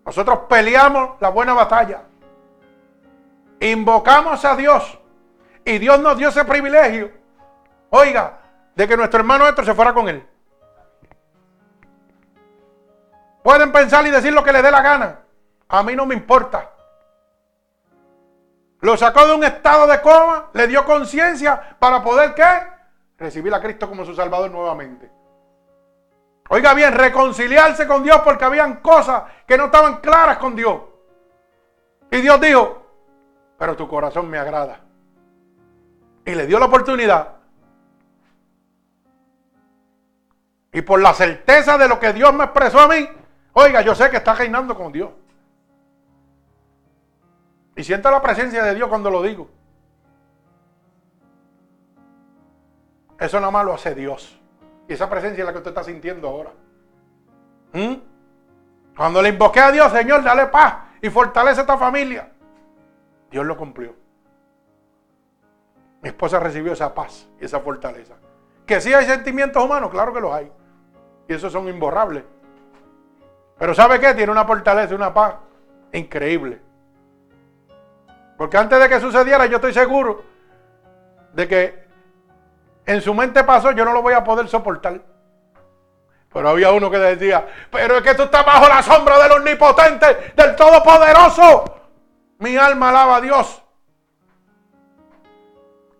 Nosotros 0.04 0.40
peleamos 0.48 1.20
la 1.20 1.30
buena 1.30 1.52
batalla. 1.52 2.02
Invocamos 3.60 4.44
a 4.44 4.56
Dios. 4.56 4.98
Y 5.64 5.78
Dios 5.78 5.98
nos 5.98 6.16
dio 6.16 6.28
ese 6.28 6.44
privilegio. 6.44 7.10
Oiga, 7.90 8.38
de 8.74 8.86
que 8.86 8.96
nuestro 8.96 9.20
hermano 9.20 9.48
Héctor 9.48 9.64
se 9.64 9.74
fuera 9.74 9.92
con 9.92 10.08
él. 10.08 10.24
Pueden 13.42 13.72
pensar 13.72 14.06
y 14.06 14.10
decir 14.10 14.32
lo 14.32 14.44
que 14.44 14.52
les 14.52 14.62
dé 14.62 14.70
la 14.70 14.82
gana. 14.82 15.20
A 15.68 15.82
mí 15.82 15.96
no 15.96 16.06
me 16.06 16.14
importa. 16.14 16.70
Lo 18.86 18.96
sacó 18.96 19.26
de 19.26 19.34
un 19.34 19.42
estado 19.42 19.88
de 19.88 20.00
coma, 20.00 20.48
le 20.52 20.68
dio 20.68 20.84
conciencia 20.84 21.76
para 21.76 22.04
poder 22.04 22.36
qué? 22.36 22.44
Recibir 23.18 23.52
a 23.52 23.60
Cristo 23.60 23.88
como 23.88 24.04
su 24.04 24.14
Salvador 24.14 24.48
nuevamente. 24.48 25.10
Oiga 26.50 26.72
bien, 26.72 26.92
reconciliarse 26.92 27.84
con 27.88 28.04
Dios 28.04 28.20
porque 28.20 28.44
habían 28.44 28.76
cosas 28.76 29.24
que 29.44 29.58
no 29.58 29.64
estaban 29.64 29.96
claras 29.96 30.38
con 30.38 30.54
Dios. 30.54 30.82
Y 32.12 32.20
Dios 32.20 32.40
dijo, 32.40 32.86
pero 33.58 33.74
tu 33.74 33.88
corazón 33.88 34.30
me 34.30 34.38
agrada. 34.38 34.78
Y 36.24 36.36
le 36.36 36.46
dio 36.46 36.60
la 36.60 36.66
oportunidad. 36.66 37.38
Y 40.72 40.82
por 40.82 41.02
la 41.02 41.12
certeza 41.12 41.76
de 41.76 41.88
lo 41.88 41.98
que 41.98 42.12
Dios 42.12 42.32
me 42.32 42.44
expresó 42.44 42.78
a 42.78 42.86
mí, 42.86 43.08
Oiga, 43.58 43.80
yo 43.80 43.94
sé 43.94 44.10
que 44.10 44.18
está 44.18 44.34
reinando 44.34 44.76
con 44.76 44.92
Dios. 44.92 45.10
Y 47.76 47.84
siento 47.84 48.10
la 48.10 48.22
presencia 48.22 48.64
de 48.64 48.74
Dios 48.74 48.88
cuando 48.88 49.10
lo 49.10 49.22
digo. 49.22 49.48
Eso 53.20 53.38
nada 53.38 53.52
más 53.52 53.64
lo 53.64 53.74
hace 53.74 53.94
Dios. 53.94 54.40
Y 54.88 54.94
esa 54.94 55.08
presencia 55.10 55.42
es 55.42 55.46
la 55.46 55.52
que 55.52 55.58
usted 55.58 55.70
está 55.70 55.84
sintiendo 55.84 56.28
ahora. 56.28 56.52
¿Mm? 57.72 57.94
Cuando 58.96 59.20
le 59.20 59.28
invoqué 59.28 59.60
a 59.60 59.70
Dios, 59.70 59.92
Señor, 59.92 60.22
dale 60.22 60.46
paz 60.46 60.76
y 61.02 61.10
fortalece 61.10 61.60
a 61.60 61.62
esta 61.62 61.76
familia. 61.76 62.32
Dios 63.30 63.44
lo 63.44 63.56
cumplió. 63.56 63.94
Mi 66.00 66.08
esposa 66.08 66.40
recibió 66.40 66.72
esa 66.72 66.94
paz 66.94 67.28
y 67.40 67.44
esa 67.44 67.60
fortaleza. 67.60 68.14
Que 68.64 68.80
sí 68.80 68.94
hay 68.94 69.04
sentimientos 69.04 69.62
humanos, 69.62 69.90
claro 69.90 70.12
que 70.14 70.20
los 70.20 70.32
hay. 70.32 70.50
Y 71.28 71.34
esos 71.34 71.52
son 71.52 71.68
imborrables. 71.68 72.24
Pero 73.58 73.74
¿sabe 73.74 74.00
qué? 74.00 74.14
Tiene 74.14 74.32
una 74.32 74.44
fortaleza 74.44 74.92
y 74.92 74.96
una 74.96 75.12
paz 75.12 75.34
increíble. 75.92 76.65
Porque 78.36 78.56
antes 78.56 78.78
de 78.78 78.88
que 78.88 79.00
sucediera, 79.00 79.46
yo 79.46 79.56
estoy 79.56 79.72
seguro 79.72 80.24
de 81.32 81.48
que 81.48 81.86
en 82.84 83.00
su 83.00 83.14
mente 83.14 83.42
pasó, 83.44 83.72
yo 83.72 83.84
no 83.84 83.92
lo 83.92 84.02
voy 84.02 84.14
a 84.14 84.22
poder 84.22 84.48
soportar. 84.48 85.00
Pero 86.32 86.48
había 86.50 86.70
uno 86.70 86.90
que 86.90 86.98
decía, 86.98 87.46
pero 87.70 87.96
es 87.96 88.02
que 88.02 88.14
tú 88.14 88.24
estás 88.24 88.44
bajo 88.44 88.68
la 88.68 88.82
sombra 88.82 89.18
del 89.18 89.32
omnipotente, 89.32 90.32
del 90.36 90.54
todopoderoso. 90.54 91.64
Mi 92.38 92.56
alma 92.56 92.90
alaba 92.90 93.16
a 93.16 93.20
Dios. 93.20 93.62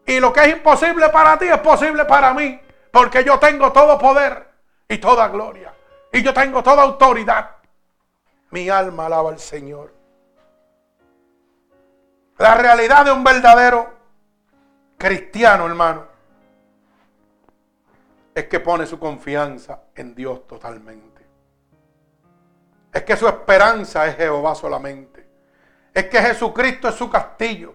Y 0.07 0.21
lo 0.21 0.33
que 0.33 0.41
es 0.41 0.49
imposible 0.49 1.09
para 1.09 1.39
ti 1.39 1.47
es 1.47 1.59
posible 1.59 2.05
para 2.05 2.35
mí. 2.35 2.61
Porque 2.93 3.25
yo 3.25 3.39
tengo 3.39 3.73
todo 3.73 3.99
poder 3.99 4.47
y 4.89 4.99
toda 4.99 5.29
gloria. 5.29 5.73
Y 6.13 6.23
yo 6.23 6.33
tengo 6.33 6.63
toda 6.63 6.83
autoridad. 6.83 7.57
Mi 8.51 8.69
alma 8.69 9.07
alaba 9.07 9.31
al 9.31 9.39
Señor. 9.39 9.96
La 12.39 12.55
realidad 12.55 13.05
de 13.05 13.13
un 13.13 13.25
verdadero 13.25 13.95
cristiano, 14.99 15.67
hermano, 15.67 16.05
es 18.35 18.45
que 18.45 18.61
pone 18.61 18.87
su 18.87 18.99
confianza 18.99 19.81
en 19.95 20.15
Dios 20.15 20.47
totalmente. 20.47 21.27
Es 22.93 23.03
que 23.05 23.17
su 23.17 23.27
esperanza 23.27 24.07
es 24.07 24.17
Jehová 24.17 24.55
solamente. 24.55 25.27
Es 25.95 26.05
que 26.09 26.21
Jesucristo 26.21 26.89
es 26.89 26.95
su 26.95 27.09
castillo. 27.09 27.75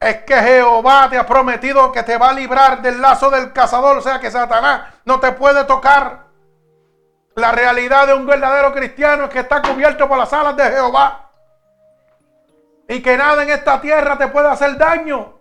Es 0.00 0.24
que 0.24 0.34
Jehová 0.34 1.08
te 1.08 1.16
ha 1.16 1.24
prometido 1.24 1.92
que 1.92 2.02
te 2.02 2.18
va 2.18 2.30
a 2.30 2.32
librar 2.32 2.82
del 2.82 3.00
lazo 3.00 3.30
del 3.30 3.52
cazador, 3.52 3.98
o 3.98 4.00
sea 4.00 4.18
que 4.18 4.32
Satanás 4.32 4.94
no 5.04 5.20
te 5.20 5.30
puede 5.30 5.64
tocar. 5.64 6.24
La 7.36 7.52
realidad 7.52 8.08
de 8.08 8.14
un 8.14 8.26
verdadero 8.26 8.72
cristiano 8.72 9.24
es 9.24 9.30
que 9.30 9.38
está 9.38 9.62
cubierto 9.62 10.08
por 10.08 10.18
las 10.18 10.32
alas 10.32 10.56
de 10.56 10.64
Jehová. 10.64 11.21
Y 12.88 13.00
que 13.00 13.16
nada 13.16 13.42
en 13.42 13.50
esta 13.50 13.80
tierra 13.80 14.18
te 14.18 14.28
puede 14.28 14.48
hacer 14.48 14.76
daño. 14.76 15.38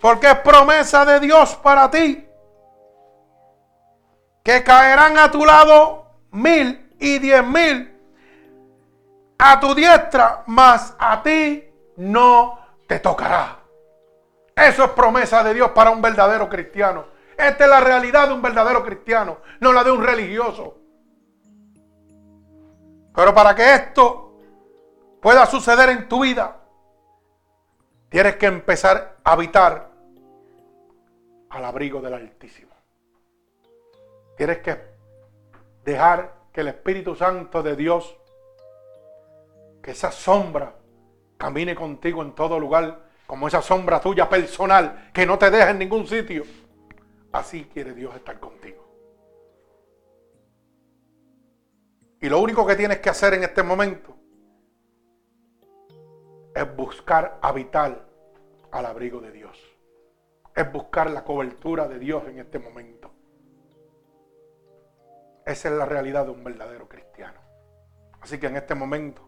Porque 0.00 0.28
es 0.28 0.38
promesa 0.38 1.04
de 1.04 1.20
Dios 1.20 1.54
para 1.56 1.90
ti. 1.90 2.28
Que 4.42 4.62
caerán 4.62 5.18
a 5.18 5.30
tu 5.30 5.44
lado 5.44 6.06
mil 6.30 6.94
y 6.98 7.18
diez 7.18 7.44
mil 7.44 7.92
a 9.44 9.58
tu 9.58 9.74
diestra, 9.74 10.44
mas 10.46 10.94
a 10.98 11.20
ti 11.20 11.64
no 11.96 12.58
te 12.86 13.00
tocará. 13.00 13.58
Eso 14.54 14.84
es 14.84 14.90
promesa 14.90 15.42
de 15.42 15.54
Dios 15.54 15.70
para 15.70 15.90
un 15.90 16.00
verdadero 16.00 16.48
cristiano. 16.48 17.06
Esta 17.36 17.64
es 17.64 17.70
la 17.70 17.80
realidad 17.80 18.28
de 18.28 18.34
un 18.34 18.42
verdadero 18.42 18.84
cristiano, 18.84 19.38
no 19.58 19.72
la 19.72 19.82
de 19.82 19.90
un 19.90 20.04
religioso. 20.04 20.78
Pero 23.14 23.34
para 23.34 23.54
que 23.54 23.74
esto 23.74 24.31
pueda 25.22 25.46
suceder 25.46 25.88
en 25.90 26.08
tu 26.08 26.20
vida, 26.20 26.60
tienes 28.08 28.36
que 28.36 28.46
empezar 28.46 29.20
a 29.22 29.32
habitar 29.32 29.92
al 31.48 31.64
abrigo 31.64 32.00
del 32.00 32.14
Altísimo. 32.14 32.72
Tienes 34.36 34.58
que 34.58 34.76
dejar 35.84 36.34
que 36.52 36.62
el 36.62 36.68
Espíritu 36.68 37.14
Santo 37.14 37.62
de 37.62 37.76
Dios, 37.76 38.18
que 39.80 39.92
esa 39.92 40.10
sombra 40.10 40.74
camine 41.38 41.76
contigo 41.76 42.20
en 42.22 42.34
todo 42.34 42.58
lugar, 42.58 43.08
como 43.24 43.46
esa 43.46 43.62
sombra 43.62 44.00
tuya 44.00 44.28
personal 44.28 45.10
que 45.14 45.24
no 45.24 45.38
te 45.38 45.52
deja 45.52 45.70
en 45.70 45.78
ningún 45.78 46.04
sitio. 46.08 46.42
Así 47.30 47.66
quiere 47.72 47.94
Dios 47.94 48.12
estar 48.16 48.40
contigo. 48.40 48.82
Y 52.20 52.28
lo 52.28 52.40
único 52.40 52.66
que 52.66 52.74
tienes 52.74 52.98
que 52.98 53.10
hacer 53.10 53.34
en 53.34 53.44
este 53.44 53.62
momento 53.62 54.21
es 56.54 56.76
buscar 56.76 57.38
habitar 57.42 58.06
al 58.70 58.86
abrigo 58.86 59.20
de 59.20 59.32
Dios. 59.32 59.58
Es 60.54 60.70
buscar 60.70 61.10
la 61.10 61.24
cobertura 61.24 61.88
de 61.88 61.98
Dios 61.98 62.24
en 62.28 62.38
este 62.38 62.58
momento. 62.58 63.10
Esa 65.46 65.68
es 65.68 65.74
la 65.74 65.86
realidad 65.86 66.26
de 66.26 66.32
un 66.32 66.44
verdadero 66.44 66.88
cristiano. 66.88 67.40
Así 68.20 68.38
que 68.38 68.46
en 68.46 68.56
este 68.56 68.74
momento 68.74 69.22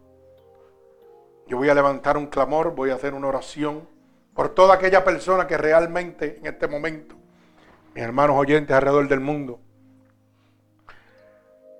yo 1.47 1.57
voy 1.57 1.69
a 1.69 1.75
levantar 1.75 2.17
un 2.17 2.27
clamor, 2.27 2.73
voy 2.73 2.89
a 2.89 2.95
hacer 2.95 3.13
una 3.13 3.27
oración 3.27 3.87
por 4.33 4.49
toda 4.49 4.75
aquella 4.75 5.03
persona 5.03 5.47
que 5.47 5.57
realmente 5.57 6.37
en 6.37 6.45
este 6.45 6.67
momento, 6.67 7.15
mis 7.93 8.03
hermanos 8.03 8.37
oyentes 8.37 8.75
alrededor 8.75 9.07
del 9.07 9.19
mundo, 9.19 9.59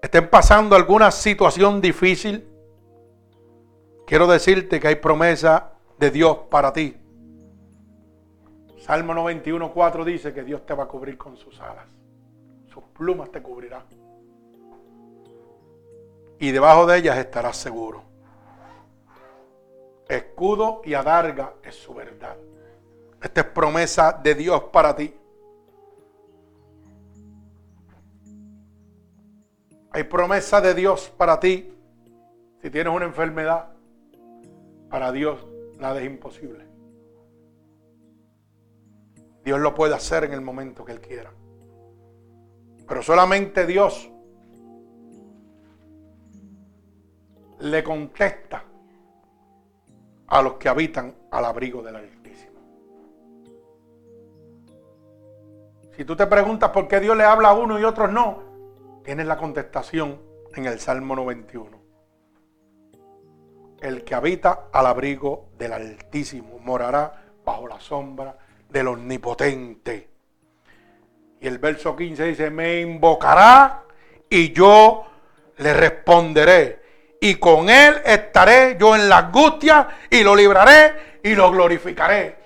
estén 0.02 0.30
pasando 0.30 0.76
alguna 0.76 1.12
situación 1.12 1.82
difícil. 1.82 2.48
Quiero 4.06 4.28
decirte 4.28 4.80
que 4.80 4.88
hay 4.88 4.96
promesa 4.96 5.74
de 5.98 6.12
Dios 6.12 6.38
para 6.50 6.72
ti. 6.72 6.96
Salmo 8.78 9.14
91, 9.14 9.74
4 9.74 10.06
dice 10.06 10.34
que 10.34 10.44
Dios 10.44 10.66
te 10.66 10.74
va 10.74 10.84
a 10.84 10.88
cubrir 10.88 11.18
con 11.18 11.36
sus 11.38 11.60
alas. 11.60 11.88
Sus 12.68 12.84
plumas 12.84 13.32
te 13.32 13.42
cubrirán. 13.42 13.84
Y 16.40 16.52
debajo 16.52 16.86
de 16.86 16.98
ellas 16.98 17.18
estarás 17.18 17.58
seguro 17.58 18.16
escudo 20.08 20.82
y 20.86 20.94
adarga 20.94 21.54
es 21.64 21.76
su 21.76 21.94
verdad. 21.94 22.38
Esta 23.22 23.42
es 23.42 23.48
promesa 23.48 24.12
de 24.12 24.36
Dios 24.36 24.64
para 24.66 24.96
ti. 24.96 25.14
Hay 29.92 30.04
promesa 30.04 30.62
de 30.62 30.74
Dios 30.74 31.12
para 31.18 31.40
ti. 31.40 31.74
Si 32.62 32.70
tienes 32.70 32.94
una 32.94 33.06
enfermedad, 33.06 33.70
para 34.96 35.12
Dios 35.12 35.46
nada 35.78 36.00
es 36.00 36.06
imposible. 36.06 36.66
Dios 39.44 39.60
lo 39.60 39.76
puede 39.76 39.94
hacer 39.94 40.24
en 40.24 40.32
el 40.32 40.40
momento 40.40 40.86
que 40.86 40.94
Él 40.94 41.02
quiera. 41.02 41.34
Pero 42.88 43.04
solamente 43.04 43.66
Dios 43.66 44.10
le 47.60 47.84
contesta 47.84 48.64
a 50.28 50.42
los 50.42 50.54
que 50.54 50.70
habitan 50.70 51.14
al 51.30 51.44
abrigo 51.44 51.82
del 51.82 51.98
Altísimo. 51.98 52.62
Si 55.92 56.06
tú 56.06 56.16
te 56.16 56.26
preguntas 56.26 56.70
por 56.70 56.88
qué 56.88 57.02
Dios 57.02 57.18
le 57.18 57.26
habla 57.26 57.50
a 57.50 57.54
uno 57.54 57.78
y 57.78 57.84
otros 57.84 58.10
no, 58.14 59.02
tienes 59.04 59.28
la 59.28 59.36
contestación 59.36 60.22
en 60.56 60.68
el 60.68 60.80
Salmo 60.80 61.18
91. 61.18 61.85
El 63.86 64.04
que 64.04 64.16
habita 64.16 64.62
al 64.74 64.88
abrigo 64.88 65.50
del 65.60 65.72
Altísimo 65.72 66.58
morará 66.58 67.22
bajo 67.46 67.68
la 67.68 67.80
sombra 67.80 68.36
del 68.68 68.88
Omnipotente. 68.88 70.10
Y 71.40 71.46
el 71.46 71.60
verso 71.60 71.96
15 71.96 72.24
dice, 72.24 72.50
me 72.50 72.82
invocará 72.82 73.84
y 74.28 74.52
yo 74.52 75.06
le 75.58 75.72
responderé 75.76 76.82
y 77.22 77.36
con 77.36 77.70
él 77.70 78.02
estaré 78.04 78.76
yo 78.80 78.96
en 78.96 79.08
la 79.08 79.20
angustia 79.20 79.88
y 80.10 80.24
lo 80.24 80.36
libraré 80.36 81.20
y 81.22 81.36
lo 81.36 81.52
glorificaré. 81.52 82.38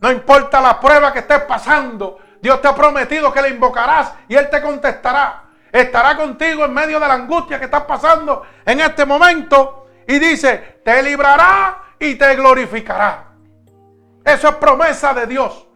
No 0.00 0.10
importa 0.10 0.60
la 0.60 0.80
prueba 0.80 1.12
que 1.12 1.20
estés 1.20 1.42
pasando, 1.42 2.18
Dios 2.42 2.60
te 2.60 2.66
ha 2.66 2.74
prometido 2.74 3.32
que 3.32 3.42
le 3.42 3.50
invocarás 3.50 4.14
y 4.26 4.34
él 4.34 4.50
te 4.50 4.60
contestará. 4.60 5.44
Estará 5.70 6.16
contigo 6.16 6.64
en 6.64 6.74
medio 6.74 6.98
de 6.98 7.06
la 7.06 7.14
angustia 7.14 7.60
que 7.60 7.66
estás 7.66 7.84
pasando 7.84 8.42
en 8.66 8.80
este 8.80 9.04
momento 9.04 9.83
y 10.06 10.18
dice, 10.18 10.80
te 10.84 11.02
librará 11.02 11.94
y 11.98 12.14
te 12.16 12.34
glorificará. 12.36 13.32
Eso 14.24 14.48
es 14.48 14.54
promesa 14.56 15.14
de 15.14 15.26
Dios. 15.26 15.66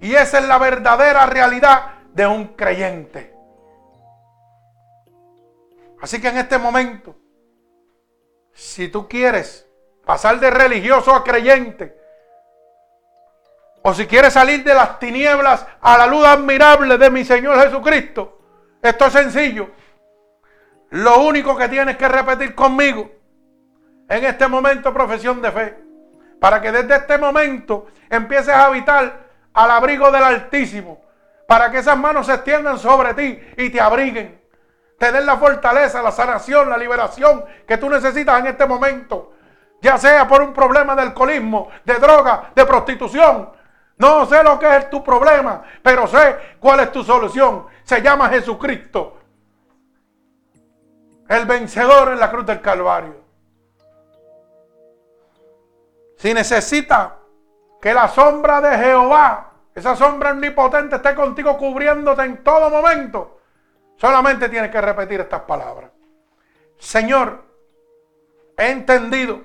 Y 0.00 0.14
esa 0.14 0.38
es 0.38 0.46
la 0.46 0.58
verdadera 0.58 1.26
realidad 1.26 1.94
de 2.12 2.26
un 2.26 2.48
creyente. 2.48 3.34
Así 6.00 6.20
que 6.20 6.28
en 6.28 6.38
este 6.38 6.58
momento, 6.58 7.16
si 8.52 8.88
tú 8.88 9.08
quieres 9.08 9.66
pasar 10.04 10.38
de 10.38 10.50
religioso 10.50 11.14
a 11.14 11.24
creyente, 11.24 11.96
o 13.82 13.94
si 13.94 14.06
quieres 14.06 14.32
salir 14.32 14.64
de 14.64 14.74
las 14.74 14.98
tinieblas 14.98 15.66
a 15.80 15.98
la 15.98 16.06
luz 16.06 16.24
admirable 16.24 16.98
de 16.98 17.10
mi 17.10 17.24
Señor 17.24 17.58
Jesucristo, 17.60 18.38
esto 18.82 19.06
es 19.06 19.12
sencillo. 19.12 19.70
Lo 20.94 21.18
único 21.22 21.56
que 21.56 21.68
tienes 21.68 21.96
que 21.96 22.06
repetir 22.06 22.54
conmigo 22.54 23.10
en 24.08 24.24
este 24.24 24.46
momento 24.46 24.94
profesión 24.94 25.42
de 25.42 25.50
fe, 25.50 25.76
para 26.40 26.60
que 26.60 26.70
desde 26.70 26.94
este 26.94 27.18
momento 27.18 27.86
empieces 28.08 28.54
a 28.54 28.66
habitar 28.66 29.24
al 29.54 29.70
abrigo 29.72 30.12
del 30.12 30.22
Altísimo, 30.22 31.02
Para 31.48 31.72
que 31.72 31.78
esas 31.78 31.98
manos 31.98 32.26
se 32.26 32.34
extiendan 32.34 32.78
sobre 32.78 33.12
ti 33.14 33.40
y 33.56 33.70
te 33.70 33.80
abriguen. 33.80 34.40
Te 34.96 35.10
den 35.10 35.26
la 35.26 35.36
fortaleza, 35.36 36.00
la 36.00 36.12
sanación, 36.12 36.70
la 36.70 36.78
liberación 36.78 37.44
que 37.66 37.76
tú 37.76 37.90
necesitas 37.90 38.38
en 38.38 38.46
este 38.46 38.64
momento. 38.64 39.32
Ya 39.82 39.98
sea 39.98 40.28
por 40.28 40.42
un 40.42 40.54
problema 40.54 40.94
de 40.94 41.02
alcoholismo, 41.02 41.70
de 41.84 41.94
droga, 41.94 42.52
de 42.54 42.64
prostitución. 42.64 43.50
No 43.98 44.26
sé 44.26 44.44
lo 44.44 44.60
que 44.60 44.76
es 44.76 44.90
tu 44.90 45.02
problema, 45.02 45.64
pero 45.82 46.06
sé 46.06 46.36
cuál 46.60 46.80
es 46.80 46.92
tu 46.92 47.02
solución. 47.02 47.66
Se 47.82 48.00
llama 48.00 48.28
Jesucristo. 48.28 49.23
El 51.28 51.46
vencedor 51.46 52.12
en 52.12 52.20
la 52.20 52.30
cruz 52.30 52.46
del 52.46 52.60
Calvario. 52.60 53.24
Si 56.16 56.32
necesita 56.32 57.18
que 57.80 57.92
la 57.92 58.08
sombra 58.08 58.60
de 58.60 58.76
Jehová, 58.78 59.52
esa 59.74 59.94
sombra 59.96 60.30
omnipotente, 60.30 60.96
esté 60.96 61.14
contigo 61.14 61.58
cubriéndote 61.58 62.22
en 62.22 62.42
todo 62.42 62.70
momento, 62.70 63.40
solamente 63.96 64.48
tienes 64.48 64.70
que 64.70 64.80
repetir 64.80 65.20
estas 65.20 65.42
palabras. 65.42 65.90
Señor, 66.78 67.44
he 68.56 68.70
entendido 68.70 69.40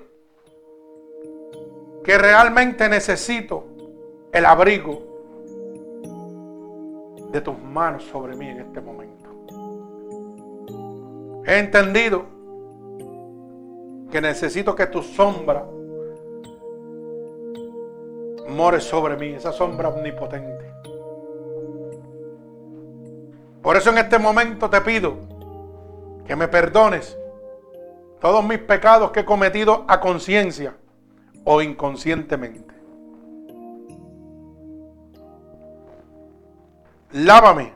que 2.04 2.16
realmente 2.16 2.88
necesito 2.88 3.64
el 4.32 4.46
abrigo 4.46 5.10
de 7.30 7.40
tus 7.40 7.58
manos 7.58 8.04
sobre 8.04 8.36
mí 8.36 8.48
en 8.48 8.60
este 8.60 8.80
momento. 8.80 8.99
He 11.46 11.58
entendido 11.58 12.26
que 14.10 14.20
necesito 14.20 14.74
que 14.74 14.86
tu 14.86 15.02
sombra 15.02 15.64
more 18.48 18.80
sobre 18.80 19.16
mí, 19.16 19.34
esa 19.34 19.52
sombra 19.52 19.88
omnipotente. 19.88 20.70
Por 23.62 23.76
eso 23.76 23.90
en 23.90 23.98
este 23.98 24.18
momento 24.18 24.68
te 24.68 24.80
pido 24.80 25.16
que 26.26 26.34
me 26.34 26.48
perdones 26.48 27.16
todos 28.20 28.44
mis 28.44 28.58
pecados 28.58 29.10
que 29.12 29.20
he 29.20 29.24
cometido 29.24 29.84
a 29.88 30.00
conciencia 30.00 30.74
o 31.44 31.62
inconscientemente. 31.62 32.74
Lávame 37.12 37.74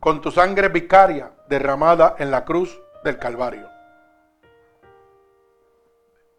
con 0.00 0.20
tu 0.20 0.30
sangre 0.30 0.68
vicaria 0.68 1.32
derramada 1.48 2.16
en 2.18 2.30
la 2.30 2.44
cruz 2.44 2.80
del 3.06 3.18
Calvario. 3.18 3.70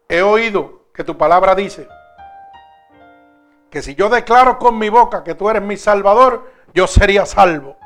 He 0.08 0.22
oído 0.22 0.84
que 0.92 1.02
tu 1.02 1.16
palabra 1.16 1.54
dice 1.54 1.88
que 3.70 3.82
si 3.82 3.94
yo 3.94 4.08
declaro 4.08 4.58
con 4.58 4.78
mi 4.78 4.88
boca 4.88 5.24
que 5.24 5.34
tú 5.34 5.50
eres 5.50 5.62
mi 5.62 5.76
salvador, 5.76 6.50
yo 6.74 6.86
sería 6.86 7.26
salvo. 7.26 7.76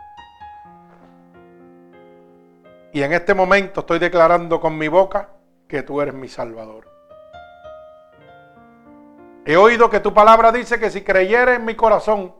Y 2.92 3.02
en 3.02 3.12
este 3.12 3.34
momento 3.34 3.80
estoy 3.80 3.98
declarando 3.98 4.60
con 4.60 4.76
mi 4.76 4.88
boca 4.88 5.30
que 5.66 5.82
tú 5.82 6.00
eres 6.00 6.14
mi 6.14 6.28
salvador. 6.28 6.90
He 9.44 9.56
oído 9.56 9.90
que 9.90 10.00
tu 10.00 10.12
palabra 10.12 10.52
dice 10.52 10.78
que 10.78 10.90
si 10.90 11.02
creyera 11.02 11.54
en 11.54 11.64
mi 11.64 11.74
corazón 11.74 12.34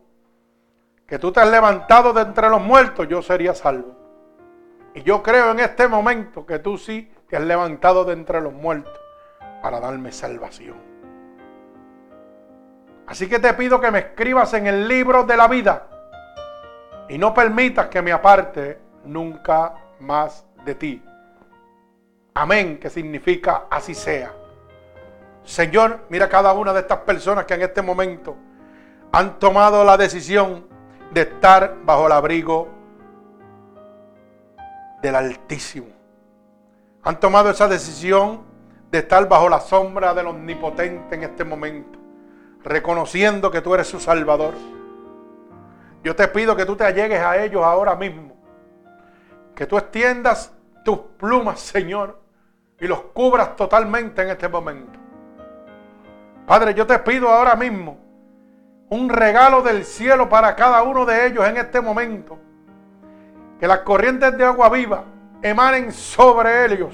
que 1.07 1.19
tú 1.19 1.33
te 1.33 1.41
has 1.41 1.51
levantado 1.51 2.13
de 2.13 2.23
entre 2.23 2.49
los 2.49 2.61
muertos, 2.61 3.09
yo 3.09 3.23
sería 3.23 3.55
salvo. 3.55 4.02
Y 4.95 5.03
yo 5.03 5.23
creo 5.23 5.53
en 5.53 5.61
este 5.61 5.89
momento 5.89 6.45
que 6.45 6.59
tú 6.59 6.77
sí 6.77 7.11
te 7.29 7.37
has 7.37 7.43
levantado 7.43 8.05
de 8.05 8.13
entre 8.13 8.41
los 8.41 8.53
muertos 8.53 8.93
para 9.63 9.81
darme 9.81 10.13
salvación. 10.13 10.77
Así 13.07 13.29
que 13.29 13.39
te 13.39 13.53
pido 13.55 13.81
que 13.81 13.91
me 13.91 14.01
escribas 14.01 14.53
en 14.55 14.67
el 14.67 14.87
libro 14.87 15.25
de 15.25 15.37
la 15.37 15.49
vida 15.49 15.89
y 17.09 17.19
no 17.19 17.35
permitas 17.35 17.89
que 17.89 18.03
me 18.03 18.13
aparte 18.13 18.79
nunca 19.05 19.75
más 20.01 20.47
de 20.65 20.75
ti. 20.75 21.03
Amén, 22.35 22.79
que 22.79 22.89
significa 22.89 23.65
así 23.71 23.95
sea. 23.95 24.33
Señor, 25.45 26.07
mira 26.09 26.29
cada 26.29 26.53
una 26.53 26.73
de 26.73 26.81
estas 26.81 27.01
personas 27.01 27.45
que 27.45 27.55
en 27.55 27.63
este 27.63 27.83
momento 27.83 28.37
han 29.13 29.39
tomado 29.39 29.85
la 29.85 29.97
decisión 29.97 30.67
de 31.11 31.23
estar 31.23 31.77
bajo 31.85 32.07
el 32.07 32.13
abrigo 32.13 32.69
del 35.03 35.17
Altísimo. 35.17 35.89
Han 37.03 37.21
tomado 37.21 37.51
esa 37.51 37.69
decisión 37.69 38.43
de 38.91 39.01
estar 39.01 39.29
bajo 39.29 39.49
la 39.49 39.61
sombra 39.61 40.15
del 40.15 40.29
Omnipotente 40.29 41.17
en 41.17 41.25
este 41.25 41.45
momento 41.45 42.03
reconociendo 42.65 43.51
que 43.51 43.61
tú 43.61 43.75
eres 43.75 43.87
su 43.87 44.01
Salvador. 44.01 44.55
Yo 46.03 46.17
te 46.17 46.29
pido 46.29 46.57
que 46.57 46.67
tú 46.67 46.77
te 46.77 46.85
allegues 46.85 47.21
a 47.21 47.43
ellos 47.43 47.63
ahora 47.63 47.95
mismo. 47.95 48.37
Que 49.55 49.67
tú 49.67 49.77
extiendas 49.77 50.53
tus 50.85 50.99
plumas, 51.19 51.61
Señor, 51.61 52.21
y 52.81 52.87
los 52.87 53.01
cubras 53.03 53.55
totalmente 53.57 54.23
en 54.23 54.31
este 54.31 54.49
momento. 54.49 54.99
Padre, 56.47 56.75
yo 56.75 56.87
te 56.87 56.99
pido 56.99 57.29
ahora 57.29 57.55
mismo 57.55 57.99
un 58.89 59.09
regalo 59.09 59.63
del 59.63 59.85
cielo 59.85 60.29
para 60.29 60.55
cada 60.57 60.83
uno 60.83 61.05
de 61.05 61.27
ellos 61.27 61.47
en 61.47 61.57
este 61.57 61.81
momento. 61.81 62.39
Que 63.63 63.69
las 63.69 63.79
corrientes 63.83 64.37
de 64.37 64.45
agua 64.45 64.69
viva 64.71 65.05
emanen 65.41 65.93
sobre 65.93 66.65
ellos 66.65 66.93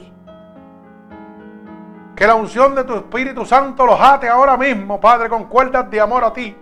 que 2.14 2.26
la 2.26 2.34
unción 2.34 2.74
de 2.74 2.84
tu 2.84 2.94
Espíritu 2.94 3.46
Santo 3.46 3.86
los 3.86 3.98
ate 3.98 4.28
ahora 4.28 4.54
mismo, 4.58 5.00
Padre, 5.00 5.30
con 5.30 5.44
cuerdas 5.44 5.90
de 5.90 5.98
amor 5.98 6.24
a 6.24 6.32
ti. 6.34 6.54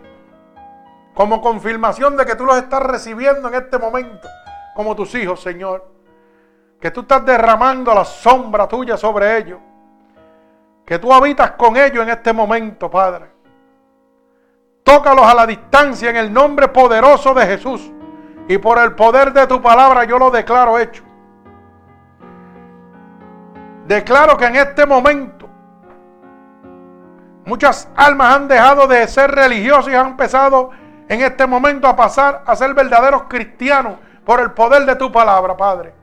Como 1.12 1.40
confirmación 1.40 2.16
de 2.16 2.24
que 2.24 2.36
tú 2.36 2.46
los 2.46 2.56
estás 2.56 2.84
recibiendo 2.84 3.48
en 3.48 3.54
este 3.54 3.78
momento, 3.78 4.28
como 4.76 4.94
tus 4.94 5.12
hijos, 5.16 5.40
Señor. 5.40 5.90
Que 6.80 6.92
tú 6.92 7.00
estás 7.00 7.26
derramando 7.26 7.92
la 7.92 8.04
sombra 8.04 8.68
tuya 8.68 8.96
sobre 8.96 9.38
ellos. 9.38 9.58
Que 10.84 11.00
tú 11.00 11.12
habitas 11.12 11.50
con 11.52 11.76
ellos 11.76 12.04
en 12.04 12.10
este 12.10 12.32
momento, 12.32 12.88
Padre. 12.88 13.26
Tócalos 14.84 15.26
a 15.26 15.34
la 15.34 15.48
distancia 15.48 16.10
en 16.10 16.16
el 16.16 16.32
nombre 16.32 16.68
poderoso 16.68 17.34
de 17.34 17.44
Jesús. 17.44 17.90
Y 18.48 18.58
por 18.58 18.78
el 18.78 18.94
poder 18.94 19.32
de 19.32 19.46
tu 19.46 19.60
palabra 19.60 20.04
yo 20.04 20.18
lo 20.18 20.30
declaro 20.30 20.78
hecho. 20.78 21.02
Declaro 23.86 24.36
que 24.36 24.46
en 24.46 24.56
este 24.56 24.84
momento 24.84 25.36
Muchas 27.46 27.88
almas 27.94 28.34
han 28.34 28.48
dejado 28.48 28.88
de 28.88 29.06
ser 29.06 29.30
religiosas 29.30 29.92
y 29.92 29.94
han 29.94 30.08
empezado 30.08 30.70
en 31.08 31.20
este 31.22 31.46
momento 31.46 31.86
a 31.86 31.94
pasar 31.94 32.42
a 32.44 32.56
ser 32.56 32.74
verdaderos 32.74 33.22
cristianos 33.28 33.94
por 34.24 34.40
el 34.40 34.50
poder 34.50 34.84
de 34.84 34.96
tu 34.96 35.12
palabra, 35.12 35.56
Padre. 35.56 35.94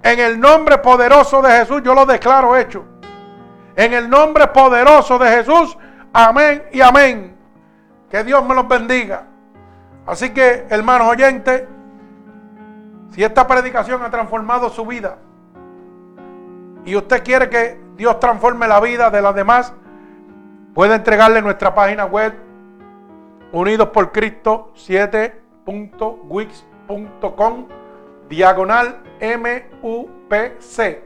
En 0.00 0.20
el 0.20 0.38
nombre 0.38 0.78
poderoso 0.78 1.42
de 1.42 1.50
Jesús 1.50 1.82
yo 1.84 1.92
lo 1.92 2.06
declaro 2.06 2.56
hecho. 2.56 2.84
En 3.74 3.92
el 3.92 4.08
nombre 4.08 4.46
poderoso 4.46 5.18
de 5.18 5.28
Jesús, 5.28 5.76
amén 6.12 6.66
y 6.70 6.80
amén. 6.80 7.36
Que 8.08 8.22
Dios 8.22 8.44
me 8.44 8.54
los 8.54 8.68
bendiga. 8.68 9.26
Así 10.06 10.30
que, 10.30 10.66
hermanos 10.68 11.08
oyentes, 11.08 11.64
si 13.10 13.22
esta 13.22 13.46
predicación 13.46 14.02
ha 14.02 14.10
transformado 14.10 14.70
su 14.70 14.84
vida 14.86 15.18
y 16.84 16.96
usted 16.96 17.22
quiere 17.22 17.48
que 17.48 17.80
Dios 17.96 18.18
transforme 18.18 18.66
la 18.66 18.80
vida 18.80 19.10
de 19.10 19.22
las 19.22 19.34
demás, 19.34 19.74
Puede 20.74 20.94
entregarle 20.94 21.42
nuestra 21.42 21.74
página 21.74 22.06
web 22.06 22.32
Unidos 23.52 23.90
por 23.90 24.10
Cristo 24.10 24.72
7.wix.com 24.74 27.68
diagonal 28.30 29.02
MUPC. 29.20 31.02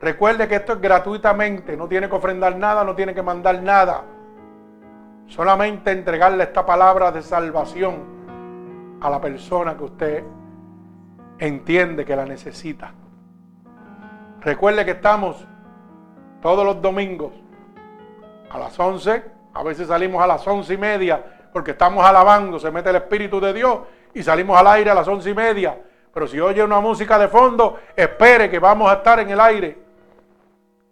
Recuerde 0.00 0.48
que 0.48 0.54
esto 0.54 0.72
es 0.72 0.80
gratuitamente, 0.80 1.76
no 1.76 1.86
tiene 1.88 2.08
que 2.08 2.14
ofrendar 2.14 2.56
nada, 2.56 2.84
no 2.84 2.94
tiene 2.94 3.12
que 3.12 3.22
mandar 3.22 3.62
nada. 3.62 4.04
Solamente 5.28 5.92
entregarle 5.92 6.44
esta 6.44 6.64
palabra 6.64 7.12
de 7.12 7.20
salvación 7.22 8.98
a 9.00 9.10
la 9.10 9.20
persona 9.20 9.76
que 9.76 9.84
usted 9.84 10.24
entiende 11.38 12.04
que 12.04 12.16
la 12.16 12.24
necesita. 12.24 12.92
Recuerde 14.40 14.84
que 14.84 14.92
estamos 14.92 15.46
todos 16.40 16.64
los 16.64 16.80
domingos 16.80 17.32
a 18.50 18.58
las 18.58 18.78
11, 18.80 19.24
a 19.52 19.62
veces 19.62 19.88
salimos 19.88 20.22
a 20.22 20.26
las 20.26 20.46
once 20.46 20.72
y 20.72 20.78
media 20.78 21.22
porque 21.52 21.72
estamos 21.72 22.04
alabando, 22.04 22.58
se 22.58 22.70
mete 22.70 22.88
el 22.90 22.96
Espíritu 22.96 23.38
de 23.38 23.52
Dios 23.52 23.80
y 24.14 24.22
salimos 24.22 24.58
al 24.58 24.66
aire 24.68 24.90
a 24.90 24.94
las 24.94 25.06
once 25.06 25.28
y 25.30 25.34
media. 25.34 25.78
Pero 26.12 26.26
si 26.26 26.40
oye 26.40 26.64
una 26.64 26.80
música 26.80 27.18
de 27.18 27.28
fondo, 27.28 27.78
espere 27.94 28.48
que 28.48 28.58
vamos 28.58 28.90
a 28.90 28.94
estar 28.94 29.20
en 29.20 29.28
el 29.28 29.40
aire. 29.40 29.78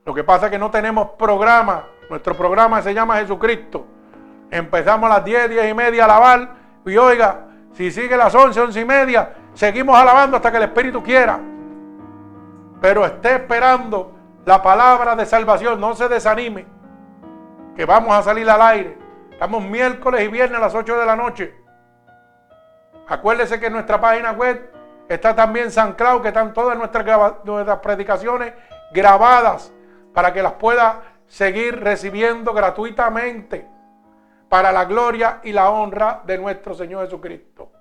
Lo 0.05 0.13
que 0.13 0.25
pasa 0.25 0.47
es 0.47 0.53
que 0.53 0.59
no 0.59 0.71
tenemos 0.71 1.11
programa. 1.19 1.87
Nuestro 2.11 2.37
programa 2.37 2.83
se 2.83 2.93
llama 2.93 3.17
Jesucristo. 3.17 3.96
Empezamos 4.51 5.11
a 5.11 5.15
las 5.17 5.25
10, 5.25 5.51
10 5.51 5.71
y 5.71 5.75
media 5.75 6.03
a 6.03 6.05
alabar. 6.07 6.49
Y 6.85 6.97
oiga, 6.97 7.47
si 7.73 7.91
sigue 7.91 8.17
las 8.17 8.35
11, 8.35 8.61
11 8.61 8.81
y 8.81 8.85
media, 8.85 9.35
seguimos 9.55 9.97
alabando 9.97 10.37
hasta 10.37 10.51
que 10.51 10.57
el 10.59 10.63
Espíritu 10.65 11.03
quiera. 11.03 11.41
Pero 12.81 13.05
esté 13.05 13.37
esperando 13.37 14.15
la 14.45 14.63
palabra 14.63 15.17
de 15.17 15.27
salvación. 15.27 15.81
No 15.81 15.95
se 15.95 16.09
desanime 16.09 16.67
que 17.75 17.85
vamos 17.85 18.15
a 18.15 18.23
salir 18.23 18.49
al 18.49 18.63
aire. 18.63 18.99
Estamos 19.31 19.63
miércoles 19.65 20.23
y 20.23 20.29
viernes 20.29 20.59
a 20.59 20.61
las 20.61 20.75
8 20.75 20.97
de 20.99 21.07
la 21.07 21.17
noche. 21.17 21.55
Acuérdese 23.09 23.61
que 23.61 23.67
en 23.67 23.75
nuestra 23.75 24.01
página 24.01 24.33
web 24.33 24.73
está 25.09 25.35
también 25.35 25.71
San 25.71 25.93
Cloud, 25.93 26.23
que 26.23 26.29
están 26.29 26.55
todas 26.55 26.77
nuestras 26.77 27.79
predicaciones 27.81 28.53
grabadas 28.93 29.73
para 30.15 30.33
que 30.33 30.43
las 30.43 30.55
pueda 30.55 31.03
seguir 31.27 31.79
recibiendo 31.81 32.53
gratuitamente 32.53 33.76
para 34.49 34.73
la 34.73 34.85
gloria 34.85 35.41
y 35.43 35.53
la 35.53 35.71
honra 35.71 36.23
de 36.25 36.39
nuestro 36.39 36.75
Señor 36.75 37.05
Jesucristo. 37.05 37.73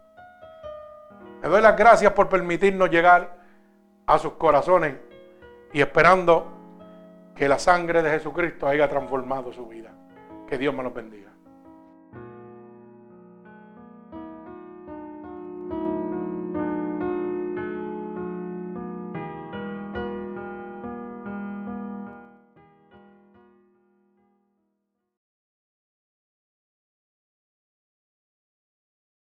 Le 1.41 1.49
doy 1.49 1.61
las 1.61 1.77
gracias 1.77 2.11
por 2.13 2.27
permitirnos 2.27 2.89
llegar 2.89 3.37
a 4.07 4.17
sus 4.17 4.33
corazones 4.33 4.95
y 5.73 5.81
esperando 5.81 6.51
que 7.35 7.47
la 7.47 7.59
sangre 7.59 8.01
de 8.01 8.09
Jesucristo 8.09 8.67
haya 8.67 8.89
transformado 8.89 9.51
su 9.51 9.67
vida. 9.67 9.91
Que 10.47 10.57
Dios 10.57 10.73
me 10.73 10.83
los 10.83 10.93
bendiga. 10.93 11.24